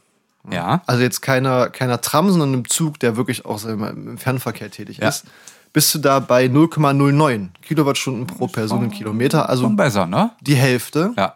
Ja. 0.49 0.81
also 0.85 1.01
jetzt 1.01 1.21
keiner, 1.21 1.69
keiner 1.69 1.99
Tram, 1.99 2.29
sondern 2.29 2.53
einem 2.53 2.69
Zug, 2.69 2.99
der 2.99 3.17
wirklich 3.17 3.45
auch 3.45 3.63
im 3.65 4.17
Fernverkehr 4.17 4.71
tätig 4.71 4.99
Ja. 4.99 5.09
ist, 5.09 5.25
bist 5.73 5.93
du 5.93 5.99
da 5.99 6.19
bei 6.19 6.45
0,09 6.47 7.49
Kilowattstunden 7.61 8.25
pro 8.27 8.47
Personenkilometer, 8.47 9.49
also 9.49 9.67
besser, 9.69 10.05
ne? 10.05 10.31
die 10.41 10.55
Hälfte. 10.55 11.11
Ja. 11.17 11.35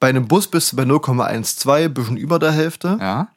Bei 0.00 0.08
einem 0.08 0.28
Bus 0.28 0.46
bist 0.46 0.72
du 0.72 0.76
bei 0.76 0.84
0,12, 0.84 1.88
bisschen 1.88 2.16
über 2.16 2.38
der 2.38 2.52
Hälfte. 2.52 2.96
Ja. 3.00 3.28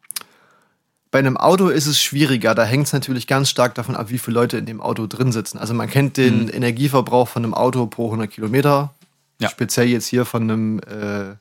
Bei 1.09 1.19
einem 1.19 1.35
Auto 1.35 1.67
ist 1.67 1.87
es 1.87 1.99
schwieriger. 2.01 2.55
Da 2.55 2.63
hängt 2.63 2.87
es 2.87 2.93
natürlich 2.93 3.27
ganz 3.27 3.49
stark 3.49 3.75
davon 3.75 3.95
ab, 3.97 4.09
wie 4.11 4.17
viele 4.17 4.35
Leute 4.35 4.57
in 4.57 4.65
dem 4.65 4.79
Auto 4.79 5.07
drin 5.07 5.31
sitzen. 5.31 5.57
Also 5.57 5.73
man 5.73 5.89
kennt 5.89 6.15
den 6.17 6.47
Energieverbrauch 6.47 7.27
von 7.27 7.43
einem 7.43 7.53
Auto 7.53 7.85
pro 7.87 8.05
100 8.05 8.29
Kilometer. 8.31 8.93
Ja. 9.39 9.49
Speziell 9.49 9.87
jetzt 9.87 10.05
hier 10.07 10.23
von 10.23 10.43
einem 10.43 10.79
äh, 10.79 11.35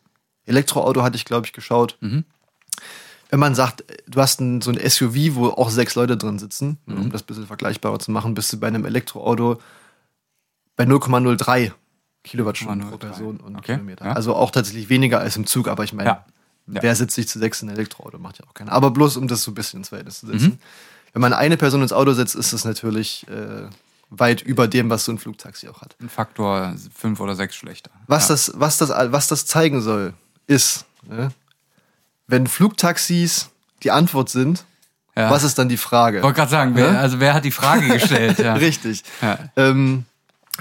Elektroauto 0.50 1.02
hatte 1.02 1.16
ich, 1.16 1.24
glaube 1.24 1.46
ich, 1.46 1.52
geschaut. 1.52 1.96
Wenn 2.00 3.38
man 3.40 3.54
sagt, 3.54 3.84
du 4.08 4.20
hast 4.20 4.40
ein, 4.40 4.60
so 4.60 4.70
ein 4.72 4.78
SUV, 4.90 5.34
wo 5.36 5.46
auch 5.48 5.70
sechs 5.70 5.94
Leute 5.94 6.16
drin 6.16 6.38
sitzen, 6.38 6.78
um 6.86 7.10
das 7.10 7.22
ein 7.22 7.26
bisschen 7.26 7.46
vergleichbarer 7.46 7.98
zu 7.98 8.10
machen, 8.10 8.34
bist 8.34 8.52
du 8.52 8.58
bei 8.58 8.66
einem 8.66 8.84
Elektroauto 8.84 9.60
bei 10.76 10.84
0,03 10.84 11.72
Kilowattstunden 12.24 12.88
pro 12.90 12.96
0,03. 12.96 12.98
Person 12.98 13.36
und 13.38 13.56
Okay, 13.56 13.74
Kilometer. 13.74 14.04
ja. 14.06 14.12
Also 14.12 14.34
auch 14.34 14.50
tatsächlich 14.50 14.88
weniger 14.88 15.20
als 15.20 15.36
im 15.36 15.46
Zug, 15.46 15.68
aber 15.68 15.84
ich 15.84 15.92
meine, 15.92 16.08
Ja. 16.10 16.24
Ja. 16.66 16.82
wer 16.82 16.94
sitzt 16.94 17.14
sich 17.14 17.28
zu 17.28 17.38
sechs 17.38 17.62
in 17.62 17.68
ein 17.70 17.76
Elektroauto? 17.76 18.18
Macht 18.18 18.38
ja 18.38 18.44
auch 18.46 18.54
keiner. 18.54 18.72
Aber 18.72 18.90
bloß, 18.90 19.16
um 19.16 19.26
das 19.28 19.42
so 19.42 19.50
ein 19.50 19.54
bisschen 19.54 19.80
ins 19.80 19.88
Verhältnis 19.90 20.20
zu 20.20 20.26
setzen. 20.26 20.44
Mhm. 20.50 20.58
Wenn 21.12 21.22
man 21.22 21.32
eine 21.32 21.56
Person 21.56 21.82
ins 21.82 21.92
Auto 21.92 22.12
setzt, 22.12 22.34
ist 22.36 22.52
das 22.52 22.64
natürlich 22.64 23.26
äh, 23.28 23.68
weit 24.10 24.42
über 24.42 24.68
dem, 24.68 24.90
was 24.90 25.04
so 25.04 25.12
ein 25.12 25.18
Flugtaxi 25.18 25.68
auch 25.68 25.80
hat. 25.82 25.96
Ein 26.00 26.08
Faktor 26.08 26.74
fünf 26.94 27.18
oder 27.20 27.34
sechs 27.34 27.56
schlechter. 27.56 27.90
Was, 28.06 28.28
das, 28.28 28.52
was, 28.56 28.78
das, 28.78 28.90
was 28.90 29.28
das 29.28 29.46
zeigen 29.46 29.80
soll, 29.80 30.14
ist, 30.50 30.84
ne, 31.08 31.30
wenn 32.26 32.46
Flugtaxis 32.46 33.50
die 33.82 33.90
Antwort 33.90 34.28
sind, 34.28 34.64
Ja. 35.16 35.30
was 35.30 35.42
ist 35.44 35.58
dann 35.58 35.68
die 35.68 35.76
Frage? 35.76 36.18
Ich 36.18 36.22
wollte 36.22 36.36
gerade 36.36 36.50
sagen, 36.50 36.72
wer, 36.74 36.98
also 37.00 37.20
wer 37.20 37.34
hat 37.34 37.44
die 37.44 37.50
Frage 37.50 37.88
gestellt? 37.88 38.38
Ja. 38.46 38.54
Richtig. 38.54 39.02
Ja. 39.22 39.38
Ähm, 39.56 40.04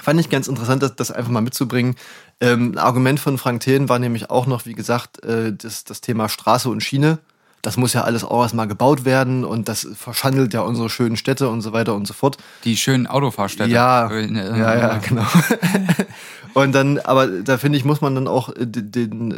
fand 0.02 0.20
ich 0.20 0.30
ganz 0.30 0.48
interessant, 0.48 0.82
das, 0.84 0.96
das 0.96 1.12
einfach 1.12 1.32
mal 1.32 1.42
mitzubringen. 1.42 1.96
Ähm, 2.42 2.72
ein 2.74 2.78
Argument 2.78 3.20
von 3.20 3.38
Frank 3.38 3.62
Thelen 3.62 3.90
war 3.90 4.00
nämlich 4.00 4.30
auch 4.30 4.46
noch, 4.48 4.66
wie 4.66 4.74
gesagt, 4.74 5.24
äh, 5.24 5.52
das, 5.54 5.84
das 5.84 6.02
Thema 6.02 6.30
Straße 6.30 6.70
und 6.70 6.82
Schiene. 6.82 7.20
Das 7.62 7.76
muss 7.76 7.92
ja 7.92 8.04
alles 8.04 8.24
auch 8.24 8.42
erstmal 8.42 8.70
gebaut 8.70 9.04
werden 9.04 9.44
und 9.44 9.68
das 9.68 9.86
verschandelt 9.94 10.54
ja 10.54 10.62
unsere 10.62 10.90
schönen 10.90 11.18
Städte 11.18 11.50
und 11.50 11.62
so 11.62 11.74
weiter 11.74 11.94
und 11.94 12.08
so 12.08 12.14
fort. 12.14 12.38
Die 12.64 12.78
schönen 12.78 13.06
Autofahrstätte. 13.06 13.70
Ja, 13.70 14.10
Äh, 14.10 14.32
ja, 14.32 14.76
ja, 14.78 14.98
genau. 15.00 15.26
und 16.54 16.72
dann, 16.74 16.98
aber 17.00 17.28
da 17.28 17.58
finde 17.58 17.78
ich, 17.78 17.86
muss 17.86 18.02
man 18.02 18.16
dann 18.16 18.28
auch 18.28 18.50
äh, 18.56 18.66
den, 18.66 18.92
den, 18.92 19.32
äh, 19.32 19.36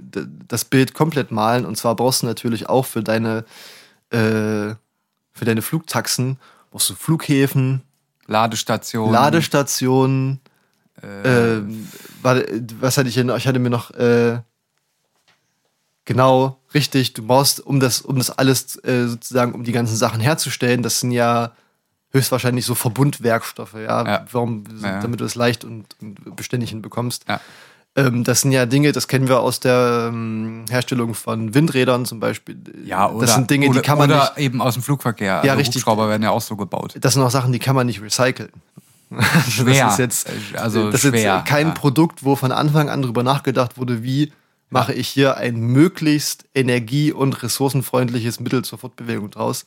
d- 0.00 0.26
das 0.48 0.64
Bild 0.64 0.94
komplett 0.94 1.30
malen. 1.30 1.64
Und 1.66 1.76
zwar 1.76 1.94
brauchst 1.96 2.22
du 2.22 2.26
natürlich 2.26 2.68
auch 2.68 2.86
für 2.86 3.02
deine, 3.02 3.44
äh, 4.10 4.74
für 5.32 5.44
deine 5.44 5.62
Flugtaxen, 5.62 6.38
brauchst 6.70 6.90
du 6.90 6.94
Flughäfen, 6.94 7.82
Ladestation. 8.26 9.12
Ladestationen, 9.12 10.40
ähm, 11.02 11.86
warte, 12.22 12.62
was 12.80 12.96
hatte 12.98 13.08
ich 13.08 13.14
denn? 13.14 13.28
Ich 13.36 13.46
hatte 13.46 13.58
mir 13.58 13.70
noch, 13.70 13.90
äh, 13.92 14.40
genau, 16.04 16.58
richtig, 16.74 17.12
du 17.12 17.26
brauchst, 17.26 17.60
um 17.64 17.80
das, 17.80 18.00
um 18.00 18.16
das 18.18 18.30
alles 18.30 18.76
äh, 18.84 19.06
sozusagen, 19.06 19.52
um 19.52 19.64
die 19.64 19.72
ganzen 19.72 19.96
Sachen 19.96 20.20
herzustellen, 20.20 20.82
das 20.82 21.00
sind 21.00 21.10
ja 21.12 21.52
höchstwahrscheinlich 22.12 22.64
so 22.64 22.74
Verbundwerkstoffe, 22.74 23.74
ja, 23.74 24.04
Ja. 24.06 24.24
warum, 24.32 24.64
Ja, 24.82 24.88
ja. 24.88 25.00
damit 25.00 25.20
du 25.20 25.24
es 25.24 25.34
leicht 25.34 25.64
und, 25.64 25.84
und 26.00 26.36
beständig 26.36 26.70
hinbekommst. 26.70 27.24
Ja. 27.28 27.40
Ähm, 27.96 28.24
das 28.24 28.42
sind 28.42 28.52
ja 28.52 28.66
Dinge, 28.66 28.92
das 28.92 29.08
kennen 29.08 29.28
wir 29.28 29.40
aus 29.40 29.58
der 29.60 30.10
ähm, 30.12 30.64
Herstellung 30.68 31.14
von 31.14 31.54
Windrädern 31.54 32.04
zum 32.04 32.20
Beispiel. 32.20 32.56
Ja, 32.84 33.08
oder, 33.10 33.26
das 33.26 33.34
sind 33.34 33.50
Dinge, 33.50 33.68
oder, 33.68 33.80
die 33.80 33.86
kann 33.86 33.98
man 33.98 34.10
oder 34.10 34.32
nicht, 34.36 34.38
eben 34.38 34.60
aus 34.60 34.74
dem 34.74 34.82
Flugverkehr. 34.82 35.40
Ja, 35.44 35.52
also 35.52 35.54
richtig. 35.54 35.76
Hubschrauber 35.76 36.08
werden 36.08 36.22
ja 36.22 36.30
auch 36.30 36.42
so 36.42 36.56
gebaut. 36.56 36.94
das 37.00 37.14
sind 37.14 37.22
auch 37.22 37.30
Sachen, 37.30 37.52
die 37.52 37.58
kann 37.58 37.74
man 37.74 37.86
nicht 37.86 38.02
recyceln. 38.02 38.50
Schwer. 39.48 39.84
Das 39.84 39.92
ist 39.94 39.98
jetzt, 39.98 40.28
Also 40.58 40.90
das 40.90 41.00
schwer, 41.00 41.38
ist 41.38 41.46
kein 41.46 41.68
ja. 41.68 41.72
Produkt, 41.74 42.24
wo 42.24 42.34
von 42.36 42.50
Anfang 42.52 42.88
an 42.90 43.02
drüber 43.02 43.22
nachgedacht 43.22 43.78
wurde, 43.78 44.02
wie 44.02 44.32
mache 44.68 44.92
ich 44.92 45.08
hier 45.08 45.36
ein 45.36 45.56
möglichst 45.60 46.44
energie- 46.54 47.12
und 47.12 47.40
ressourcenfreundliches 47.42 48.40
Mittel 48.40 48.64
zur 48.64 48.78
Fortbewegung 48.78 49.30
draus. 49.30 49.64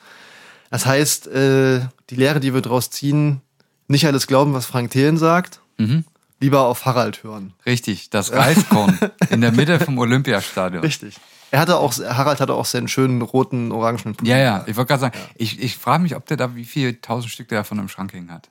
Das 0.69 0.86
heißt, 0.86 1.27
äh, 1.27 1.82
die 2.10 2.15
Lehre, 2.15 2.39
die 2.39 2.53
wir 2.53 2.62
draus 2.62 2.89
ziehen, 2.89 3.41
nicht 3.88 4.05
alles 4.05 4.27
glauben, 4.27 4.53
was 4.53 4.65
Frank 4.65 4.91
Thelen 4.91 5.17
sagt, 5.17 5.62
Mhm. 5.77 6.03
lieber 6.39 6.62
auf 6.65 6.86
Harald 6.86 7.23
hören. 7.23 7.53
Richtig, 7.65 8.10
das 8.10 8.32
Reiskorn 8.32 8.99
in 9.29 9.41
der 9.41 9.51
Mitte 9.51 9.79
vom 9.79 9.97
Olympiastadion. 9.97 10.84
Richtig. 10.84 11.15
Er 11.51 11.60
hatte 11.62 11.77
auch, 11.77 11.93
Harald 11.97 12.39
hatte 12.41 12.53
auch 12.53 12.65
seinen 12.65 12.88
schönen 12.88 13.21
roten, 13.23 13.71
orangenen 13.71 14.13
Pulli. 14.15 14.29
Ja, 14.29 14.38
ja, 14.38 14.63
ich 14.67 14.75
wollte 14.75 14.89
gerade 14.89 15.01
sagen, 15.01 15.17
ich, 15.36 15.60
ich 15.60 15.77
frage 15.77 16.03
mich, 16.03 16.15
ob 16.15 16.25
der 16.27 16.38
da, 16.38 16.55
wie 16.55 16.65
viel 16.65 16.95
tausend 17.01 17.32
Stück 17.32 17.47
der 17.47 17.63
von 17.63 17.79
einem 17.79 17.89
Schrank 17.89 18.13
hängen 18.13 18.32
hat. 18.32 18.49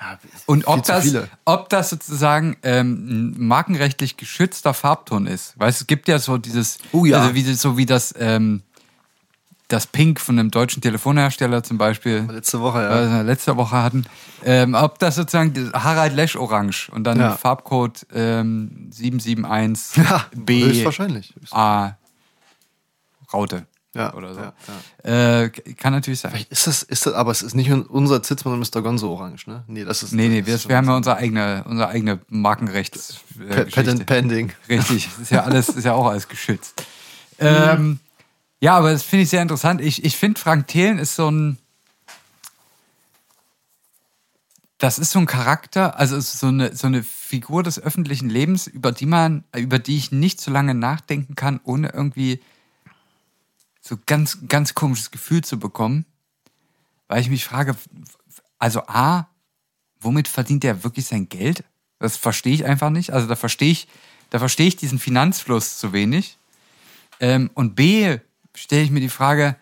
Ja, 0.00 0.18
Und 0.46 0.66
ob 0.68 0.84
das, 0.84 1.04
viele. 1.04 1.28
ob 1.44 1.68
das 1.70 1.90
sozusagen 1.90 2.56
ähm, 2.62 3.32
ein 3.34 3.46
markenrechtlich 3.46 4.16
geschützter 4.16 4.74
Farbton 4.74 5.26
ist. 5.26 5.58
Weißt 5.58 5.80
es 5.80 5.86
gibt 5.86 6.06
ja 6.08 6.18
so 6.18 6.36
dieses, 6.36 6.78
Oh 6.92 7.04
ja. 7.04 7.20
also 7.20 7.34
wie, 7.34 7.42
so 7.54 7.76
wie 7.76 7.86
das, 7.86 8.14
ähm, 8.18 8.62
das 9.74 9.86
Pink 9.86 10.20
von 10.20 10.38
einem 10.38 10.50
deutschen 10.50 10.80
Telefonhersteller 10.82 11.62
zum 11.62 11.78
Beispiel, 11.78 12.26
Letzte 12.30 12.60
Woche, 12.60 12.82
ja. 12.82 13.16
wir 13.18 13.22
letzte 13.24 13.56
Woche 13.56 13.82
hatten, 13.82 14.04
ähm, 14.44 14.74
ob 14.74 14.98
das 14.98 15.16
sozusagen 15.16 15.52
das 15.54 15.72
Harald 15.84 16.14
Lesch 16.14 16.36
Orange 16.36 16.90
und 16.92 17.04
dann 17.04 17.18
Ja. 17.18 17.36
Farbcode 17.36 18.06
ähm, 18.14 18.88
771 18.90 19.96
Ja, 20.04 20.24
B 20.34 20.64
höchstwahrscheinlich. 20.64 21.34
A 21.50 21.92
Raute 23.32 23.66
Ja, 23.94 24.14
oder 24.14 24.34
so. 24.34 24.40
ja, 24.40 25.40
Äh, 25.42 25.50
kann 25.50 25.92
natürlich 25.92 26.20
sein. 26.20 26.30
Vielleicht 26.32 26.50
ist 26.52 26.66
das, 26.66 26.82
ist 26.82 27.06
das, 27.06 27.14
aber 27.14 27.30
es 27.30 27.42
ist 27.42 27.54
nicht 27.54 27.70
unser 27.70 28.22
Zitzmann 28.22 28.54
und 28.54 28.60
Mr. 28.74 28.82
Gonzo 28.82 29.10
orange, 29.10 29.46
ne? 29.48 29.64
Nee, 29.66 29.84
das 29.84 30.02
ist. 30.02 30.12
Nee, 30.12 30.28
nee, 30.28 30.42
das 30.42 30.68
wir, 30.68 30.76
haben 30.76 30.86
ja 30.86 30.96
unser 30.96 31.16
eigene, 31.16 31.64
unser 31.68 31.88
eigene 31.88 32.20
Markenrechts. 32.28 33.20
Äh, 33.40 33.64
Geschichte. 33.64 33.70
Patent 33.74 34.06
pending. 34.06 34.52
Richtig, 34.68 35.08
ist 35.20 35.30
ja 35.30 35.42
alles, 35.44 35.68
ist 35.68 35.84
ja 35.84 35.92
auch 35.94 36.06
alles 36.06 36.28
geschützt. 36.28 36.82
Ähm, 37.40 37.98
ja, 38.60 38.76
aber 38.76 38.92
das 38.92 39.02
finde 39.02 39.24
ich 39.24 39.30
sehr 39.30 39.42
interessant. 39.42 39.80
Ich, 39.80 40.04
ich 40.04 40.16
finde, 40.16 40.40
Frank 40.40 40.68
Thelen 40.68 40.98
ist 40.98 41.16
so 41.16 41.30
ein. 41.30 41.58
Das 44.78 44.98
ist 44.98 45.12
so 45.12 45.18
ein 45.18 45.26
Charakter, 45.26 45.98
also 45.98 46.20
so 46.20 46.48
eine, 46.48 46.74
so 46.74 46.88
eine 46.88 47.02
Figur 47.02 47.62
des 47.62 47.78
öffentlichen 47.78 48.28
Lebens, 48.28 48.66
über 48.66 48.92
die 48.92 49.06
man, 49.06 49.44
über 49.56 49.78
die 49.78 49.96
ich 49.96 50.12
nicht 50.12 50.40
so 50.40 50.50
lange 50.50 50.74
nachdenken 50.74 51.36
kann, 51.36 51.60
ohne 51.64 51.90
irgendwie 51.90 52.42
so 53.80 53.96
ganz, 54.04 54.38
ganz 54.48 54.74
komisches 54.74 55.10
Gefühl 55.10 55.44
zu 55.44 55.58
bekommen. 55.58 56.04
Weil 57.06 57.20
ich 57.20 57.30
mich 57.30 57.44
frage, 57.44 57.76
also 58.58 58.82
A, 58.86 59.28
womit 60.00 60.28
verdient 60.28 60.64
er 60.64 60.84
wirklich 60.84 61.06
sein 61.06 61.28
Geld? 61.28 61.64
Das 61.98 62.16
verstehe 62.16 62.54
ich 62.54 62.64
einfach 62.64 62.90
nicht. 62.90 63.12
Also 63.12 63.26
da 63.26 63.36
verstehe 63.36 63.70
ich, 63.70 63.88
da 64.30 64.38
verstehe 64.38 64.66
ich 64.66 64.76
diesen 64.76 64.98
Finanzfluss 64.98 65.78
zu 65.78 65.92
wenig. 65.92 66.38
Ähm, 67.20 67.50
und 67.54 67.74
B, 67.74 68.18
stelle 68.54 68.82
ich 68.82 68.90
mir 68.90 69.00
die 69.00 69.08
Frage, 69.08 69.56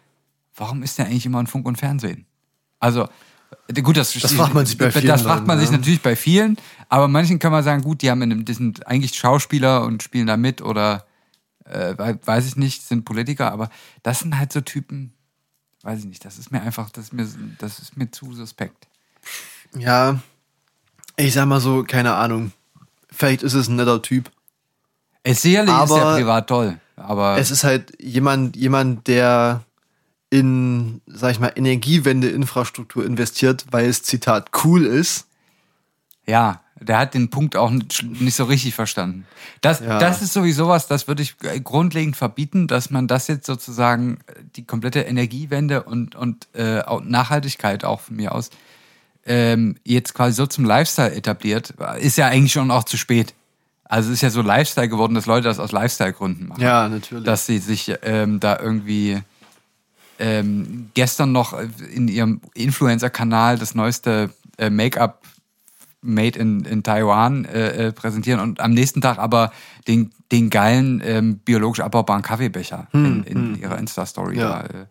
warum 0.55 0.83
ist 0.83 0.98
der 0.98 1.07
eigentlich 1.07 1.26
immer 1.26 1.40
in 1.40 1.46
Funk 1.46 1.66
und 1.66 1.76
Fernsehen? 1.76 2.26
Also, 2.78 3.09
äh, 3.68 3.83
gut, 3.83 3.96
das, 3.96 4.12
Das 4.12 4.33
fragt 4.33 4.55
man 4.55 4.66
sich 4.66 4.76
bei 4.78 4.90
vielen 4.90 5.07
Das 5.07 5.22
fragt 5.22 5.46
man 5.46 5.59
sich 5.59 5.70
ja. 5.70 5.76
natürlich 5.76 6.02
bei 6.02 6.16
vielen, 6.16 6.57
aber 6.88 7.09
manchen 7.09 7.38
kann 7.38 7.52
man 7.52 7.64
sagen, 7.64 7.83
gut, 7.83 8.02
die 8.02 8.11
haben 8.11 8.22
in 8.22 8.33
einem, 8.33 8.44
die 8.44 8.55
sind 8.55 8.87
eigentlich 8.87 9.14
Schauspieler 9.14 9.83
und 9.85 10.02
spielen 10.02 10.26
da 10.26 10.37
mit 10.37 10.62
oder 10.62 11.07
äh, 11.64 11.96
wei- 11.96 12.18
weiß 12.24 12.46
ich 12.46 12.57
nicht, 12.57 12.83
sind 12.83 13.05
Politiker, 13.05 13.52
aber 13.52 13.70
das 14.02 14.20
sind 14.20 14.37
halt 14.38 14.52
so 14.52 14.61
Typen, 14.61 15.12
weiß 15.83 16.00
ich 16.00 16.05
nicht, 16.07 16.24
das 16.24 16.38
ist 16.38 16.50
mir 16.50 16.61
einfach, 16.62 16.90
das 16.90 17.05
ist 17.07 17.12
mir, 17.12 17.26
das 17.59 17.78
ist 17.78 17.96
mir 17.96 18.11
zu 18.11 18.35
suspekt. 18.35 18.88
Ja, 19.76 20.20
ich 21.16 21.33
sag 21.35 21.46
mal 21.46 21.61
so, 21.61 21.85
keine 21.85 22.14
Ahnung. 22.14 22.52
Vielleicht 23.11 23.42
ist 23.42 23.55
es 23.55 23.68
ein 23.68 23.76
netter 23.76 24.02
Typ. 24.02 24.31
Es 25.22 25.42
sicherlich 25.42 25.74
ist 25.74 25.80
Aber 25.80 26.00
er 26.00 26.16
privat 26.16 26.46
toll, 26.48 26.78
aber 26.96 27.38
Es 27.38 27.50
ist 27.50 27.64
halt 27.64 27.92
jemand, 28.00 28.56
jemand, 28.56 29.06
der 29.06 29.62
in, 30.30 31.02
sag 31.06 31.32
ich 31.32 31.40
mal, 31.40 31.52
Energiewende-Infrastruktur 31.54 33.04
investiert, 33.04 33.66
weil 33.70 33.87
es, 33.87 34.02
Zitat, 34.02 34.50
cool 34.64 34.85
ist. 34.87 35.26
ja, 36.26 36.61
der 36.80 36.98
hat 36.98 37.14
den 37.14 37.30
Punkt 37.30 37.56
auch 37.56 37.70
nicht 37.70 38.35
so 38.35 38.44
richtig 38.44 38.74
verstanden. 38.74 39.26
Das, 39.61 39.80
Ja. 39.80 39.98
das 39.98 40.20
ist 40.22 40.32
sowieso 40.32 40.68
was, 40.68 40.87
das 40.88 41.06
würde 41.06 41.22
ich 41.22 41.37
äh, 41.42 41.61
grundlegend 41.61 42.16
verbieten, 42.16 42.66
dass 42.66 42.90
man 42.90 43.06
das 43.06 43.28
jetzt 43.28 43.46
sozusagen 43.46 44.18
äh, 44.27 44.42
die 44.56 44.64
komplette 44.64 45.00
Energiewende 45.00 45.83
und, 45.85 46.16
und 46.16 46.48
äh, 46.54 46.83
Nachhaltigkeit 47.02 47.85
auch 47.85 48.00
von 48.00 48.16
mir 48.16 48.35
aus 48.35 48.50
ähm, 49.25 49.77
jetzt 49.85 50.14
quasi 50.14 50.35
so 50.35 50.46
zum 50.46 50.64
Lifestyle 50.64 51.14
etabliert, 51.14 51.75
ist 52.00 52.16
ja 52.18 52.27
eigentlich 52.27 52.52
schon 52.52 52.73
auch 52.73 52.85
zu 52.85 52.96
spät. 52.96 53.35
Also 53.93 54.09
es 54.09 54.15
ist 54.15 54.23
ja 54.23 54.31
so 54.31 54.40
Lifestyle 54.40 54.88
geworden, 54.88 55.15
dass 55.15 55.27
Leute 55.27 55.49
das 55.49 55.59
aus 55.59 55.71
Lifestyle-Gründen 55.71 56.49
machen. 56.49 56.63
Ja, 56.63 56.88
natürlich. 56.88 57.25
dass 57.25 57.45
sie 57.45 57.59
sich 57.59 57.93
ähm, 58.01 58.40
da 58.40 58.59
irgendwie 58.59 59.21
ähm, 60.19 60.88
gestern 60.95 61.33
noch 61.33 61.55
in 61.93 62.09
ihrem 62.09 62.40
Influencer-Kanal 62.55 63.59
das 63.59 63.75
neueste 63.75 64.31
äh, 64.57 64.71
Make-up 64.71 65.21
Made 66.01 66.38
in, 66.38 66.65
in 66.65 66.83
Taiwan 66.83 67.45
äh, 67.45 67.88
äh, 67.88 67.93
präsentieren 67.93 68.40
und 68.40 68.61
am 68.61 68.73
nächsten 68.73 69.03
Tag 69.03 69.19
aber 69.19 69.53
den, 69.87 70.11
den 70.33 70.49
geilen 70.49 71.03
ähm, 71.05 71.37
biologisch 71.40 71.81
abbaubaren 71.81 72.23
Kaffeebecher 72.23 72.88
in, 72.95 73.25
in 73.25 73.61
ihrer 73.61 73.77
Insta-Story. 73.77 74.38
Ja. 74.38 74.63
äh. 74.63 74.87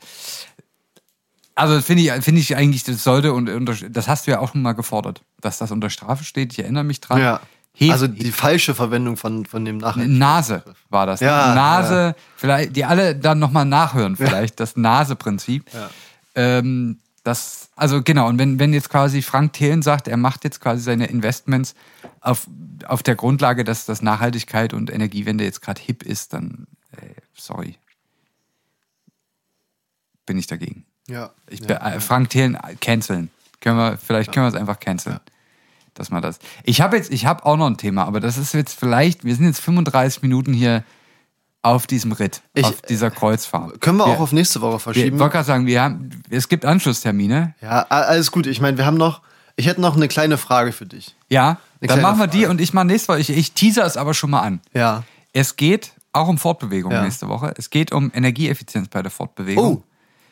Also 1.55 1.81
finde 1.81 2.03
ich, 2.03 2.11
finde 2.23 2.39
ich 2.39 2.55
eigentlich, 2.55 2.83
das 2.83 3.03
sollte 3.03 3.33
und 3.33 3.49
das 3.89 4.07
hast 4.07 4.27
du 4.27 4.31
ja 4.31 4.39
auch 4.39 4.51
schon 4.51 4.61
mal 4.61 4.73
gefordert, 4.73 5.23
dass 5.41 5.57
das 5.57 5.71
unter 5.71 5.89
Strafe 5.89 6.23
steht. 6.23 6.53
Ich 6.53 6.59
erinnere 6.59 6.83
mich 6.83 7.01
dran. 7.01 7.19
Ja. 7.19 7.41
Hef- 7.73 7.91
also 7.91 8.07
die 8.07 8.31
falsche 8.31 8.75
Verwendung 8.75 9.17
von, 9.17 9.45
von 9.45 9.63
dem 9.65 9.77
Nachhaltigkeits 9.77 10.19
Nase 10.19 10.63
war 10.89 11.05
das. 11.05 11.19
Ja, 11.21 11.55
Nase, 11.55 12.15
vielleicht, 12.35 12.75
die 12.75 12.85
alle 12.85 13.15
dann 13.15 13.39
nochmal 13.39 13.65
nachhören, 13.65 14.17
vielleicht, 14.17 14.59
das 14.59 14.75
Nase-Prinzip. 14.75 15.65
Ähm, 16.35 16.99
das, 17.23 17.69
also 17.75 18.01
genau, 18.01 18.27
und 18.27 18.39
wenn, 18.39 18.59
wenn 18.59 18.73
jetzt 18.73 18.89
quasi 18.89 19.21
Frank 19.21 19.53
Thelen 19.53 19.81
sagt, 19.81 20.07
er 20.07 20.17
macht 20.17 20.43
jetzt 20.43 20.59
quasi 20.59 20.81
seine 20.81 21.05
Investments 21.05 21.75
auf, 22.19 22.47
auf 22.85 23.03
der 23.03 23.15
Grundlage, 23.15 23.63
dass 23.63 23.85
das 23.85 24.01
Nachhaltigkeit 24.01 24.73
und 24.73 24.91
Energiewende 24.91 25.43
jetzt 25.43 25.61
gerade 25.61 25.81
hip 25.81 26.03
ist, 26.03 26.33
dann, 26.33 26.67
ey, 26.99 27.15
sorry. 27.35 27.77
Bin 30.25 30.37
ich 30.37 30.47
dagegen. 30.47 30.85
Ja. 31.07 31.31
Ich 31.47 31.61
ja. 31.61 31.77
äh, 31.77 31.99
Frank 31.99 32.29
Thelen 32.29 32.55
äh, 32.55 32.75
canceln. 32.79 33.29
Können 33.59 33.77
wir, 33.77 33.97
vielleicht 33.97 34.31
können 34.31 34.45
wir 34.45 34.49
es 34.49 34.55
einfach 34.55 34.79
canceln. 34.79 35.19
Dass 35.93 36.09
man 36.09 36.21
das. 36.21 36.39
Ich 36.63 36.79
habe 36.81 36.95
jetzt, 36.95 37.11
ich 37.11 37.25
habe 37.25 37.45
auch 37.45 37.57
noch 37.57 37.67
ein 37.67 37.77
Thema, 37.77 38.05
aber 38.05 38.19
das 38.19 38.37
ist 38.37 38.53
jetzt 38.53 38.79
vielleicht, 38.79 39.23
wir 39.25 39.35
sind 39.35 39.45
jetzt 39.45 39.59
35 39.59 40.21
Minuten 40.21 40.53
hier 40.53 40.83
auf 41.63 41.85
diesem 41.85 42.11
Ritt, 42.13 42.41
Ich- 42.53 42.65
auf 42.65 42.81
dieser 42.81 43.11
Kreuzfahrt. 43.11 43.81
Können 43.81 43.97
wir 43.97 44.05
auch 44.05 44.15
Wir- 44.15 44.21
auf 44.21 44.31
nächste 44.31 44.61
Woche 44.61 44.77
Ich 44.77 44.81
verschieben? 44.83 45.19
wollte 45.19 45.33
gerade 45.33 45.45
sagen, 45.45 45.65
wir 45.67 45.81
haben, 45.81 46.09
es 46.29 46.47
gibt 46.49 46.65
Anschlusstermine. 46.65 47.53
Ja, 47.61 47.81
alles 47.89 48.31
gut. 48.31 48.47
Ich 48.47 48.61
meine, 48.61 48.77
wir 48.77 48.85
haben 48.85 48.97
noch, 48.97 49.21
ich 49.57 49.67
hätte 49.67 49.81
noch 49.81 49.95
eine 49.95 50.07
kleine 50.07 50.37
Frage 50.37 50.71
für 50.71 50.85
dich. 50.85 51.15
Ja, 51.29 51.59
Eine 51.81 51.87
dann 51.89 52.01
machen 52.01 52.19
wir 52.19 52.27
die 52.27 52.39
Frage. 52.39 52.51
und 52.51 52.61
ich 52.61 52.73
mache 52.73 52.85
nächste 52.85 53.09
Woche. 53.09 53.19
Ich, 53.19 53.29
ich 53.29 53.51
teaser 53.51 53.85
es 53.85 53.97
aber 53.97 54.13
schon 54.13 54.31
mal 54.31 54.41
an. 54.41 54.59
Ja. 54.73 55.03
Es 55.33 55.55
geht 55.55 55.91
auch 56.13 56.27
um 56.29 56.37
Fortbewegung 56.37 56.91
Ja. 56.91 57.03
nächste 57.03 57.27
Woche. 57.27 57.53
Es 57.57 57.69
geht 57.69 57.91
um 57.91 58.11
Energieeffizienz 58.13 58.87
bei 58.87 59.01
der 59.01 59.11
Fortbewegung. 59.11 59.77
Oh. 59.77 59.83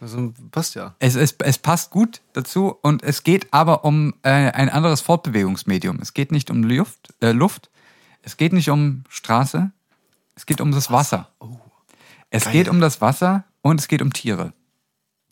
Also, 0.01 0.33
passt 0.51 0.75
ja. 0.75 0.95
Es, 0.99 1.15
es, 1.15 1.35
es 1.39 1.57
passt 1.57 1.91
gut 1.91 2.21
dazu 2.33 2.77
und 2.81 3.03
es 3.03 3.23
geht 3.23 3.47
aber 3.51 3.83
um 3.83 4.13
äh, 4.23 4.29
ein 4.29 4.69
anderes 4.69 5.01
Fortbewegungsmedium. 5.01 5.99
Es 6.01 6.13
geht 6.13 6.31
nicht 6.31 6.49
um 6.49 6.63
Luft, 6.63 7.13
äh, 7.21 7.31
Luft, 7.31 7.69
es 8.23 8.37
geht 8.37 8.53
nicht 8.53 8.69
um 8.69 9.03
Straße, 9.09 9.71
es 10.35 10.45
geht 10.45 10.61
um 10.61 10.71
das 10.71 10.89
Wasser. 10.91 11.29
Es 12.29 12.45
Geil. 12.45 12.53
geht 12.53 12.69
um 12.69 12.79
das 12.79 13.01
Wasser 13.01 13.43
und 13.61 13.79
es 13.81 13.87
geht 13.87 14.01
um 14.01 14.13
Tiere. 14.13 14.53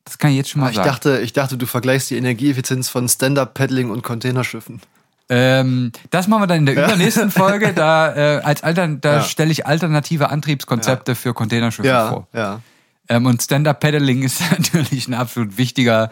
Das 0.03 0.17
kann 0.17 0.31
ich 0.31 0.37
jetzt 0.37 0.49
schon 0.49 0.61
mal 0.61 0.69
Ich 0.69 0.75
sagen. 0.77 0.87
dachte, 0.87 1.19
ich 1.19 1.33
dachte, 1.33 1.57
du 1.57 1.65
vergleichst 1.65 2.09
die 2.09 2.17
Energieeffizienz 2.17 2.89
von 2.89 3.07
Stand-Up-Paddling 3.07 3.89
und 3.89 4.03
Containerschiffen. 4.03 4.81
Ähm, 5.29 5.91
das 6.09 6.27
machen 6.29 6.43
wir 6.43 6.47
dann 6.47 6.59
in 6.59 6.65
der 6.65 6.75
übernächsten 6.85 7.29
Folge. 7.31 7.73
Da, 7.73 8.15
äh, 8.15 8.41
als 8.41 8.63
Altern, 8.63 9.01
da 9.01 9.15
Ja. 9.17 9.23
stelle 9.23 9.51
ich 9.51 9.65
alternative 9.67 10.29
Antriebskonzepte 10.29 11.15
für 11.15 11.33
Containerschiffe 11.33 11.87
Ja, 11.89 12.07
vor. 12.09 12.27
ja. 12.33 12.61
Ähm, 13.09 13.25
und 13.25 13.41
Stand-Up-Paddling 13.41 14.23
ist 14.23 14.41
natürlich 14.51 15.07
ein 15.07 15.13
absolut 15.13 15.57
wichtiger, 15.57 16.11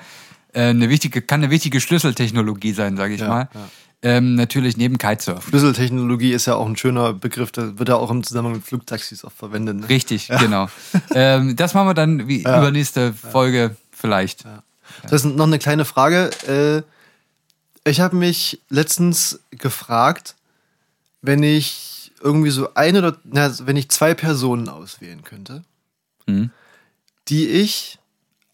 äh, 0.54 0.64
eine 0.70 0.89
wichtige, 0.89 1.22
kann 1.22 1.41
eine 1.43 1.52
wichtige 1.52 1.82
Schlüsseltechnologie 1.82 2.74
sein, 2.74 2.96
sage 2.98 3.16
ich 3.16 3.22
Ja, 3.22 3.28
mal. 3.28 3.50
ja. 3.54 3.70
Ähm, 4.02 4.36
natürlich 4.36 4.78
neben 4.78 4.98
Kitesurfen. 5.00 5.50
Schlüsseltechnologie 5.50 6.32
ist 6.32 6.46
ja 6.46 6.56
auch 6.56 6.68
ein 6.68 6.78
schöner 6.78 7.14
Begriff, 7.14 7.52
da 7.52 7.80
wird 7.80 7.89
ja 7.89 7.96
auch 7.96 8.12
im 8.12 8.24
Zusammenhang 8.24 8.58
mit 8.58 8.64
Flugtaxis 8.66 9.24
oft 9.24 9.36
verwendet. 9.36 9.78
Ne? 9.78 9.89
Richtig, 9.89 10.28
genau. 10.28 10.70
ähm, 11.16 11.56
das 11.56 11.74
machen 11.74 11.88
wir 11.88 11.93
dann 11.96 12.28
wie 12.28 12.43
Ja. 12.43 12.60
übernächste 12.60 13.14
Folge 13.14 13.76
vielleicht. 13.91 14.46
Das 15.04 15.26
ist 15.26 15.26
noch 15.26 15.48
eine 15.48 15.58
kleine 15.60 15.86
Frage. 15.86 16.30
Äh, 16.48 16.84
Ich 17.89 18.00
habe 18.00 18.16
mich 18.16 18.60
letztens 18.70 19.39
gefragt, 19.52 20.36
wenn 21.22 21.41
ich 21.43 22.12
irgendwie 22.22 22.50
so 22.52 22.74
eine 22.76 23.00
oder 23.00 23.18
na, 23.24 23.52
wenn 23.66 23.76
ich 23.78 23.89
zwei 23.89 24.14
Personen 24.14 24.70
auswählen 24.70 25.24
könnte, 25.24 25.64
Mhm. 26.28 26.50
Die 27.28 27.48
ich, 27.48 28.00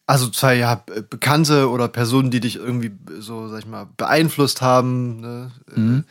also 0.07 0.29
zwei 0.29 0.55
ja, 0.55 0.75
be- 0.75 1.01
Bekannte 1.03 1.69
oder 1.69 1.87
Personen, 1.87 2.31
die 2.31 2.39
dich 2.39 2.55
irgendwie 2.55 2.91
so, 3.19 3.47
sag 3.49 3.59
ich 3.59 3.65
mal, 3.65 3.87
beeinflusst 3.97 4.61
haben, 4.61 5.19
ne? 5.19 5.51
äh, 5.69 6.03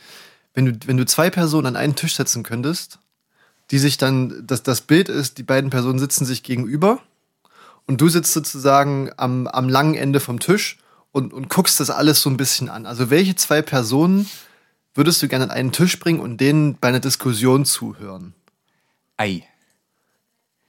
wenn 0.53 0.65
du, 0.65 0.77
wenn 0.85 0.97
du 0.97 1.05
zwei 1.05 1.29
Personen 1.29 1.67
an 1.67 1.75
einen 1.75 1.95
Tisch 1.95 2.15
setzen 2.15 2.43
könntest, 2.43 2.99
die 3.71 3.79
sich 3.79 3.97
dann, 3.97 4.45
das, 4.45 4.63
das 4.63 4.81
Bild 4.81 5.07
ist, 5.07 5.37
die 5.37 5.43
beiden 5.43 5.69
Personen 5.69 5.99
sitzen 5.99 6.25
sich 6.25 6.43
gegenüber 6.43 6.99
und 7.87 8.01
du 8.01 8.09
sitzt 8.09 8.33
sozusagen 8.33 9.11
am, 9.17 9.47
am 9.47 9.69
langen 9.69 9.95
Ende 9.95 10.19
vom 10.19 10.39
Tisch 10.39 10.77
und, 11.11 11.33
und 11.33 11.49
guckst 11.49 11.79
das 11.79 11.89
alles 11.89 12.21
so 12.21 12.29
ein 12.29 12.37
bisschen 12.37 12.69
an. 12.69 12.85
Also 12.85 13.09
welche 13.09 13.35
zwei 13.35 13.61
Personen 13.61 14.29
würdest 14.93 15.21
du 15.21 15.27
gerne 15.29 15.45
an 15.45 15.51
einen 15.51 15.71
Tisch 15.71 15.97
bringen 15.99 16.19
und 16.19 16.37
denen 16.41 16.77
bei 16.79 16.89
einer 16.89 16.99
Diskussion 16.99 17.63
zuhören? 17.65 18.33
Ei. 19.17 19.43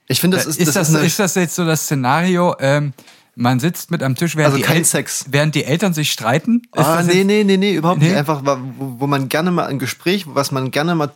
Ich 0.07 0.19
finde, 0.19 0.37
das 0.37 0.45
ist, 0.45 0.59
ist, 0.59 0.75
das, 0.75 0.93
eine- 0.93 1.05
ist 1.05 1.19
das 1.19 1.35
jetzt 1.35 1.55
so 1.55 1.65
das 1.65 1.83
Szenario, 1.83 2.55
ähm, 2.59 2.93
man 3.35 3.59
sitzt 3.59 3.89
mit 3.89 4.03
am 4.03 4.15
Tisch, 4.15 4.35
während, 4.35 4.53
Also 4.53 4.57
die, 4.57 4.63
kein 4.63 4.83
Sex. 4.85 5.25
während 5.29 5.55
die 5.55 5.63
Eltern 5.63 5.93
sich 5.93 6.11
streiten? 6.11 6.61
Ist 6.75 6.83
Ah, 6.85 6.97
das 6.97 7.07
nee, 7.07 7.23
nee, 7.23 7.43
nee, 7.43 7.57
nee, 7.57 7.73
überhaupt 7.75 7.99
Nee? 7.99 8.09
nicht. 8.09 8.17
Einfach, 8.17 8.41
wo, 8.43 8.95
wo 8.99 9.07
man 9.07 9.27
gerne 9.29 9.49
mal 9.51 9.65
ein 9.65 9.79
Gespräch, 9.79 10.25
was 10.27 10.51
man 10.51 10.69
gerne 10.71 10.93
mal, 10.93 11.11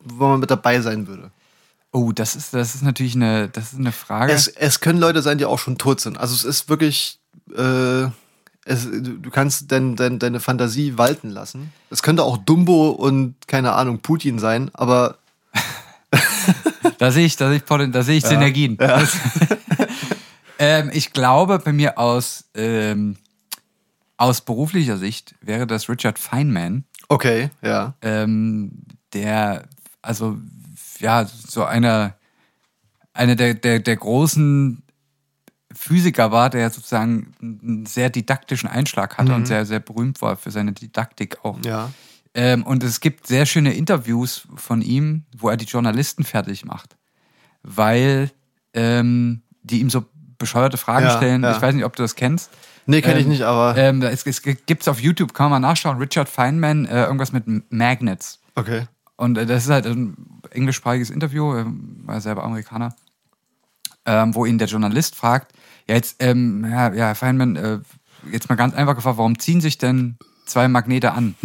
wo 0.00 0.26
man 0.28 0.40
mit 0.40 0.50
dabei 0.50 0.80
sein 0.80 1.06
würde. 1.06 1.30
Oh, 1.92 2.10
das 2.10 2.34
ist, 2.34 2.54
das 2.54 2.74
ist 2.74 2.82
natürlich 2.82 3.14
eine, 3.14 3.48
das 3.48 3.72
ist 3.72 3.78
eine 3.78 3.92
Frage. 3.92 4.32
Es, 4.32 4.48
es 4.48 4.80
können 4.80 4.98
Leute 4.98 5.22
sein, 5.22 5.38
die 5.38 5.44
auch 5.44 5.60
schon 5.60 5.78
tot 5.78 6.00
sind. 6.00 6.18
Also 6.18 6.34
es 6.34 6.42
ist 6.42 6.68
wirklich, 6.68 7.20
äh, 7.56 8.06
es, 8.64 8.90
du, 8.90 9.18
du 9.20 9.30
kannst 9.30 9.70
dein, 9.70 9.94
dein, 9.94 10.18
deine 10.18 10.40
Fantasie 10.40 10.98
walten 10.98 11.30
lassen. 11.30 11.72
Es 11.90 12.02
könnte 12.02 12.24
auch 12.24 12.36
Dumbo 12.38 12.88
und, 12.90 13.36
keine 13.46 13.74
Ahnung, 13.74 14.00
Putin 14.00 14.40
sein, 14.40 14.70
aber 14.74 15.18
Da 16.98 17.10
sehe 17.10 17.26
ich, 17.26 17.36
da 17.36 17.48
sehe 17.48 17.56
ich, 17.58 17.64
da 17.64 18.02
sehe 18.02 18.16
ich 18.18 18.24
Synergien. 18.24 18.76
Das- 18.76 19.16
ähm, 20.58 20.90
ich 20.92 21.12
glaube, 21.12 21.58
bei 21.58 21.72
mir 21.72 21.98
aus, 21.98 22.44
ähm, 22.54 23.16
aus 24.16 24.40
beruflicher 24.40 24.96
Sicht 24.96 25.34
wäre 25.40 25.66
das 25.66 25.88
Richard 25.88 26.18
Feynman, 26.18 26.84
okay, 27.08 27.50
ja. 27.62 27.94
ähm, 28.02 28.72
der, 29.12 29.64
also, 30.02 30.38
ja, 31.00 31.24
so 31.26 31.64
einer, 31.64 32.14
einer 33.12 33.34
der, 33.36 33.54
der, 33.54 33.80
der 33.80 33.96
großen 33.96 34.82
Physiker 35.74 36.30
war, 36.30 36.50
der 36.50 36.70
sozusagen 36.70 37.32
einen 37.42 37.86
sehr 37.86 38.08
didaktischen 38.10 38.68
Einschlag 38.68 39.18
hatte 39.18 39.32
und 39.34 39.46
sehr, 39.46 39.66
sehr 39.66 39.80
berühmt 39.80 40.22
war 40.22 40.36
für 40.36 40.52
seine 40.52 40.72
Didaktik 40.72 41.44
auch. 41.44 41.58
Ja. 41.64 41.90
Ähm, 42.34 42.64
und 42.64 42.82
es 42.82 43.00
gibt 43.00 43.26
sehr 43.26 43.46
schöne 43.46 43.74
Interviews 43.74 44.46
von 44.56 44.82
ihm, 44.82 45.24
wo 45.36 45.48
er 45.48 45.56
die 45.56 45.66
Journalisten 45.66 46.24
fertig 46.24 46.64
macht, 46.64 46.96
weil 47.62 48.30
ähm, 48.72 49.42
die 49.62 49.80
ihm 49.80 49.88
so 49.90 50.04
bescheuerte 50.38 50.76
Fragen 50.76 51.06
Ja, 51.06 51.16
stellen. 51.16 51.42
ja. 51.42 51.52
Ich 51.56 51.62
weiß 51.62 51.74
nicht, 51.74 51.84
ob 51.84 51.94
du 51.96 52.02
das 52.02 52.16
kennst. 52.16 52.50
Nee, 52.86 53.00
kenne 53.02 53.20
ich 53.20 53.24
Ähm, 53.24 53.30
nicht, 53.30 53.42
aber. 53.42 53.76
Ähm, 53.78 54.02
es, 54.02 54.26
es 54.26 54.42
gibt's 54.42 54.88
auf 54.88 55.00
YouTube, 55.00 55.32
kann 55.32 55.48
man 55.50 55.62
mal 55.62 55.68
nachschauen. 55.68 55.96
Richard 55.98 56.28
Feynman, 56.28 56.84
äh, 56.86 57.04
irgendwas 57.04 57.32
mit 57.32 57.44
Magnets. 57.72 58.40
okay. 58.56 58.86
Und 59.16 59.38
äh, 59.38 59.46
das 59.46 59.64
ist 59.64 59.70
halt 59.70 59.86
ein 59.86 60.16
englischsprachiges 60.50 61.08
Interview, 61.10 61.54
ähm, 61.56 62.00
war 62.04 62.20
selber 62.20 62.42
Amerikaner, 62.42 62.96
ähm, 64.06 64.34
wo 64.34 64.44
ihn 64.44 64.58
der 64.58 64.66
Journalist 64.66 65.14
fragt, 65.14 65.52
ja 65.88 65.94
jetzt, 65.94 66.16
ähm, 66.18 66.64
ja, 66.68 66.92
ja, 66.92 67.06
Herr 67.06 67.14
Feynman, 67.14 67.54
äh, 67.54 67.78
jetzt 68.32 68.48
mal 68.48 68.56
ganz 68.56 68.74
einfach 68.74 68.96
gefragt, 68.96 69.16
warum 69.18 69.38
ziehen 69.38 69.60
sich 69.60 69.78
denn 69.78 70.16
zwei 70.46 70.66
Magnete 70.66 71.12
an? 71.12 71.36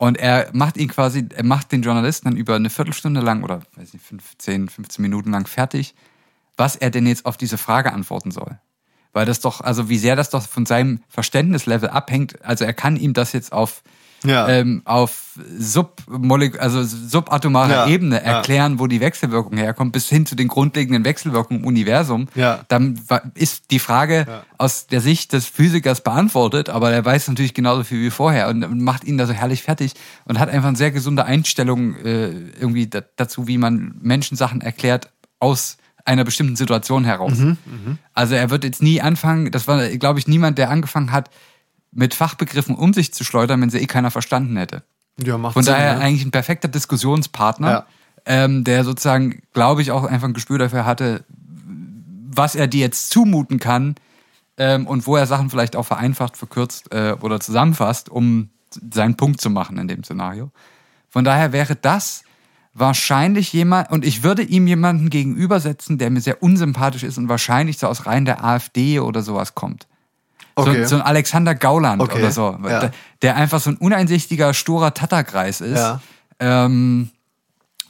Und 0.00 0.16
er 0.16 0.48
macht 0.54 0.78
ihn 0.78 0.88
quasi, 0.88 1.28
er 1.28 1.44
macht 1.44 1.72
den 1.72 1.82
Journalisten 1.82 2.30
dann 2.30 2.38
über 2.38 2.56
eine 2.56 2.70
Viertelstunde 2.70 3.20
lang 3.20 3.44
oder 3.44 3.60
weiß 3.76 3.92
nicht, 3.92 4.02
15, 4.02 4.70
15 4.70 5.02
Minuten 5.02 5.30
lang 5.30 5.46
fertig, 5.46 5.94
was 6.56 6.74
er 6.74 6.88
denn 6.90 7.06
jetzt 7.06 7.26
auf 7.26 7.36
diese 7.36 7.58
Frage 7.58 7.92
antworten 7.92 8.30
soll. 8.30 8.58
Weil 9.12 9.26
das 9.26 9.40
doch, 9.40 9.60
also 9.60 9.90
wie 9.90 9.98
sehr 9.98 10.16
das 10.16 10.30
doch 10.30 10.48
von 10.48 10.64
seinem 10.64 11.02
Verständnislevel 11.10 11.90
abhängt. 11.90 12.42
Also 12.42 12.64
er 12.64 12.72
kann 12.72 12.96
ihm 12.96 13.12
das 13.12 13.34
jetzt 13.34 13.52
auf, 13.52 13.82
Ja. 14.24 14.48
ähm, 14.48 14.82
auf 14.84 15.38
Submolek 15.58 16.60
also 16.60 16.82
subatomarer 16.82 17.70
Ja, 17.70 17.86
Ebene 17.86 18.16
ja. 18.16 18.22
erklären, 18.36 18.78
wo 18.78 18.86
die 18.86 19.00
Wechselwirkung 19.00 19.56
herkommt, 19.56 19.92
bis 19.92 20.08
hin 20.08 20.26
zu 20.26 20.34
den 20.34 20.48
grundlegenden 20.48 21.04
Wechselwirkungen 21.04 21.62
im 21.62 21.66
Universum. 21.66 22.28
Ja. 22.34 22.60
Dann 22.68 23.00
ist 23.34 23.70
die 23.70 23.78
Frage 23.78 24.26
Ja. 24.28 24.42
aus 24.58 24.86
der 24.86 25.00
Sicht 25.00 25.32
des 25.32 25.46
Physikers 25.46 26.02
beantwortet, 26.02 26.68
aber 26.68 26.90
er 26.90 27.04
weiß 27.04 27.28
natürlich 27.28 27.54
genauso 27.54 27.84
viel 27.84 28.02
wie 28.02 28.10
vorher 28.10 28.48
und 28.48 28.82
macht 28.82 29.04
ihn 29.04 29.16
da 29.18 29.26
so 29.26 29.32
herrlich 29.32 29.62
fertig 29.62 29.94
und 30.24 30.38
hat 30.38 30.48
einfach 30.50 30.68
eine 30.68 30.76
sehr 30.76 30.90
gesunde 30.90 31.24
Einstellung 31.24 31.94
äh, 31.96 32.28
irgendwie 32.60 32.86
da, 32.88 33.00
dazu, 33.16 33.46
wie 33.46 33.58
man 33.58 33.94
Menschen 34.02 34.36
Sachen 34.36 34.60
erklärt 34.60 35.10
aus 35.38 35.78
einer 36.04 36.24
bestimmten 36.24 36.56
Situation 36.56 37.04
heraus. 37.04 37.38
Mhm, 37.38 37.56
Also 38.14 38.34
er 38.34 38.50
wird 38.50 38.64
jetzt 38.64 38.82
nie 38.82 39.00
anfangen, 39.00 39.50
das 39.50 39.68
war, 39.68 39.86
glaube 39.90 40.18
ich, 40.18 40.26
niemand, 40.26 40.58
der 40.58 40.70
angefangen 40.70 41.12
hat, 41.12 41.30
mit 41.92 42.14
Fachbegriffen 42.14 42.74
um 42.74 42.92
sich 42.92 43.12
zu 43.12 43.24
schleudern, 43.24 43.60
wenn 43.60 43.70
sie 43.70 43.78
eh 43.78 43.86
keiner 43.86 44.10
verstanden 44.10 44.56
hätte. 44.56 44.82
ja, 45.22 45.36
macht 45.38 45.54
Von 45.54 45.64
Sinn, 45.64 45.74
daher 45.74 45.94
ne? 45.96 46.00
eigentlich 46.00 46.24
ein 46.24 46.30
perfekter 46.30 46.68
Diskussionspartner, 46.68 47.70
Ja. 47.70 47.86
ähm, 48.26 48.64
der 48.64 48.84
sozusagen, 48.84 49.42
glaube 49.52 49.82
ich, 49.82 49.90
auch 49.90 50.04
einfach 50.04 50.28
ein 50.28 50.34
Gespür 50.34 50.58
dafür 50.58 50.84
hatte, 50.84 51.24
was 52.32 52.54
er 52.54 52.68
dir 52.68 52.80
jetzt 52.80 53.10
zumuten 53.10 53.58
kann 53.58 53.96
ähm, 54.56 54.86
und 54.86 55.06
wo 55.06 55.16
er 55.16 55.26
Sachen 55.26 55.50
vielleicht 55.50 55.74
auch 55.76 55.86
vereinfacht, 55.86 56.36
verkürzt 56.36 56.92
äh, 56.92 57.16
oder 57.20 57.40
zusammenfasst, 57.40 58.08
um 58.08 58.50
seinen 58.92 59.16
Punkt 59.16 59.40
zu 59.40 59.50
machen 59.50 59.78
in 59.78 59.88
dem 59.88 60.04
Szenario. 60.04 60.52
Von 61.08 61.24
daher 61.24 61.52
wäre 61.52 61.74
das 61.74 62.22
wahrscheinlich 62.72 63.52
jemand, 63.52 63.90
und 63.90 64.04
ich 64.04 64.22
würde 64.22 64.42
ihm 64.42 64.68
jemanden 64.68 65.10
gegenübersetzen, 65.10 65.98
der 65.98 66.10
mir 66.10 66.20
sehr 66.20 66.40
unsympathisch 66.40 67.02
ist 67.02 67.18
und 67.18 67.28
wahrscheinlich 67.28 67.78
so 67.78 67.88
aus 67.88 68.06
Reihen 68.06 68.24
der 68.24 68.44
AfD 68.44 69.00
oder 69.00 69.22
sowas 69.22 69.56
kommt. 69.56 69.88
Okay. 70.60 70.82
So, 70.84 70.90
so 70.90 70.96
ein 70.96 71.02
Alexander 71.02 71.54
Gauland 71.54 72.00
Okay, 72.02 72.18
oder 72.18 72.30
so, 72.30 72.58
ja. 72.66 72.90
der, 73.22 73.36
einfach 73.36 73.60
so 73.60 73.70
ein 73.70 73.76
uneinsichtiger, 73.76 74.54
sturer 74.54 74.94
Tatterkreis 74.94 75.60
ist. 75.60 75.78
Ja. 75.78 76.00
Ähm, 76.38 77.10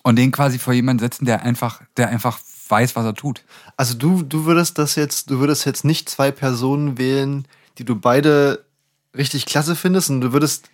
und 0.02 0.16
den 0.16 0.32
quasi 0.32 0.58
vor 0.58 0.72
jemanden 0.72 1.00
setzen, 1.00 1.24
der 1.24 1.42
einfach, 1.42 1.82
der 1.96 2.08
einfach 2.08 2.38
weiß, 2.68 2.96
was 2.96 3.04
er 3.04 3.14
tut. 3.14 3.42
Also 3.76 3.94
du, 3.94 4.22
du 4.22 4.44
würdest 4.44 4.78
das 4.78 4.94
jetzt, 4.94 5.30
du 5.30 5.40
würdest 5.40 5.66
jetzt 5.66 5.84
nicht 5.84 6.08
zwei 6.08 6.30
Personen 6.30 6.98
wählen, 6.98 7.46
die 7.78 7.84
du 7.84 7.96
beide 7.96 8.64
richtig 9.16 9.46
klasse 9.46 9.76
findest 9.76 10.10
und 10.10 10.20
du 10.20 10.32
würdest 10.32 10.70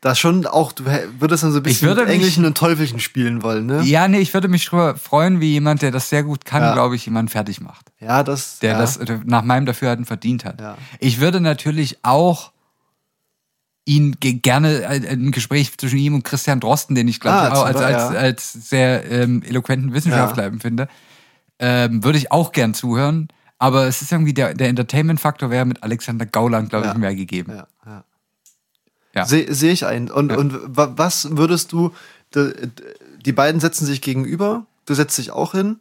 da 0.00 0.14
schon 0.14 0.46
auch, 0.46 0.72
du 0.72 0.84
würdest 1.18 1.42
dann 1.44 1.52
so 1.52 1.58
ein 1.58 1.62
bisschen 1.62 1.88
würde 1.88 2.00
mit 2.00 2.08
mich- 2.08 2.16
Englischen 2.16 2.44
und 2.46 2.56
Teufelchen 2.56 3.00
spielen 3.00 3.42
wollen, 3.42 3.66
ne? 3.66 3.82
Ja, 3.82 4.08
nee, 4.08 4.18
ich 4.18 4.32
würde 4.32 4.48
mich 4.48 4.64
drüber 4.64 4.96
freuen, 4.96 5.40
wie 5.40 5.52
jemand, 5.52 5.82
der 5.82 5.90
das 5.90 6.08
sehr 6.08 6.22
gut 6.22 6.44
kann, 6.46 6.62
Ja. 6.62 6.72
glaube 6.72 6.96
ich, 6.96 7.04
jemanden 7.04 7.28
fertig 7.30 7.60
macht. 7.60 7.92
Ja, 8.00 8.22
das. 8.22 8.60
Der 8.60 8.72
ja. 8.72 8.78
das 8.78 8.98
nach 9.26 9.42
meinem 9.42 9.66
Dafürhalten 9.66 10.06
verdient 10.06 10.44
hat. 10.46 10.60
Ja. 10.60 10.78
Ich 11.00 11.20
würde 11.20 11.40
natürlich 11.40 11.98
auch 12.02 12.52
ihn 13.84 14.16
ge- 14.20 14.34
gerne 14.34 14.82
äh, 14.82 15.08
ein 15.12 15.32
Gespräch 15.32 15.76
zwischen 15.76 15.98
ihm 15.98 16.14
und 16.14 16.22
Christian 16.24 16.60
Drosten, 16.60 16.94
den 16.94 17.08
ich 17.08 17.20
glaube 17.20 17.38
Ah, 17.38 17.48
ich 17.48 17.52
auch 17.54 17.64
als, 17.66 17.76
als, 17.76 17.96
ja. 18.14 18.18
als 18.20 18.52
sehr 18.52 19.10
ähm, 19.10 19.42
eloquenten 19.42 19.92
Wissenschaftler 19.92 20.44
empfinde, 20.44 20.88
ähm, 21.58 22.02
würde 22.04 22.18
ich 22.18 22.30
auch 22.32 22.52
gern 22.52 22.72
zuhören. 22.74 23.28
Aber 23.58 23.86
es 23.86 24.00
ist 24.00 24.10
irgendwie 24.12 24.32
der, 24.32 24.54
der 24.54 24.68
Entertainment-Faktor 24.68 25.50
wäre 25.50 25.66
mit 25.66 25.82
Alexander 25.82 26.24
Gauland, 26.24 26.70
glaube 26.70 26.86
ich, 26.88 26.94
mehr 26.94 27.14
gegeben. 27.14 27.52
Ja, 27.54 27.66
ja. 29.14 29.22
Ja. 29.22 29.26
Sehe 29.26 29.52
seh 29.54 29.70
ich 29.70 29.86
ein. 29.86 30.10
Und, 30.10 30.30
und 30.36 30.76
wa- 30.76 30.92
was 30.96 31.28
würdest 31.36 31.72
du, 31.72 31.92
die 32.34 33.32
beiden 33.32 33.60
setzen 33.60 33.86
sich 33.86 34.00
gegenüber, 34.02 34.66
du 34.86 34.94
setzt 34.94 35.18
dich 35.18 35.30
auch 35.32 35.52
hin 35.52 35.80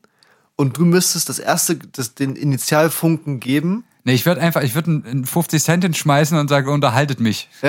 und 0.56 0.78
du 0.78 0.86
müsstest 0.86 1.30
das 1.30 1.40
erste, 1.40 1.76
das, 1.78 2.16
den 2.16 2.36
Initialfunken 2.36 3.40
geben. 3.40 3.84
Nee, 4.04 4.14
ich 4.14 4.26
würde 4.26 4.42
einfach, 4.42 4.62
ich 4.64 4.74
würde 4.76 4.90
einen 5.06 5.26
50 5.26 5.62
Cent 5.64 5.84
hinschmeißen 5.84 6.38
und 6.38 6.48
sagen, 6.48 6.70
unterhaltet 6.70 7.20
mich. 7.20 7.50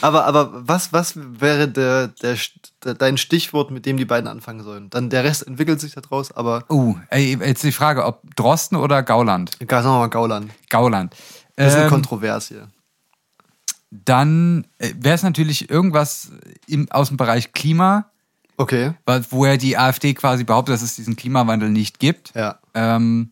Aber, 0.00 0.26
aber 0.26 0.50
was, 0.68 0.92
was 0.92 1.14
wäre 1.16 1.66
der, 1.66 2.08
der, 2.08 2.36
dein 2.94 3.16
Stichwort, 3.16 3.70
mit 3.70 3.86
dem 3.86 3.96
die 3.96 4.04
beiden 4.04 4.28
anfangen 4.28 4.62
sollen? 4.62 4.90
Dann 4.90 5.08
der 5.08 5.24
Rest 5.24 5.46
entwickelt 5.46 5.80
sich 5.80 5.94
daraus, 5.94 6.30
aber 6.30 6.64
Uh, 6.70 6.96
ey, 7.08 7.38
jetzt 7.40 7.64
die 7.64 7.72
Frage, 7.72 8.04
ob 8.04 8.20
Drosten 8.36 8.76
oder 8.76 9.02
Gauland? 9.02 9.52
sagen 9.58 9.86
wir 9.86 9.98
mal 9.98 10.08
Gauland. 10.08 10.50
Gauland. 10.68 11.14
Das 11.56 11.68
ist 11.68 11.74
eine 11.76 11.84
Ähm, 11.84 11.90
Kontrovers 11.90 12.48
hier. 12.48 12.68
Dann 14.04 14.66
wäre 14.78 15.14
es 15.14 15.22
natürlich 15.22 15.70
irgendwas 15.70 16.32
im, 16.66 16.90
aus 16.90 17.08
dem 17.08 17.16
Bereich 17.16 17.52
Klima, 17.52 18.10
Okay, 18.56 18.94
wo 19.30 19.46
ja 19.46 19.56
die 19.56 19.76
AfD 19.76 20.14
quasi 20.14 20.44
behauptet, 20.44 20.74
dass 20.74 20.82
es 20.82 20.96
diesen 20.96 21.16
Klimawandel 21.16 21.70
nicht 21.70 21.98
gibt. 21.98 22.32
ja. 22.34 22.58
Ähm, 22.74 23.30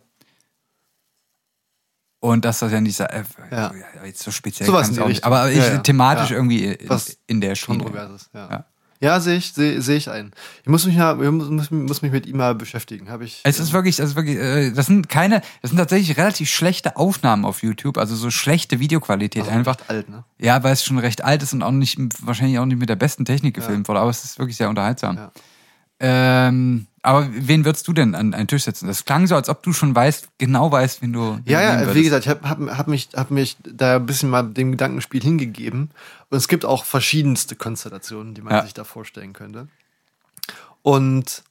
und 2.21 2.45
dass 2.45 2.61
das 2.61 2.71
ja 2.71 2.81
nicht 2.81 2.97
so, 2.97 3.03
äh, 3.05 3.25
Ja. 3.51 3.73
jetzt 4.05 4.23
so 4.23 4.31
speziell 4.31 4.67
Sowas 4.69 4.87
kann 4.87 4.95
es 4.95 4.99
auch 5.01 5.09
nicht. 5.09 5.25
Aber 5.25 5.51
ich, 5.51 5.59
Ja, 5.59 5.73
ja. 5.73 5.79
thematisch 5.79 6.31
irgendwie 6.31 6.67
in, 6.67 6.89
Was 6.89 7.17
in 7.27 7.41
der 7.41 7.57
Schiene. 7.57 7.79
Kontroverses, 7.79 8.31
ja. 8.33 8.49
Ja. 8.51 8.65
Ja, 9.03 9.19
sehe 9.19 9.39
ich, 9.39 9.53
sehe 9.53 9.83
seh 9.83 9.97
ich 9.97 10.09
ein. 10.09 10.31
Ich 10.63 10.69
muss 10.69 10.87
mich, 10.87 10.95
ja, 10.95 11.13
muss, 11.15 11.73
muss, 11.73 12.03
mich 12.03 12.13
mit 12.13 12.25
ihm 12.25 12.37
mal 12.37 12.55
beschäftigen. 12.55 13.11
Habe 13.11 13.25
ich. 13.25 13.41
Es 13.43 13.59
ist 13.59 13.73
wirklich, 13.73 14.01
also 14.01 14.15
wirklich, 14.15 14.37
äh, 14.37 14.71
das 14.71 14.87
sind 14.87 15.09
keine, 15.09 15.43
das 15.61 15.73
sind 15.73 15.79
tatsächlich 15.79 16.17
relativ 16.17 16.49
schlechte 16.49 16.97
Aufnahmen 16.97 17.45
auf 17.45 17.65
YouTube, 17.65 17.99
also 17.99 18.15
so 18.15 18.31
schlechte 18.31 18.79
Videoqualität 18.79 19.43
also 19.43 19.55
einfach. 19.55 19.81
recht 19.81 19.91
alt, 19.91 20.09
ne? 20.09 20.23
Ja, 20.39 20.63
weil 20.63 20.75
es 20.75 20.85
schon 20.85 20.99
recht 20.99 21.25
alt 21.25 21.43
ist 21.43 21.53
und 21.53 21.65
auch 21.65 21.73
nicht, 21.73 21.99
wahrscheinlich 22.25 22.61
auch 22.61 22.65
nicht 22.65 22.79
mit 22.79 22.89
der 22.89 22.95
besten 22.95 23.25
Technik 23.25 23.55
gefilmt 23.55 23.89
wurde, 23.89 23.99
aber 23.99 24.11
es 24.11 24.23
ist 24.23 24.39
wirklich 24.39 24.57
sehr 24.57 24.69
unterhaltsam. 24.69 25.17
Ja. 25.17 25.33
Ähm, 25.99 26.87
aber 27.03 27.29
wen 27.33 27.65
würdest 27.65 27.87
du 27.89 27.93
denn 27.93 28.15
an 28.15 28.33
einen 28.33 28.47
Tisch 28.47 28.63
setzen? 28.65 28.87
Das 28.87 29.05
klang 29.05 29.27
so, 29.27 29.35
als 29.35 29.49
ob 29.49 29.63
du 29.65 29.73
schon 29.73 29.95
weißt, 29.95 30.29
genau 30.39 30.71
weißt, 30.71 31.03
wen 31.03 31.13
du. 31.13 31.41
Ja, 31.47 31.61
ja, 31.61 31.95
wie 31.95 32.03
gesagt, 32.05 32.25
ich 32.27 32.31
habe 32.31 32.49
hab, 32.49 32.61
hab 32.79 32.87
mich, 32.89 33.09
hab 33.17 33.31
mich 33.33 33.57
da 33.65 33.97
ein 33.97 34.07
bisschen 34.07 34.31
mal 34.31 34.45
dem 34.45 34.71
Gedankenspiel 34.73 35.21
hingegeben. 35.23 35.91
Und 36.31 36.39
es 36.39 36.47
gibt 36.47 36.65
auch 36.65 36.85
verschiedenste 36.85 37.57
Konstellationen, 37.57 38.35
die 38.35 38.41
man 38.43 38.55
Ja. 38.55 38.63
sich 38.63 38.73
da 38.75 38.85
vorstellen 38.85 39.33
könnte. 39.33 39.67
Und 40.83 41.43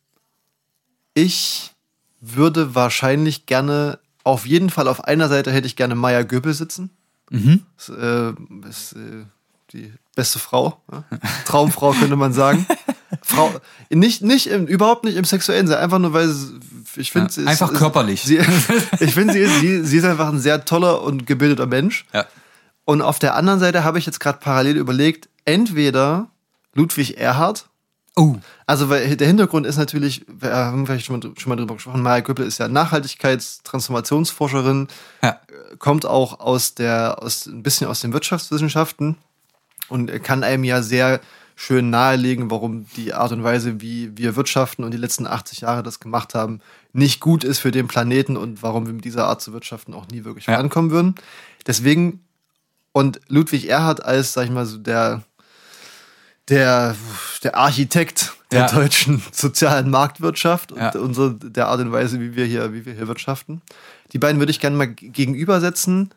ich 1.13 1.73
würde 2.21 2.75
wahrscheinlich 2.75 3.45
gerne, 3.45 3.99
auf 4.23 4.45
jeden 4.45 4.69
Fall 4.69 4.87
auf 4.87 5.03
einer 5.03 5.27
Seite 5.27 5.51
hätte 5.51 5.67
ich 5.67 5.75
gerne 5.75 5.95
Maya 5.95 6.23
Göbel 6.23 6.53
sitzen. 6.53 6.91
Mhm. 7.29 7.65
Das, 7.77 7.89
äh, 7.89 8.33
ist 8.69 8.93
äh, 8.93 9.25
die 9.73 9.93
beste 10.15 10.39
Frau. 10.39 10.81
Ja? 10.91 11.03
Traumfrau 11.45 11.91
könnte 11.91 12.15
man 12.15 12.33
sagen. 12.33 12.65
Frau, 13.31 13.51
nicht, 13.89 14.21
nicht 14.21 14.47
im, 14.47 14.67
überhaupt 14.67 15.03
nicht 15.03 15.17
im 15.17 15.25
sexuellen 15.25 15.67
Sinne, 15.67 15.79
einfach 15.79 15.99
nur, 15.99 16.13
weil 16.13 16.29
sie, 16.29 16.59
ich 16.95 17.11
finde, 17.11 17.27
Ja, 17.27 17.31
sie 17.33 17.41
ist- 17.41 17.47
einfach 17.47 17.73
körperlich. 17.73 18.21
Sie, 18.23 18.37
ich 18.99 19.13
finde, 19.13 19.33
sie 19.33 19.39
ist, 19.39 19.59
sie, 19.59 19.83
sie 19.85 19.97
ist 19.97 20.05
einfach 20.05 20.29
ein 20.29 20.39
sehr 20.39 20.63
toller 20.65 21.01
und 21.01 21.25
gebildeter 21.25 21.65
Mensch. 21.65 22.05
Ja. 22.13 22.25
Und 22.85 23.01
auf 23.01 23.19
der 23.19 23.35
anderen 23.35 23.59
Seite 23.59 23.83
habe 23.83 23.99
ich 23.99 24.05
jetzt 24.05 24.19
gerade 24.19 24.39
parallel 24.39 24.77
überlegt, 24.77 25.29
entweder 25.45 26.27
Ludwig 26.73 27.17
Erhard, 27.17 27.67
Oh, 28.17 28.35
also 28.65 28.89
weil 28.89 29.15
der 29.15 29.27
Hintergrund 29.27 29.65
ist 29.65 29.77
natürlich, 29.77 30.25
wir 30.27 30.53
haben 30.53 30.85
vielleicht 30.85 31.05
schon 31.05 31.17
mal, 31.19 31.31
schon 31.37 31.49
mal 31.49 31.55
drüber 31.55 31.75
gesprochen, 31.75 32.01
Maya 32.01 32.19
Göppel 32.19 32.45
ist 32.45 32.57
ja 32.57 32.67
Nachhaltigkeitstransformationsforscherin, 32.67 34.87
ja. 35.23 35.39
kommt 35.79 36.05
auch 36.05 36.39
aus 36.41 36.75
der, 36.75 37.21
aus, 37.21 37.45
ein 37.45 37.63
bisschen 37.63 37.87
aus 37.87 38.01
den 38.01 38.11
Wirtschaftswissenschaften 38.13 39.15
und 39.87 40.11
kann 40.23 40.43
einem 40.43 40.63
ja 40.65 40.81
sehr 40.81 41.21
schön 41.63 41.91
nahelegen, 41.91 42.49
warum 42.49 42.87
die 42.95 43.13
Art 43.13 43.31
und 43.31 43.43
Weise, 43.43 43.81
wie 43.81 44.17
wir 44.17 44.35
wirtschaften 44.35 44.83
und 44.83 44.91
die 44.91 44.97
letzten 44.97 45.27
80 45.27 45.61
Jahre 45.61 45.83
das 45.83 45.99
gemacht 45.99 46.33
haben, 46.33 46.59
nicht 46.91 47.19
gut 47.19 47.43
ist 47.43 47.59
für 47.59 47.69
den 47.69 47.87
Planeten 47.87 48.35
und 48.35 48.63
warum 48.63 48.87
wir 48.87 48.93
mit 48.93 49.05
dieser 49.05 49.25
Art 49.27 49.41
zu 49.43 49.53
wirtschaften 49.53 49.93
auch 49.93 50.07
nie 50.07 50.23
wirklich 50.23 50.47
Ja. 50.47 50.55
vorankommen 50.55 50.89
würden. 50.89 51.15
Deswegen, 51.67 52.25
und 52.93 53.19
Ludwig 53.27 53.69
Erhard 53.69 54.03
als, 54.03 54.33
sag 54.33 54.45
ich 54.45 54.49
mal, 54.51 54.65
so 54.65 54.79
der, 54.79 55.21
der, 56.49 56.95
der 57.43 57.55
Architekt 57.55 58.33
der 58.51 58.61
Ja. 58.61 58.67
deutschen 58.67 59.21
sozialen 59.31 59.91
Marktwirtschaft 59.91 60.71
Ja. 60.71 60.89
und 60.89 60.95
unsere, 60.95 61.35
der 61.35 61.67
Art 61.67 61.79
und 61.79 61.91
Weise, 61.91 62.19
wie 62.19 62.35
wir 62.35 62.45
hier, 62.45 62.73
wie 62.73 62.85
wir 62.87 62.93
hier 62.93 63.07
wirtschaften. 63.07 63.61
Die 64.13 64.17
beiden 64.19 64.39
würde 64.41 64.51
ich 64.51 64.59
gerne 64.59 64.75
mal 64.75 64.87
gegenübersetzen, 64.87 66.09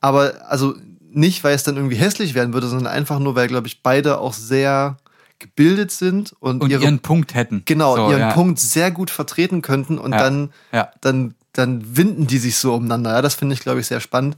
aber 0.00 0.32
also 0.48 0.74
nicht, 1.10 1.44
weil 1.44 1.54
es 1.54 1.62
dann 1.62 1.76
irgendwie 1.76 1.96
hässlich 1.96 2.34
werden 2.34 2.52
würde, 2.54 2.68
sondern 2.68 2.92
einfach 2.92 3.18
nur, 3.18 3.34
weil, 3.34 3.48
glaube 3.48 3.66
ich, 3.66 3.82
beide 3.82 4.18
auch 4.18 4.32
sehr 4.34 4.96
gebildet 5.38 5.90
sind 5.92 6.34
und, 6.40 6.62
Und 6.62 6.70
ihre, 6.70 6.82
ihren 6.82 6.98
Punkt 6.98 7.34
hätten. 7.34 7.62
genau, 7.64 7.94
So, 7.96 8.10
ihren 8.10 8.20
ja. 8.20 8.32
Punkt 8.32 8.58
sehr 8.58 8.90
gut 8.90 9.10
vertreten 9.10 9.62
könnten 9.62 9.96
und 9.98 10.12
Ja. 10.12 10.18
dann, 10.18 10.50
Ja. 10.72 10.90
dann, 11.00 11.34
dann 11.52 11.96
winden 11.96 12.26
die 12.26 12.38
sich 12.38 12.56
so 12.56 12.74
umeinander. 12.74 13.12
Ja, 13.12 13.22
das 13.22 13.34
finde 13.36 13.54
ich, 13.54 13.60
glaube 13.60 13.80
ich, 13.80 13.86
sehr 13.86 14.00
spannend. 14.00 14.36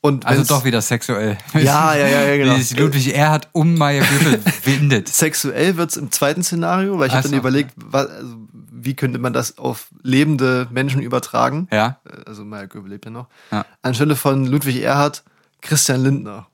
Und 0.00 0.26
Also 0.26 0.44
doch 0.44 0.64
wieder 0.64 0.80
sexuell. 0.80 1.36
Ja, 1.54 1.92
ja, 1.96 2.06
ja, 2.06 2.22
ja, 2.24 2.36
genau. 2.44 2.56
Wie 2.56 2.62
sich 2.62 2.78
Ludwig 2.78 3.12
Erhard 3.16 3.48
um 3.50 3.74
Maya 3.76 4.04
Göbel 4.04 4.40
windet. 4.64 5.08
sexuell 5.08 5.76
wird 5.76 5.90
es 5.90 5.96
im 5.96 6.12
zweiten 6.12 6.44
Szenario, 6.44 6.98
weil 7.00 7.08
ich 7.08 7.14
habe 7.14 7.24
dann 7.24 7.32
so. 7.32 7.36
überlegt, 7.38 7.72
wa- 7.76 8.02
also, 8.04 8.36
wie 8.70 8.94
könnte 8.94 9.18
man 9.18 9.32
das 9.32 9.58
auf 9.58 9.88
lebende 10.04 10.68
Menschen 10.70 11.02
übertragen. 11.02 11.66
Ja. 11.72 11.98
Äh, 12.08 12.28
Also 12.28 12.44
Maya 12.44 12.66
Göbel 12.66 12.90
lebt 12.92 13.06
ja 13.06 13.10
noch. 13.10 13.26
Anstelle 13.82 14.14
von 14.14 14.46
Ludwig 14.46 14.80
Erhard, 14.84 15.24
Christian 15.60 16.02
Lindner. 16.02 16.46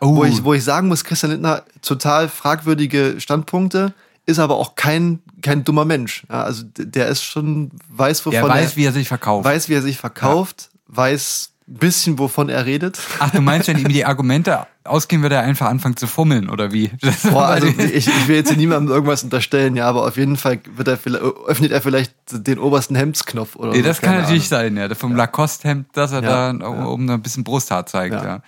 Oh, 0.00 0.16
Wo, 0.16 0.24
ich, 0.24 0.44
wo 0.44 0.52
ich 0.52 0.62
sagen 0.62 0.88
muss, 0.88 1.04
Christian 1.04 1.32
Lindner, 1.32 1.64
total 1.80 2.28
fragwürdige 2.28 3.16
Standpunkte, 3.18 3.94
ist 4.26 4.38
aber 4.38 4.56
auch 4.56 4.74
kein, 4.74 5.20
kein 5.40 5.64
dummer 5.64 5.84
Mensch. 5.84 6.26
Ja, 6.28 6.42
also 6.42 6.64
der 6.76 7.08
ist 7.08 7.22
schon, 7.22 7.70
weiß, 7.88 8.26
wovon 8.26 8.32
der 8.32 8.48
weiß, 8.48 8.72
er, 8.72 8.76
wie 8.76 8.84
er 8.84 8.92
sich 8.92 9.08
verkauft. 9.08 9.44
weiß, 9.44 9.68
wie 9.68 9.74
er 9.74 9.82
sich 9.82 9.96
verkauft, 9.96 10.70
weiß 10.88 11.52
ein 11.52 11.55
bisschen, 11.66 12.18
wovon 12.18 12.48
er 12.48 12.64
redet. 12.64 12.98
Ach, 13.18 13.30
du 13.30 13.40
meinst, 13.40 13.66
wenn 13.68 13.78
ihm 13.78 13.88
die 13.88 14.04
Argumente 14.04 14.66
ausgehen, 14.84 15.22
würde 15.22 15.34
er 15.34 15.42
einfach 15.42 15.66
anfangen 15.66 15.96
zu 15.96 16.06
fummeln, 16.06 16.48
oder 16.48 16.72
wie? 16.72 16.92
Boah, 17.30 17.46
also 17.46 17.66
ich, 17.66 18.06
ich 18.06 18.28
will 18.28 18.36
jetzt 18.36 18.48
hier 18.50 18.56
niemandem 18.56 18.94
irgendwas 18.94 19.24
unterstellen, 19.24 19.74
ja, 19.74 19.88
aber 19.88 20.06
auf 20.06 20.16
jeden 20.16 20.36
Fall 20.36 20.60
wird 20.76 20.86
er 20.86 20.98
öffnet 21.46 21.72
er 21.72 21.82
vielleicht 21.82 22.14
den 22.30 22.58
obersten 22.60 22.94
Hemdsknopf 22.94 23.56
oder 23.56 23.72
Nee, 23.72 23.78
so, 23.78 23.84
das 23.88 24.00
kann 24.00 24.14
natürlich 24.20 24.52
Ahnung. 24.52 24.74
sein, 24.74 24.90
ja. 24.90 24.94
Vom 24.94 25.16
Lacoste-Hemd, 25.16 25.86
dass 25.92 26.12
er 26.12 26.22
Ja, 26.22 26.52
da 26.52 26.68
oben 26.86 27.10
ein 27.10 27.20
bisschen 27.22 27.42
Brusthaar 27.42 27.84
zeigt, 27.86 28.14
Ja. 28.14 28.24
ja. 28.24 28.42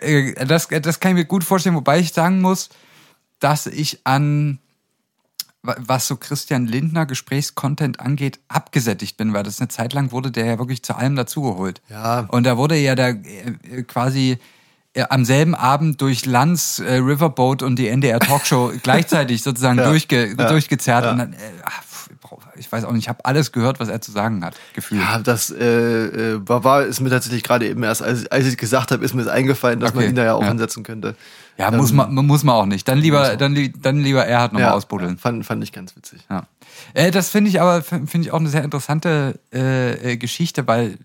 Äh, 0.00 0.44
Das, 0.46 0.66
das 0.68 0.98
kann 0.98 1.12
ich 1.12 1.16
mir 1.18 1.24
gut 1.26 1.44
vorstellen, 1.44 1.76
wobei 1.76 2.00
ich 2.00 2.12
sagen 2.12 2.40
muss, 2.40 2.70
dass 3.38 3.66
ich 3.68 4.00
an, 4.04 4.58
was 5.62 6.08
so 6.08 6.16
Christian 6.16 6.66
Lindner 6.66 7.06
Gesprächscontent 7.06 8.00
angeht, 8.00 8.40
abgesättigt 8.48 9.16
bin, 9.16 9.32
weil 9.32 9.44
das 9.44 9.60
eine 9.60 9.68
Zeit 9.68 9.92
lang 9.92 10.10
wurde 10.10 10.30
der 10.32 10.44
ja 10.46 10.58
wirklich 10.58 10.82
zu 10.82 10.94
allem 10.96 11.14
dazugeholt. 11.16 11.80
Ja. 11.88 12.20
Und 12.30 12.44
da 12.44 12.56
wurde 12.56 12.76
ja 12.76 12.94
da 12.96 13.10
äh, 13.10 13.82
quasi 13.86 14.38
äh, 14.94 15.04
am 15.08 15.24
selben 15.24 15.54
Abend 15.54 16.00
durch 16.00 16.26
Lanz, 16.26 16.80
äh, 16.80 16.94
Riverboat 16.94 17.62
und 17.62 17.76
die 17.78 17.86
NDR 17.88 18.18
Talkshow 18.18 18.72
gleichzeitig 18.82 19.42
sozusagen 19.42 19.78
Ja. 19.78 19.88
durchge 19.88 20.34
Ja. 20.36 20.48
durchgezerrt 20.48 21.04
Ja. 21.04 21.12
und 21.12 21.18
dann, 21.18 21.36
ach, 21.64 21.82
ich 22.56 22.70
weiß 22.70 22.84
auch 22.84 22.92
nicht, 22.92 23.04
ich 23.04 23.08
habe 23.08 23.24
alles 23.24 23.52
gehört, 23.52 23.80
was 23.80 23.88
er 23.88 24.00
zu 24.00 24.12
sagen 24.12 24.44
hat, 24.44 24.54
gefühlt. 24.74 25.00
Ja, 25.00 25.18
das 25.18 25.50
äh, 25.50 25.64
äh, 26.34 26.48
war, 26.48 26.64
war 26.64 26.82
ist 26.84 27.00
mir 27.00 27.10
tatsächlich 27.10 27.42
gerade 27.42 27.66
eben 27.68 27.82
erst, 27.82 28.02
als, 28.02 28.26
als 28.26 28.46
ich 28.46 28.56
gesagt 28.56 28.90
habe, 28.90 29.04
ist 29.04 29.14
mir 29.14 29.24
das 29.24 29.32
eingefallen, 29.32 29.80
dass 29.80 29.94
man 29.94 30.04
Okay, 30.04 30.10
ihn 30.10 30.16
da 30.16 30.24
ja 30.24 30.34
auch 30.34 30.42
ja. 30.42 30.48
ansetzen 30.48 30.82
könnte. 30.82 31.16
Ja, 31.58 31.70
muss, 31.70 31.92
man, 31.92 32.14
muss 32.14 32.44
man 32.44 32.54
auch 32.54 32.66
nicht. 32.66 32.88
Dann 32.88 32.98
lieber, 32.98 33.36
dann, 33.36 33.72
dann 33.82 34.00
lieber 34.00 34.24
Erhard 34.24 34.52
nochmal 34.52 34.68
Ja, 34.70 34.74
ausbuddeln. 34.74 35.18
fand, 35.18 35.44
fand 35.44 35.62
ich 35.62 35.72
ganz 35.72 35.94
witzig. 35.96 36.24
Ja. 36.30 36.46
Äh, 36.94 37.10
das 37.10 37.28
finde 37.28 37.50
ich 37.50 37.60
aber 37.60 37.82
finde 37.82 38.20
ich 38.20 38.32
auch 38.32 38.40
eine 38.40 38.48
sehr 38.48 38.64
interessante 38.64 39.38
äh, 39.52 40.12
äh, 40.12 40.16
Geschichte, 40.16 40.66
weil 40.66 40.98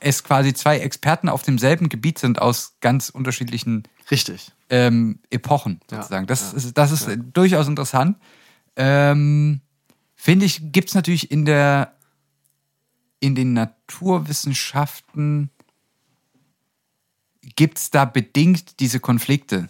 es 0.00 0.22
quasi 0.22 0.52
zwei 0.54 0.78
Experten 0.78 1.28
auf 1.28 1.42
demselben 1.42 1.88
Gebiet 1.88 2.18
sind 2.18 2.40
aus 2.40 2.74
ganz 2.80 3.08
unterschiedlichen 3.08 3.84
Richtig. 4.10 4.52
ähm, 4.70 5.18
Epochen 5.30 5.80
Ja, 5.90 5.96
sozusagen. 5.98 6.26
Das 6.26 6.52
ist, 6.52 6.76
das 6.76 6.92
ist 6.92 7.08
durchaus 7.32 7.66
interessant. 7.66 8.16
Ähm, 8.76 9.60
Finde 10.26 10.44
ich, 10.44 10.72
gibt 10.72 10.88
es 10.88 10.96
natürlich 10.96 11.30
in 11.30 11.44
der 11.44 11.94
in 13.20 13.36
den 13.36 13.52
Naturwissenschaften 13.52 15.50
gibt 17.54 17.78
es 17.78 17.90
da 17.90 18.04
bedingt 18.04 18.80
diese 18.80 18.98
Konflikte. 18.98 19.68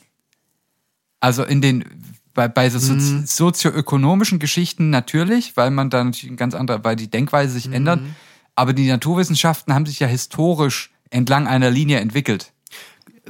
Also 1.21 1.45
in 1.45 1.61
den 1.61 1.85
bei, 2.33 2.49
bei 2.49 2.71
so 2.71 2.79
sozi 2.79 3.27
sozioökonomischen 3.27 4.39
Geschichten 4.39 4.89
natürlich, 4.89 5.59
weil 5.59 5.71
man 5.71 5.91
da 5.91 6.03
natürlich 6.03 6.33
ein 6.33 6.39
ganz 6.39 6.55
andere, 6.55 6.83
weil 6.83 6.97
die 6.97 7.11
Denkweise 7.11 7.53
sich 7.53 7.71
ändert. 7.71 8.01
Aber 8.55 8.73
die 8.73 8.89
Naturwissenschaften 8.89 9.75
haben 9.75 9.85
sich 9.85 10.01
ja 10.01 10.07
historisch 10.07 10.91
entlang 11.11 11.47
einer 11.49 11.71
Linie 11.71 12.01
entwickelt. 12.01 12.55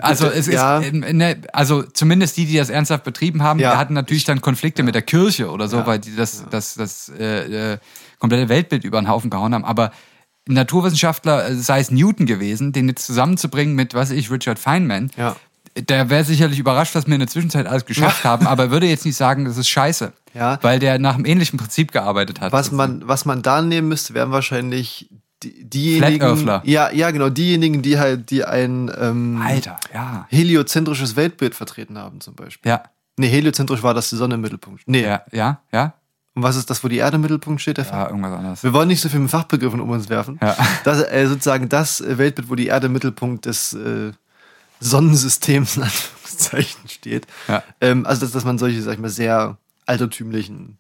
Also 0.01 0.27
es 0.29 0.47
Ja. 0.47 0.79
ist, 0.79 0.93
äh, 0.93 1.13
ne, 1.13 1.37
also 1.53 1.83
zumindest 1.83 2.37
die, 2.37 2.47
die 2.47 2.57
das 2.57 2.69
ernsthaft 2.71 3.05
betrieben 3.05 3.43
haben, 3.43 3.59
Ja. 3.61 3.77
hatten 3.79 3.95
natürlich 3.95 4.25
dann 4.25 4.41
Konflikte 4.41 4.83
mit 4.83 4.95
der 4.95 5.03
Kirche 5.03 5.51
oder 5.51 5.69
so, 5.69 5.87
weil 5.87 5.99
die 5.99 6.15
das, 6.17 6.45
das, 6.51 6.75
das 6.75 7.11
äh, 7.19 7.73
äh, 7.75 7.79
komplette 8.19 8.49
Weltbild 8.49 8.85
über 8.85 9.01
den 9.01 9.09
Haufen 9.09 9.31
gehauen 9.31 9.55
haben. 9.55 9.65
Aber 9.65 9.93
Naturwissenschaftler, 10.49 11.49
äh, 11.51 11.55
sei 11.55 11.81
es 11.81 11.91
Newton 11.91 12.27
gewesen, 12.27 12.73
den 12.73 12.89
jetzt 12.89 13.07
zusammenzubringen 13.07 13.75
mit, 13.75 13.95
was 13.95 14.11
ich, 14.11 14.31
Richard 14.31 14.59
Feynman, 14.59 15.11
Ja. 15.17 15.37
der 15.77 16.09
wäre 16.09 16.25
sicherlich 16.25 16.59
überrascht, 16.59 16.95
was 16.95 17.07
wir 17.07 17.15
in 17.15 17.21
der 17.21 17.29
Zwischenzeit 17.29 17.67
alles 17.67 17.85
geschafft 17.85 18.25
haben, 18.25 18.47
aber 18.47 18.71
würde 18.71 18.87
jetzt 18.87 19.05
nicht 19.05 19.17
sagen, 19.17 19.45
das 19.45 19.57
ist 19.57 19.69
scheiße. 19.69 20.13
Ja. 20.35 20.59
Weil 20.63 20.79
der 20.79 20.99
nach 20.99 21.15
einem 21.15 21.25
ähnlichen 21.25 21.59
Prinzip 21.59 21.93
gearbeitet 21.93 22.41
hat. 22.41 22.53
Was 22.53 22.71
man, 22.71 23.07
was 23.09 23.25
man 23.25 23.43
da 23.43 23.63
nehmen 23.63 23.89
müsste, 23.89 24.15
wären 24.15 24.31
wahrscheinlich 24.31 25.09
die, 25.53 25.65
diejenigen. 25.65 26.61
Ja, 26.65 26.91
ja, 26.91 27.11
genau, 27.11 27.29
diejenigen, 27.29 27.83
die 27.83 27.99
halt, 27.99 28.31
die 28.31 28.45
ein 28.45 28.91
ähm, 28.99 29.43
Alter, 29.45 29.79
ja. 29.93 30.27
heliozentrisches 30.29 31.17
Weltbild 31.17 31.55
vertreten 31.55 31.99
haben, 31.99 32.21
zum 32.21 32.35
Beispiel. 32.35 32.71
Ja, 32.71 32.83
Nee, 33.19 33.29
heliozentrisch 33.29 33.83
war, 33.83 33.95
dass 33.95 34.11
die 34.11 34.17
Sonne 34.17 34.35
im 34.35 34.43
Mittelpunkt. 34.43 34.83
Nee. 34.87 35.03
ja, 35.03 35.23
ja, 35.33 35.61
ja. 35.73 35.95
Und 36.35 36.43
was 36.43 36.57
ist 36.57 36.69
das, 36.69 36.85
wo 36.85 36.89
die 36.89 36.99
Erde 36.99 37.17
im 37.17 37.23
Mittelpunkt 37.23 37.63
steht? 37.63 37.79
Der 37.79 37.87
Ja, 37.87 38.09
irgendwas 38.09 38.33
anderes. 38.33 38.63
Wir 38.63 38.75
wollen 38.75 38.89
nicht 38.89 39.01
so 39.01 39.09
viel 39.09 39.21
mit 39.21 39.31
Fachbegriffen 39.31 39.81
um 39.81 39.89
uns 39.89 40.11
werfen. 40.11 40.39
Ja. 40.43 40.55
Das, 40.85 41.03
äh, 41.03 41.27
sozusagen 41.27 41.71
das 41.71 42.03
äh, 42.03 42.19
Weltbild, 42.19 42.51
wo 42.51 42.55
die 42.55 42.67
Erde 42.67 42.87
im 42.87 42.93
Mittelpunkt 42.93 43.47
des 43.47 43.73
äh, 43.73 44.13
Sonnensystems 44.81 45.79
in 45.79 45.85
Anführungszeichen 45.85 46.89
steht. 46.89 47.27
Ja. 47.49 47.63
Ähm, 47.81 48.05
also, 48.05 48.21
dass, 48.21 48.33
dass 48.33 48.45
man 48.45 48.59
solche, 48.59 48.83
sag 48.83 48.95
ich 48.95 48.99
mal, 48.99 49.09
sehr 49.09 49.57
altertümlichen. 49.87 50.77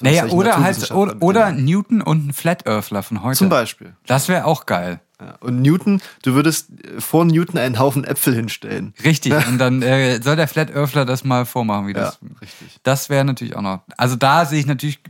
Naja, 0.00 0.26
oder 0.26 0.62
halt, 0.62 0.90
oder, 0.92 1.16
oder. 1.20 1.52
Newton 1.52 2.00
und 2.00 2.28
ein 2.28 2.32
Flat 2.32 2.66
Earthler 2.66 3.02
von 3.02 3.22
heute. 3.22 3.36
Zum 3.36 3.48
Beispiel. 3.48 3.94
Das 4.06 4.28
wäre 4.28 4.44
auch 4.46 4.66
geil. 4.66 5.00
Ja. 5.20 5.34
Und 5.40 5.62
Newton, 5.62 6.00
du 6.22 6.34
würdest 6.34 6.70
äh, 6.70 7.00
vor 7.00 7.24
Newton 7.24 7.58
einen 7.58 7.78
Haufen 7.78 8.04
Äpfel 8.04 8.34
hinstellen. 8.34 8.94
Richtig. 9.04 9.34
Und 9.48 9.58
dann 9.58 9.82
äh, 9.82 10.22
soll 10.22 10.36
der 10.36 10.48
Flat 10.48 10.74
Earthler 10.74 11.04
das 11.04 11.24
mal 11.24 11.44
vormachen, 11.44 11.88
wie 11.88 11.92
das. 11.92 12.18
Ja, 12.22 12.28
richtig. 12.40 12.80
Das 12.84 13.10
wäre 13.10 13.24
natürlich 13.24 13.56
auch 13.56 13.62
noch. 13.62 13.80
Also 13.96 14.16
da 14.16 14.46
sehe 14.46 14.60
ich 14.60 14.66
natürlich 14.66 15.00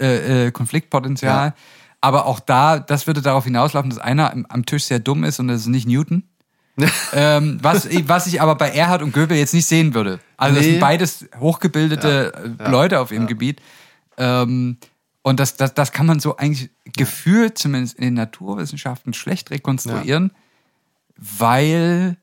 äh, 0.00 0.46
äh, 0.46 0.50
Konfliktpotenzial. 0.52 1.48
Ja. 1.48 1.54
Aber 2.00 2.26
auch 2.26 2.40
da, 2.40 2.78
das 2.78 3.06
würde 3.06 3.20
darauf 3.20 3.44
hinauslaufen, 3.44 3.90
dass 3.90 3.98
einer 3.98 4.32
am, 4.32 4.46
am 4.48 4.64
Tisch 4.64 4.84
sehr 4.84 5.00
dumm 5.00 5.24
ist 5.24 5.40
und 5.40 5.48
das 5.48 5.62
ist 5.62 5.66
nicht 5.66 5.88
Newton. 5.88 6.22
ähm, 7.12 7.58
was, 7.62 7.88
was 8.06 8.26
ich 8.26 8.40
aber 8.42 8.54
bei 8.54 8.68
Erhard 8.70 9.02
und 9.02 9.12
Goebel 9.12 9.36
jetzt 9.36 9.54
nicht 9.54 9.66
sehen 9.66 9.94
würde. 9.94 10.20
Also 10.36 10.56
das 10.56 10.64
Nee. 10.66 10.72
sind 10.72 10.80
beides 10.80 11.26
hochgebildete 11.38 12.56
äh, 12.58 12.70
Leute 12.70 13.00
auf 13.00 13.10
ihrem 13.12 13.26
Gebiet. 13.26 13.60
Ähm, 14.18 14.76
und 15.22 15.40
das, 15.40 15.56
das, 15.56 15.74
das 15.74 15.92
kann 15.92 16.06
man 16.06 16.20
so 16.20 16.36
eigentlich 16.36 16.70
gefühlt, 16.96 17.58
zumindest 17.58 17.96
in 17.98 18.04
den 18.04 18.14
Naturwissenschaften, 18.14 19.12
schlecht 19.14 19.50
rekonstruieren, 19.50 20.32
weil 21.16 22.16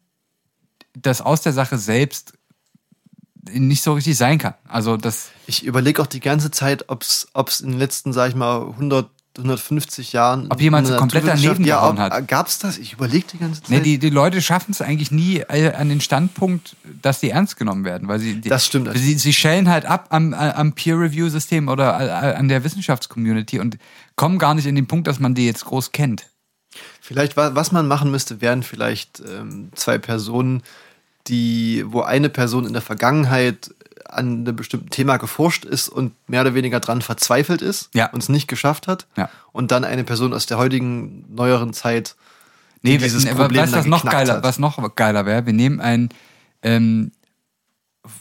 das 0.94 1.22
aus 1.22 1.42
der 1.42 1.54
Sache 1.54 1.78
selbst 1.78 2.34
nicht 3.52 3.82
so 3.84 3.94
richtig 3.94 4.16
sein 4.16 4.38
kann. 4.38 4.54
Also 4.68 4.96
das, 4.96 5.32
Ich 5.48 5.66
überlege 5.66 6.02
auch 6.02 6.08
die 6.08 6.22
ganze 6.22 6.50
Zeit, 6.52 6.88
ob 6.88 7.02
es 7.02 7.62
in 7.62 7.72
den 7.72 7.80
letzten, 7.80 8.14
sag 8.14 8.30
ich 8.30 8.36
mal, 8.36 8.62
100, 8.70 9.10
150 9.38 10.14
Jahren. 10.14 10.48
Ob 10.52 10.62
jemand 10.62 10.86
so 10.88 10.96
komplett 10.96 11.26
daneben 11.28 11.64
ja, 11.66 11.80
gehauen 11.80 12.00
hat. 12.00 12.28
Gab's 12.28 12.60
das? 12.60 12.78
Ich 12.78 12.94
überlege 12.94 13.26
die 13.34 13.38
ganze 13.40 13.62
Zeit. 13.62 13.70
ne, 13.72 13.82
die, 13.82 13.98
die 13.98 14.10
Leute 14.12 14.42
schaffen 14.42 14.72
es 14.72 14.82
eigentlich 14.82 15.10
nie 15.12 15.38
äh, 15.40 15.74
an 15.74 15.90
den 15.90 16.02
Standpunkt, 16.02 16.76
dass 17.02 17.20
die 17.20 17.32
ernst 17.32 17.58
genommen 17.58 17.84
werden, 17.84 18.08
weil 18.08 18.20
sie 18.20 18.36
die, 18.40 18.50
Das 18.50 18.66
stimmt. 18.66 18.90
Sie, 18.96 19.16
sie 19.16 19.34
schellen 19.34 19.70
halt 19.70 19.86
ab 19.86 20.08
am, 20.12 20.34
am 20.34 20.74
Peer-Review-System 20.74 21.68
oder 21.68 22.00
äh, 22.00 22.36
an 22.36 22.48
der 22.48 22.64
Wissenschaftscommunity 22.64 23.60
und 23.60 23.78
kommen 24.16 24.38
gar 24.38 24.54
nicht 24.54 24.68
in 24.68 24.76
den 24.76 24.86
Punkt, 24.88 25.08
dass 25.08 25.20
man 25.20 25.34
die 25.34 25.46
jetzt 25.48 25.66
groß 25.66 25.92
kennt. 25.92 26.28
Vielleicht, 27.02 27.36
wa- 27.36 27.52
was 27.56 27.72
man 27.72 27.88
machen 27.88 28.12
müsste, 28.12 28.40
wären 28.42 28.62
vielleicht 28.64 29.20
ähm, 29.28 29.70
zwei 29.76 29.98
Personen, 29.98 30.62
die, 31.28 31.84
wo 31.88 32.02
eine 32.02 32.30
Person 32.30 32.66
in 32.66 32.74
der 32.74 32.82
Vergangenheit 32.82 33.74
an 34.18 34.46
einem 34.46 34.56
bestimmten 34.56 34.90
Thema 34.90 35.18
geforscht 35.18 35.66
ist 35.66 35.90
und 35.90 36.14
mehr 36.30 36.42
oder 36.42 36.54
weniger 36.54 36.80
dran 36.80 37.02
verzweifelt 37.02 37.62
ist 37.62 37.90
Ja. 37.94 38.08
und 38.12 38.22
es 38.24 38.30
nicht 38.30 38.48
geschafft 38.48 38.88
hat. 38.88 39.08
Ja. 39.18 39.30
Und 39.52 39.72
dann 39.72 39.84
eine 39.84 40.04
Person 40.04 40.34
aus 40.34 40.46
der 40.46 40.58
heutigen, 40.58 41.26
neueren 41.34 41.74
Zeit, 41.74 42.16
die 42.84 42.92
Nee, 42.92 42.98
dieses 42.98 43.26
we- 43.26 43.36
Problem 43.36 43.64
weißt 43.64 43.74
was 43.74 43.86
noch 43.86 44.04
geiler, 44.06 44.36
hat. 44.36 44.44
was 44.44 44.60
noch 44.60 44.96
geiler 44.96 45.26
wäre? 45.26 45.46
Wir 45.46 45.54
nehmen 45.54 45.80
einen 45.82 46.10
ähm, 46.62 47.12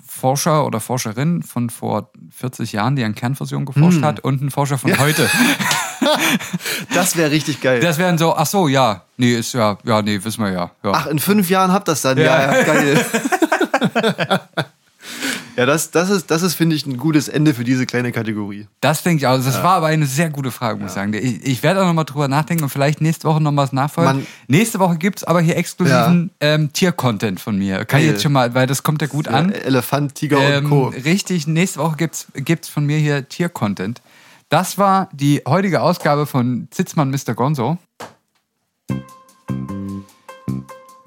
Forscher 0.07 0.65
oder 0.67 0.79
Forscherin 0.79 1.43
von 1.43 1.69
vor 1.71 2.11
40 2.31 2.73
Jahren, 2.73 2.95
die 2.95 3.03
an 3.03 3.15
Kernfusion 3.17 3.65
geforscht 3.65 3.97
Hm. 3.99 4.05
hat, 4.05 4.21
und 4.21 4.41
einen 4.41 4.51
Forscher 4.53 4.79
von 4.79 4.97
heute. 4.99 5.29
Das 6.95 7.17
wäre 7.17 7.31
richtig 7.31 7.61
geil. 7.61 7.79
Das 7.81 7.97
wären 7.97 8.19
so, 8.19 8.35
ach 8.35 8.47
so, 8.47 8.67
ja, 8.67 9.03
nee, 9.17 9.35
ist 9.35 9.53
ja, 9.55 9.79
ja, 9.85 10.03
nee, 10.03 10.19
wissen 10.23 10.43
wir 10.45 10.51
ja. 10.51 10.71
ja. 10.83 10.91
Ach, 10.93 11.07
in 11.07 11.21
fünf 11.21 11.49
Jahren 11.49 11.71
habt 11.73 11.87
das 11.87 12.03
dann. 12.03 12.19
Ja, 12.19 12.25
Ja. 12.25 12.57
ja, 12.59 12.63
geil. 12.65 13.07
ja, 15.57 15.67
das, 15.67 15.91
das 15.91 16.11
ist, 16.11 16.31
das 16.31 16.43
ist 16.43 16.55
finde 16.55 16.75
ich, 16.77 16.87
ein 16.87 16.97
gutes 16.97 17.29
Ende 17.29 17.55
für 17.55 17.65
diese 17.65 17.87
kleine 17.87 18.13
Kategorie. 18.13 18.67
Das 18.81 19.03
denke 19.03 19.19
ich 19.23 19.27
auch. 19.27 19.37
Das 19.37 19.63
war 19.63 19.75
aber 19.77 19.87
eine 19.89 20.07
sehr 20.07 20.31
gute 20.31 20.51
Frage, 20.51 20.79
muss 20.79 20.91
ich 20.93 20.95
sagen. 20.95 21.13
Ich, 21.15 21.45
ich 21.45 21.63
werde 21.63 21.83
auch 21.83 21.87
nochmal 21.87 22.05
drüber 22.05 22.29
nachdenken 22.29 22.65
und 22.65 22.71
vielleicht 22.71 23.01
nächste 23.01 23.29
Woche 23.29 23.41
noch 23.43 23.55
was 23.57 23.73
nachfolgen. 23.73 24.17
Man- 24.19 24.27
nächste 24.49 24.79
Woche 24.79 24.97
gibt's 24.97 25.25
aber 25.25 25.41
hier 25.41 25.57
exklusiven 25.57 26.31
ähm, 26.41 26.73
Tier-Content 26.73 27.41
von 27.41 27.57
mir. 27.59 27.85
Kann 27.85 28.01
ich 28.01 28.07
jetzt 28.07 28.23
schon 28.23 28.33
mal, 28.33 28.55
weil 28.55 28.67
das 28.67 28.83
kommt 28.83 29.03
ja 29.03 29.09
gut 29.09 29.29
an. 29.29 29.53
Elefant, 29.53 30.15
Tiger 30.15 30.39
Ähm, 30.39 30.65
und 30.65 30.71
Co. 30.71 30.87
richtig, 31.05 31.47
nächste 31.47 31.81
Woche 31.81 31.97
gibt's 31.97 32.27
gibt's 32.35 32.69
von 32.69 32.87
mir 32.87 32.99
hier 32.99 33.29
Tier-Content. 33.29 34.01
Das 34.49 34.77
war 34.79 35.09
die 35.13 35.43
heutige 35.49 35.81
Ausgabe 35.81 36.27
von 36.27 36.69
Zitzmann 36.71 37.11
Mr. 37.11 37.35
Gonzo. 37.35 37.79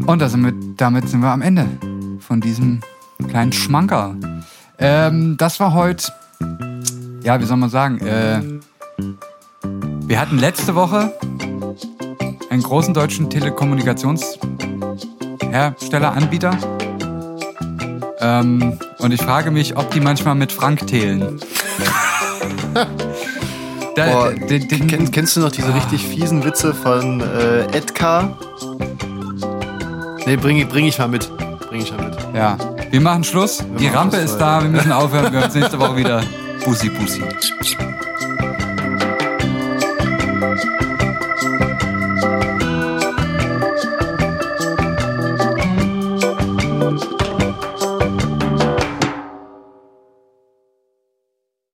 Und 0.08 0.20
sind 0.30 0.44
wir, 0.44 0.54
damit 0.78 1.10
sind 1.10 1.22
wir 1.22 1.30
am 1.30 1.42
Ende 1.42 1.68
von 2.20 2.42
diesem 2.42 2.82
kleinen 3.30 3.54
Schmankerl. 3.54 4.16
Ähm, 4.78 5.38
das 5.38 5.60
war 5.60 5.74
heute, 5.74 6.12
ja, 7.24 7.40
wie 7.40 7.46
soll 7.46 7.58
man 7.58 7.70
sagen, 7.70 8.00
äh, 8.06 8.42
wir 10.08 10.20
hatten 10.20 10.38
letzte 10.38 10.76
Woche 10.76 11.14
einen 12.50 12.62
großen 12.64 12.94
deutschen 12.94 13.30
Telekommunikationshersteller, 13.30 16.12
Anbieter. 16.14 16.58
Ähm, 18.20 18.78
und 19.00 19.12
ich 19.12 19.22
frage 19.22 19.52
mich, 19.52 19.78
ob 19.78 19.92
die 19.92 20.00
manchmal 20.00 20.36
mit 20.36 20.52
Frank 20.52 20.88
zählen. 20.90 21.40
Da, 23.96 24.06
Boah, 24.08 24.32
den, 24.34 24.68
den, 24.68 24.88
Kenn, 24.88 25.10
kennst 25.10 25.38
du 25.38 25.40
noch 25.40 25.52
diese 25.54 25.74
richtig 25.74 26.06
fiesen 26.06 26.44
Witze 26.44 26.74
von 26.74 27.22
äh, 27.22 27.62
Edgar? 27.72 28.38
Nee, 30.26 30.36
bring, 30.36 30.58
ich- 30.58 30.68
bring 30.68 30.84
ich 30.86 31.00
mal 31.00 31.08
mit. 31.08 31.32
Bring 31.70 31.80
ich 31.82 31.94
mal 31.96 32.10
mit. 32.10 32.18
ja. 32.36 32.58
Wir 32.90 33.02
machen 33.02 33.24
Schluss. 33.24 33.64
die 33.80 33.88
machen 33.88 33.98
Rampe 33.98 34.18
Schluss 34.18 34.32
ist 34.32 34.38
da. 34.38 34.62
Wir 34.62 34.70
müssen 34.70 34.92
aufhören. 34.92 35.32
Wir 35.32 35.40
hören 35.40 35.46
uns 35.46 35.56
nächste 35.56 35.80
Woche 35.80 35.96
wieder. 35.98 36.24
Bussi, 36.66 36.90
Bussi. 36.90 37.24